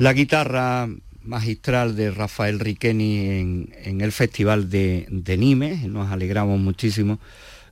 La 0.00 0.14
guitarra 0.14 0.88
magistral 1.24 1.94
de 1.94 2.10
Rafael 2.10 2.58
Riqueni 2.58 3.68
en, 3.84 4.00
el 4.00 4.12
Festival 4.12 4.70
de, 4.70 5.06
de 5.10 5.36
Nimes, 5.36 5.82
nos 5.82 6.10
alegramos 6.10 6.58
muchísimo. 6.58 7.18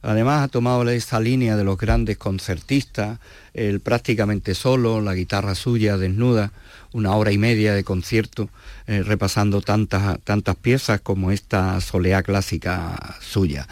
Además 0.02 0.42
ha 0.42 0.48
tomado 0.48 0.86
esta 0.90 1.20
línea 1.20 1.56
de 1.56 1.64
los 1.64 1.78
grandes 1.78 2.18
concertistas, 2.18 3.18
el 3.54 3.80
prácticamente 3.80 4.54
solo, 4.54 5.00
la 5.00 5.14
guitarra 5.14 5.54
suya 5.54 5.96
desnuda, 5.96 6.52
una 6.92 7.16
hora 7.16 7.32
y 7.32 7.38
media 7.38 7.72
de 7.72 7.82
concierto, 7.82 8.50
eh, 8.86 9.02
repasando 9.02 9.62
tantas, 9.62 10.20
tantas 10.20 10.56
piezas 10.56 11.00
como 11.00 11.30
esta 11.30 11.80
soleá 11.80 12.22
clásica 12.22 13.16
suya. 13.22 13.66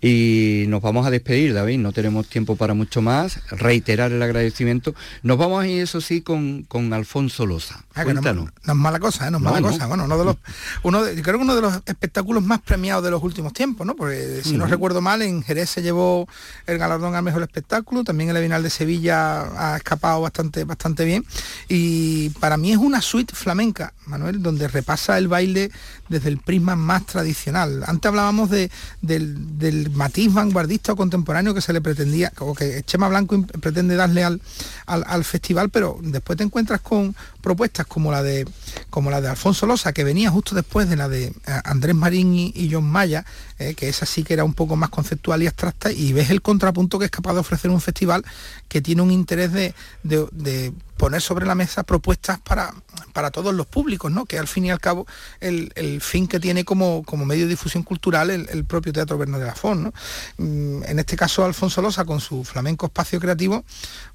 Y 0.00 0.64
nos 0.68 0.80
vamos 0.80 1.06
a 1.06 1.10
despedir, 1.10 1.54
David, 1.54 1.78
no 1.78 1.92
tenemos 1.92 2.28
tiempo 2.28 2.54
para 2.54 2.74
mucho 2.74 3.02
más, 3.02 3.40
reiterar 3.50 4.12
el 4.12 4.22
agradecimiento. 4.22 4.94
Nos 5.22 5.38
vamos 5.38 5.62
a 5.62 5.66
ir, 5.66 5.82
eso 5.82 6.00
sí, 6.00 6.20
con, 6.20 6.62
con 6.62 6.92
Alfonso 6.92 7.46
Loza. 7.46 7.82
Ah, 7.94 8.04
Cuéntanos. 8.04 8.50
No, 8.64 8.72
es 8.72 8.78
mala 8.78 9.00
cosa, 9.00 9.26
¿eh? 9.26 9.30
no 9.30 9.38
es 9.38 9.42
mala 9.42 9.60
cosa. 9.60 9.86
Bueno, 9.86 10.04
uno 10.04 10.18
de 10.18 10.24
los, 10.24 10.36
uno 10.84 11.00
creo 11.02 11.38
que 11.38 11.42
uno 11.42 11.56
de 11.56 11.62
los 11.62 11.74
espectáculos 11.86 12.44
más 12.44 12.60
premiados 12.60 13.02
de 13.02 13.10
los 13.10 13.22
últimos 13.22 13.52
tiempos, 13.52 13.86
¿no? 13.86 13.96
Porque 13.96 14.40
si 14.44 14.56
no 14.56 14.66
recuerdo 14.66 15.00
mal, 15.00 15.20
en 15.22 15.42
Jerez 15.42 15.70
se 15.70 15.82
llevó 15.82 16.28
el 16.66 16.78
galardón 16.78 17.16
al 17.16 17.24
mejor 17.24 17.42
espectáculo, 17.42 18.04
también 18.04 18.30
el 18.30 18.38
Bienal 18.38 18.62
de 18.62 18.70
Sevilla 18.70 19.72
ha 19.72 19.76
escapado 19.76 20.20
bastante, 20.20 20.62
bastante 20.62 21.04
bien. 21.04 21.24
Y 21.68 22.30
para 22.40 22.56
mí 22.56 22.70
es 22.70 22.78
una 22.78 23.02
suite 23.02 23.34
flamenca, 23.34 23.92
Manuel, 24.06 24.42
donde 24.42 24.68
repasa 24.68 25.18
el 25.18 25.26
baile 25.26 25.70
desde 26.08 26.28
el 26.28 26.38
prisma 26.38 26.76
más 26.76 27.06
tradicional. 27.06 27.84
Antes 27.86 28.08
hablábamos 28.08 28.50
de, 28.50 28.70
del, 29.02 29.87
matiz 29.90 30.32
vanguardista 30.32 30.92
o 30.92 30.96
contemporáneo 30.96 31.54
que 31.54 31.60
se 31.60 31.72
le 31.72 31.80
pretendía, 31.80 32.32
o 32.38 32.54
que 32.54 32.82
Chema 32.84 33.08
Blanco 33.08 33.40
pretende 33.60 33.96
darle 33.96 34.24
al, 34.24 34.40
al, 34.86 35.24
festival, 35.24 35.70
pero 35.70 35.98
después 36.02 36.36
te 36.36 36.44
encuentras 36.44 36.80
con 36.80 37.14
propuestas 37.40 37.86
como 37.86 38.10
la 38.10 38.22
de 38.22 38.46
como 38.90 39.10
la 39.10 39.20
de 39.20 39.28
Alfonso 39.28 39.66
Losa, 39.66 39.92
que 39.92 40.04
venía 40.04 40.30
justo 40.30 40.54
después 40.54 40.88
de 40.88 40.96
la 40.96 41.08
de 41.08 41.26
eh, 41.26 41.32
Andrés 41.64 41.94
Marín 41.94 42.34
y, 42.34 42.70
John 42.70 42.84
Maya, 42.90 43.24
eh, 43.58 43.74
que 43.74 43.88
esa 43.88 44.06
sí 44.06 44.22
que 44.22 44.34
era 44.34 44.44
un 44.44 44.54
poco 44.54 44.76
más 44.76 44.90
conceptual 44.90 45.42
y 45.42 45.46
abstracta, 45.46 45.90
y 45.90 46.12
ves 46.12 46.30
el 46.30 46.42
contrapunto 46.42 46.98
que 46.98 47.06
es 47.06 47.10
capaz 47.10 47.34
de 47.34 47.40
ofrecer 47.40 47.70
un 47.70 47.80
festival 47.80 48.24
que 48.68 48.80
tiene 48.80 49.02
un 49.02 49.10
interés 49.10 49.52
de, 49.52 49.74
de 50.02 50.72
poner 50.98 51.22
sobre 51.22 51.46
la 51.46 51.54
mesa 51.54 51.84
propuestas 51.84 52.38
para, 52.40 52.74
para 53.14 53.30
todos 53.30 53.54
los 53.54 53.66
públicos, 53.66 54.12
¿no? 54.12 54.26
que 54.26 54.38
al 54.38 54.48
fin 54.48 54.66
y 54.66 54.70
al 54.70 54.80
cabo 54.80 55.06
el, 55.40 56.00
fin 56.02 56.26
que 56.28 56.40
tiene 56.40 56.64
como, 56.64 57.02
como, 57.04 57.24
medio 57.24 57.44
de 57.44 57.50
difusión 57.50 57.84
cultural 57.84 58.30
el, 58.30 58.64
propio 58.64 58.92
Teatro 58.92 59.16
Bernardo 59.16 59.44
de 59.44 59.46
la 59.46 59.74
¿no? 59.74 59.92
Mm, 60.36 60.82
en 60.82 60.98
este 60.98 61.16
caso 61.16 61.44
Alfonso 61.44 61.80
Losa 61.80 62.04
con 62.04 62.20
su 62.20 62.44
flamenco 62.44 62.86
espacio 62.86 63.20
creativo 63.20 63.64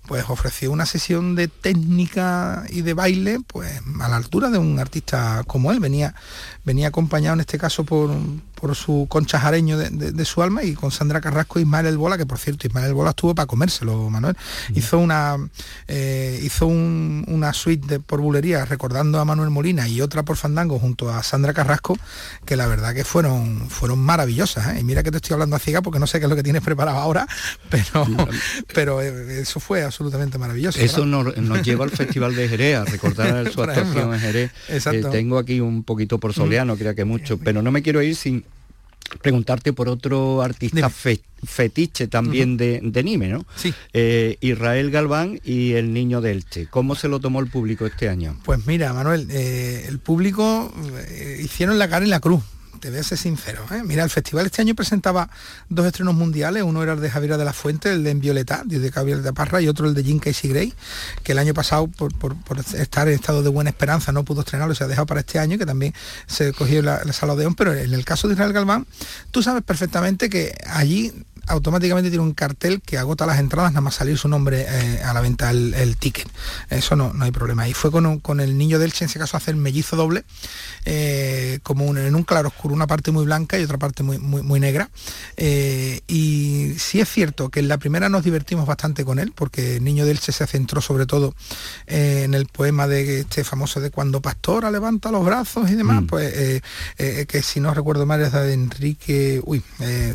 pues 0.08 0.26
ofreció 0.28 0.72
una 0.72 0.86
sesión 0.86 1.36
de 1.36 1.48
técnica 1.48 2.66
y 2.70 2.82
de 2.82 2.94
baile 2.94 3.40
pues 3.48 3.82
a 4.02 4.10
la 4.10 4.18
altura 4.18 4.50
de 4.50 4.58
un 4.58 4.80
artista 4.80 5.44
como 5.48 5.72
él. 5.72 5.80
Venía, 5.80 6.14
venía 6.66 6.90
acompañado 6.90 7.36
en 7.36 7.40
este 7.40 7.58
caso 7.58 7.84
por, 7.86 8.12
por 8.56 8.76
su 8.76 9.08
concha 9.10 9.40
jareño 9.40 9.78
de, 9.78 10.26
su 10.26 10.42
alma 10.42 10.64
y 10.64 10.74
con 10.74 10.92
Sandra 10.92 11.22
Carrasco 11.22 11.60
y 11.60 11.64
Ismael 11.64 11.86
El 11.86 11.98
Bola, 11.98 12.18
que 12.18 12.26
por 12.26 12.38
cierto 12.38 12.68
Ismael 12.68 12.94
Bola 12.94 13.12
estuvo 13.12 13.36
para 13.36 13.46
comérselo, 13.46 14.10
Manuel. 14.10 14.38
Hizo 14.74 15.00
una 15.00 15.38
eh, 15.88 16.40
hizo 16.44 16.68
una 16.68 17.54
suite 17.54 17.88
de, 17.88 18.00
por 18.00 18.22
bulería 18.22 18.66
recordando 18.66 19.20
a 19.20 19.26
Manuel 19.26 19.50
Molina 19.50 19.88
y 19.88 20.02
otra 20.02 20.24
por 20.24 20.38
Fandango 20.38 20.80
junto 20.80 21.10
a 21.10 21.24
Sandra 21.24 21.54
Carrasco, 21.54 21.98
que 22.46 22.56
la 22.56 22.68
verdad 22.68 22.94
que 22.94 23.04
fueron, 23.04 23.70
fueron 23.70 24.00
maravillosas. 24.00 24.76
¿eh? 24.76 24.80
Y 24.80 24.84
mira 24.84 25.04
que 25.04 25.12
te 25.12 25.18
estoy 25.18 25.34
hablando 25.34 25.56
a 25.56 25.60
ciega 25.60 25.82
porque 25.82 26.00
no 26.00 26.08
sé 26.08 26.20
qué 26.20 26.26
es 26.26 26.30
lo 26.30 26.36
que 26.36 26.44
tienes 26.44 26.62
preparado 26.62 26.98
ahora, 27.00 27.28
pero, 27.70 28.08
pero 28.74 29.02
eh, 29.02 29.42
eso 29.42 29.60
fue 29.60 29.84
absolutamente 29.94 30.38
maravilloso. 30.40 30.80
Eso 30.80 31.06
nos, 31.06 31.36
lleva 31.64 31.86
al 31.86 31.92
Festival 31.92 32.36
de 32.36 32.50
Jerez, 32.50 32.78
a 32.78 32.86
recordar 32.86 33.52
su 33.54 33.62
actuación 33.62 34.14
en 34.14 34.20
Jerez. 34.20 34.52
Eh, 34.68 35.04
tengo 35.12 35.38
aquí 35.38 35.60
un 35.60 35.84
poquito 35.84 36.20
por 36.20 36.34
soleano, 36.34 36.76
creo 36.76 36.96
que 36.96 37.06
mucho, 37.06 37.38
pero 37.38 37.62
no 37.62 37.72
me 37.72 37.84
quiero 37.84 38.02
ir 38.02 38.16
sin 38.16 38.44
preguntarte 39.22 39.74
por 39.74 39.90
otro 39.90 40.42
artista 40.42 40.90
fetiche 40.90 42.08
también 42.08 42.58
de, 42.58 42.80
de, 42.82 43.04
Nime, 43.04 43.28
¿no? 43.28 43.46
Sí. 43.56 43.72
Eh, 43.94 44.38
Israel 44.42 44.90
Galván 44.90 45.40
y 45.44 45.74
el 45.74 45.94
niño 45.94 46.22
de 46.22 46.32
Elche. 46.32 46.68
¿Cómo 46.68 46.96
se 46.96 47.08
lo 47.08 47.20
tomó 47.20 47.40
el 47.40 47.48
público 47.48 47.86
este 47.86 48.10
año? 48.10 48.40
Pues 48.44 48.66
mira, 48.66 48.92
Manuel, 48.94 49.28
eh, 49.30 49.86
el 49.88 50.00
público 50.00 50.74
hicieron 51.40 51.78
la 51.78 51.88
cara 51.88 52.04
en 52.04 52.10
la 52.10 52.20
cruz 52.20 52.44
te 52.84 52.90
voy 52.90 53.00
a 53.00 53.04
ser 53.04 53.18
sincero. 53.18 53.66
¿eh? 53.72 53.82
Mira, 53.86 54.04
el 54.04 54.10
festival 54.10 54.46
este 54.46 54.62
año 54.62 54.76
presentaba 54.76 55.30
dos 55.70 55.86
estrenos 55.86 56.16
mundiales, 56.16 56.64
uno 56.64 56.84
era 56.84 56.92
el 56.92 57.00
de 57.00 57.10
Javier 57.10 57.38
de 57.38 57.46
la 57.46 57.54
Fuente, 57.54 57.94
el 57.94 58.04
de 58.04 58.10
En 58.10 58.20
Violeta, 58.20 58.64
de 58.66 58.92
Javier 58.92 59.22
de 59.22 59.32
Parra, 59.32 59.62
y 59.62 59.70
otro 59.70 59.88
el 59.88 59.94
de 59.94 60.04
Jim 60.04 60.20
Casey 60.20 60.50
Gray, 60.50 60.74
que 61.24 61.32
el 61.32 61.40
año 61.40 61.54
pasado, 61.54 61.88
por, 61.88 62.14
estar 62.78 63.08
en 63.08 63.14
estado 63.14 63.42
de 63.42 63.48
buena 63.48 63.70
esperanza, 63.70 64.12
no 64.12 64.26
pudo 64.26 64.42
estrenarlo, 64.42 64.76
se 64.76 64.84
ha 64.84 64.88
dejado 64.88 65.06
para 65.06 65.22
este 65.22 65.40
año, 65.40 65.58
que 65.58 65.66
también 65.66 65.94
se 66.28 66.52
cogió 66.52 66.82
la, 66.82 67.02
la 67.06 67.14
sala 67.14 67.34
Odeón, 67.34 67.56
pero 67.56 67.74
en 67.74 67.94
el 67.94 68.04
caso 68.04 68.28
de 68.28 68.34
Israel 68.34 68.52
Galván, 68.52 68.86
tú 69.32 69.42
sabes 69.42 69.64
perfectamente 69.64 70.30
que 70.30 70.54
allí 70.68 71.14
automáticamente 71.48 72.10
tiene 72.10 72.24
un 72.24 72.34
cartel 72.34 72.82
que 72.82 72.98
agota 72.98 73.26
las 73.26 73.40
entradas, 73.40 73.72
nada 73.72 73.82
más 73.82 73.96
salir 73.96 74.18
su 74.18 74.28
nombre 74.28 74.66
eh, 74.68 75.02
a 75.04 75.14
la 75.14 75.22
venta 75.22 75.52
el, 75.52 75.98
ticket. 75.98 76.28
Eso 76.70 76.96
no, 76.96 77.14
no 77.14 77.26
hay 77.26 77.32
problema. 77.32 77.68
Y 77.68 77.74
fue 77.74 77.92
con, 77.92 78.20
con 78.20 78.40
el 78.40 78.58
niño 78.58 78.80
del 78.80 78.92
Elche, 78.92 79.06
en 79.06 79.10
ese 79.10 79.20
caso, 79.20 79.38
hacer 79.38 79.56
mellizo 79.56 79.96
doble, 79.96 80.24
eh, 80.86 81.60
como 81.64 81.96
en 81.96 82.16
un 82.16 82.24
claro 82.24 82.50
oscuro, 82.50 82.74
una 82.74 82.88
parte 82.88 83.12
muy 83.12 83.26
blanca 83.26 83.60
y 83.60 83.64
otra 83.64 83.78
parte 83.78 84.04
muy, 84.04 84.20
muy, 84.20 84.60
negra. 84.60 84.90
Eh, 85.38 86.02
y 86.08 86.74
sí 86.78 87.02
es 87.02 87.10
cierto 87.10 87.50
que 87.50 87.60
en 87.60 87.68
la 87.68 87.78
primera 87.78 88.10
nos 88.10 88.24
divertimos 88.24 88.66
bastante 88.66 89.04
con 89.04 89.20
él, 89.20 89.34
porque 89.36 89.78
el 89.78 89.84
niño 89.84 90.06
del 90.06 90.18
Elche 90.18 90.32
se 90.32 90.48
centró 90.48 90.82
sobre 90.82 91.06
todo 91.06 91.34
en 91.88 92.34
el 92.34 92.46
poema 92.46 92.88
de 92.88 93.22
este 93.22 93.44
famoso 93.44 93.82
de 93.82 93.90
cuando 93.90 94.22
Pastora 94.22 94.70
levanta 94.70 95.12
los 95.12 95.26
brazos 95.26 95.70
y 95.72 95.76
demás, 95.76 96.04
mm. 96.04 96.08
pues 96.08 96.62
que 96.98 97.42
si 97.42 97.60
no 97.60 97.74
recuerdo 97.74 98.06
mal 98.06 98.22
es 98.22 98.32
de 98.32 98.54
Enrique, 98.54 99.42
uy, 99.44 99.64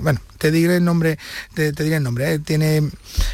bueno, 0.03 0.20
te 0.39 0.51
diré 0.51 0.76
el 0.76 0.85
nombre, 0.85 1.18
te, 1.55 1.73
diré 1.73 1.97
el 1.97 2.03
nombre, 2.03 2.33
¿eh? 2.33 2.39
tiene 2.39 2.91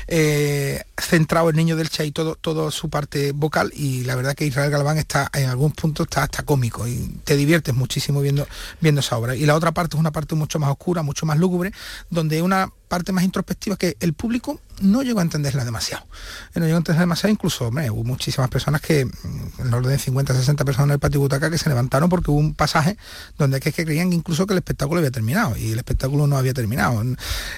eh, 0.06 0.82
centrado 0.96 1.50
el 1.50 1.56
niño 1.56 1.76
del 1.76 1.90
Che 1.90 2.04
y 2.06 2.12
todo, 2.12 2.36
todo 2.36 2.70
su 2.70 2.88
parte 2.88 3.32
vocal 3.32 3.72
y 3.74 4.04
la 4.04 4.16
verdad 4.16 4.34
que 4.34 4.46
Israel 4.46 4.70
Galván 4.70 4.98
está 4.98 5.30
en 5.34 5.48
algún 5.48 5.72
punto 5.72 6.04
está 6.04 6.24
hasta 6.24 6.42
cómico 6.42 6.86
y 6.86 7.20
te 7.24 7.36
diviertes 7.36 7.74
muchísimo 7.74 8.20
viendo, 8.20 8.46
viendo 8.80 9.00
esa 9.00 9.16
obra. 9.16 9.34
Y 9.34 9.46
la 9.46 9.54
otra 9.54 9.72
parte 9.72 9.96
es 9.96 10.00
una 10.00 10.12
parte 10.12 10.34
mucho 10.34 10.58
más 10.58 10.70
oscura, 10.70 11.02
mucho 11.02 11.26
más 11.26 11.38
lúgubre, 11.38 11.72
donde 12.10 12.42
una 12.42 12.70
parte 12.88 13.12
más 13.12 13.24
introspectiva 13.24 13.76
que 13.76 13.96
el 14.00 14.12
público 14.12 14.60
no 14.80 15.02
llegó 15.02 15.20
a 15.20 15.22
entenderla 15.22 15.64
demasiado. 15.64 16.06
No 16.54 16.64
llegó 16.64 16.76
a 16.76 16.78
entenderla 16.78 17.02
demasiado, 17.02 17.32
incluso 17.32 17.68
hubo 17.68 18.04
muchísimas 18.04 18.50
personas 18.50 18.80
que, 18.80 19.04
mm, 19.04 19.60
en 19.60 19.74
orden 19.74 19.92
de 19.92 19.98
50, 19.98 20.34
60 20.34 20.64
personas 20.64 20.88
en 20.88 20.92
el 20.92 20.98
patio 20.98 21.20
Butaca 21.20 21.50
que 21.50 21.58
se 21.58 21.68
levantaron 21.68 22.08
porque 22.08 22.30
hubo 22.30 22.38
un 22.38 22.54
pasaje 22.54 22.96
donde 23.38 23.60
que, 23.60 23.72
que 23.72 23.84
creían 23.84 24.12
incluso 24.12 24.46
que 24.46 24.54
el 24.54 24.58
espectáculo 24.58 24.98
había 24.98 25.10
terminado 25.10 25.56
y 25.56 25.72
el 25.72 25.78
espectáculo 25.78 26.26
no 26.26 26.36
había 26.36 26.54
terminado, 26.54 27.02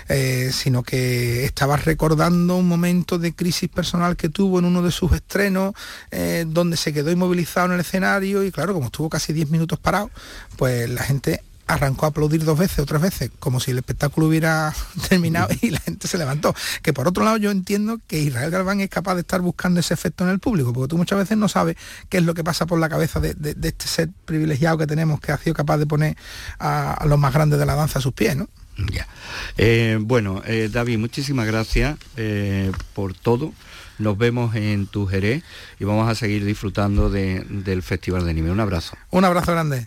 eh, 0.08 0.50
sino 0.52 0.82
que 0.82 1.44
estaba 1.44 1.76
recordando 1.76 2.56
un 2.56 2.68
momento 2.68 3.18
de 3.18 3.34
crisis 3.34 3.68
personal 3.68 4.16
que 4.16 4.28
tuvo 4.28 4.58
en 4.58 4.64
uno 4.64 4.82
de 4.82 4.90
sus 4.90 5.12
estrenos, 5.12 5.74
eh, 6.10 6.44
donde 6.46 6.76
se 6.76 6.92
quedó 6.92 7.10
inmovilizado 7.10 7.66
en 7.66 7.72
el 7.74 7.80
escenario 7.80 8.44
y 8.44 8.52
claro, 8.52 8.74
como 8.74 8.86
estuvo 8.86 9.08
casi 9.08 9.32
10 9.32 9.50
minutos 9.50 9.78
parado, 9.78 10.10
pues 10.56 10.88
la 10.88 11.02
gente 11.02 11.42
arrancó 11.66 12.06
a 12.06 12.10
aplaudir 12.10 12.44
dos 12.44 12.58
veces, 12.58 12.78
otras 12.78 13.02
veces, 13.02 13.30
como 13.38 13.60
si 13.60 13.72
el 13.72 13.78
espectáculo 13.78 14.28
hubiera 14.28 14.74
terminado 15.08 15.48
y 15.60 15.70
la 15.70 15.80
gente 15.80 16.08
se 16.08 16.18
levantó. 16.18 16.54
Que 16.82 16.92
por 16.92 17.08
otro 17.08 17.24
lado 17.24 17.36
yo 17.36 17.50
entiendo 17.50 18.00
que 18.06 18.18
Israel 18.20 18.50
Galván 18.50 18.80
es 18.80 18.88
capaz 18.88 19.14
de 19.14 19.22
estar 19.22 19.40
buscando 19.40 19.80
ese 19.80 19.94
efecto 19.94 20.24
en 20.24 20.30
el 20.30 20.38
público, 20.38 20.72
porque 20.72 20.88
tú 20.88 20.96
muchas 20.96 21.18
veces 21.18 21.36
no 21.36 21.48
sabes 21.48 21.76
qué 22.08 22.18
es 22.18 22.24
lo 22.24 22.34
que 22.34 22.44
pasa 22.44 22.66
por 22.66 22.78
la 22.78 22.88
cabeza 22.88 23.20
de, 23.20 23.34
este 23.62 23.86
ser 23.86 24.10
privilegiado 24.24 24.78
que 24.78 24.86
tenemos, 24.86 25.20
que 25.20 25.32
ha 25.32 25.38
sido 25.38 25.54
capaz 25.54 25.78
de 25.78 25.86
poner 25.86 26.16
a, 26.58 27.04
los 27.06 27.18
más 27.18 27.32
grandes 27.32 27.58
de 27.58 27.66
la 27.66 27.74
danza 27.74 27.98
a 27.98 28.02
sus 28.02 28.12
pies, 28.12 28.36
¿no? 28.36 28.48
Ya. 28.92 29.08
Eh, 29.56 29.98
bueno, 30.00 30.42
eh, 30.44 30.68
David, 30.70 30.98
muchísimas 30.98 31.46
gracias 31.46 31.98
eh, 32.16 32.70
por 32.94 33.14
todo. 33.14 33.52
Nos 33.98 34.18
vemos 34.18 34.54
en 34.54 34.86
tu 34.86 35.06
Jerez 35.06 35.42
y 35.80 35.84
vamos 35.84 36.10
a 36.10 36.14
seguir 36.14 36.44
disfrutando 36.44 37.08
del 37.08 37.82
Festival 37.82 38.24
de 38.24 38.30
Anime. 38.30 38.50
Un 38.50 38.60
abrazo. 38.60 38.94
Un 39.10 39.24
abrazo 39.24 39.52
grande. 39.52 39.86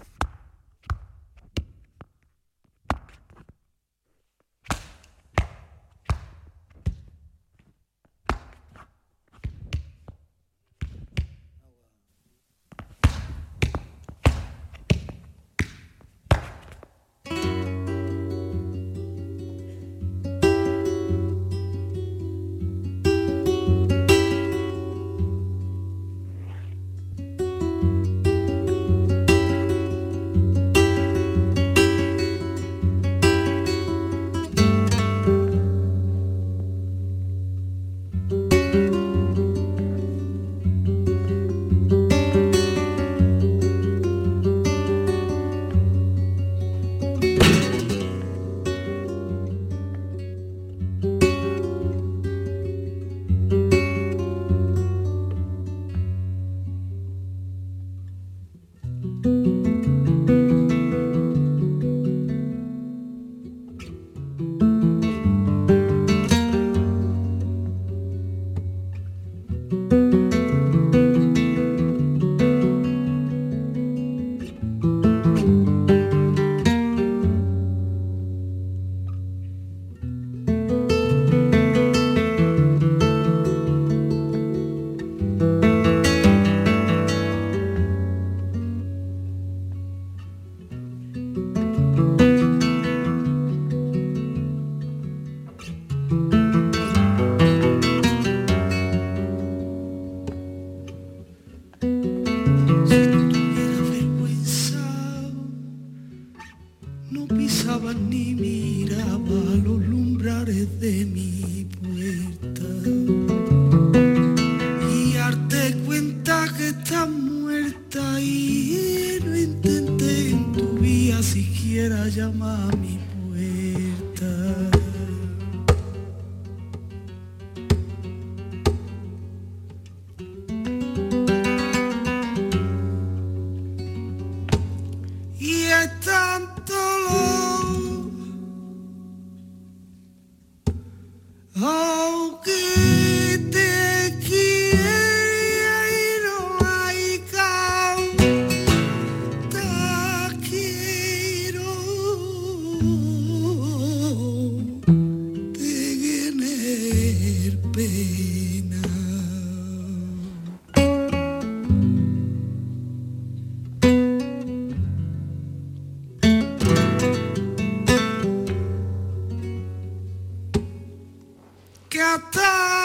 Natal. 172.10 172.79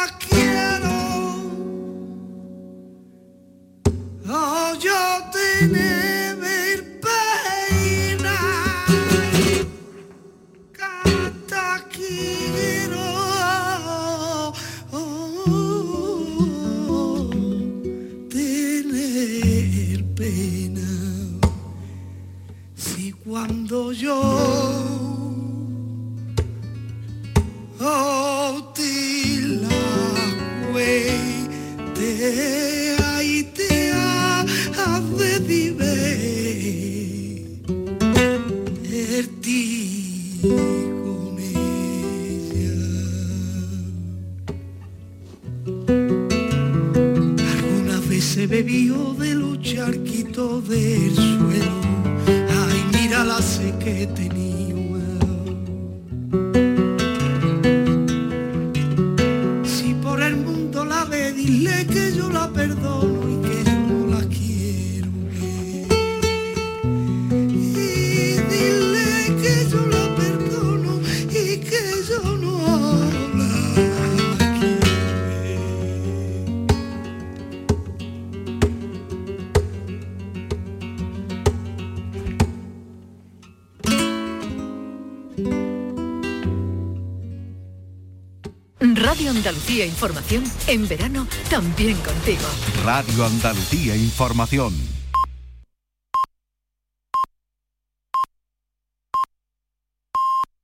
Andalucía 89.74 89.86
Información, 89.86 90.44
en 90.68 90.86
verano 90.86 91.26
también 91.50 91.96
contigo. 91.96 92.44
Radio 92.84 93.24
Andalucía 93.26 93.96
Información. 93.96 94.93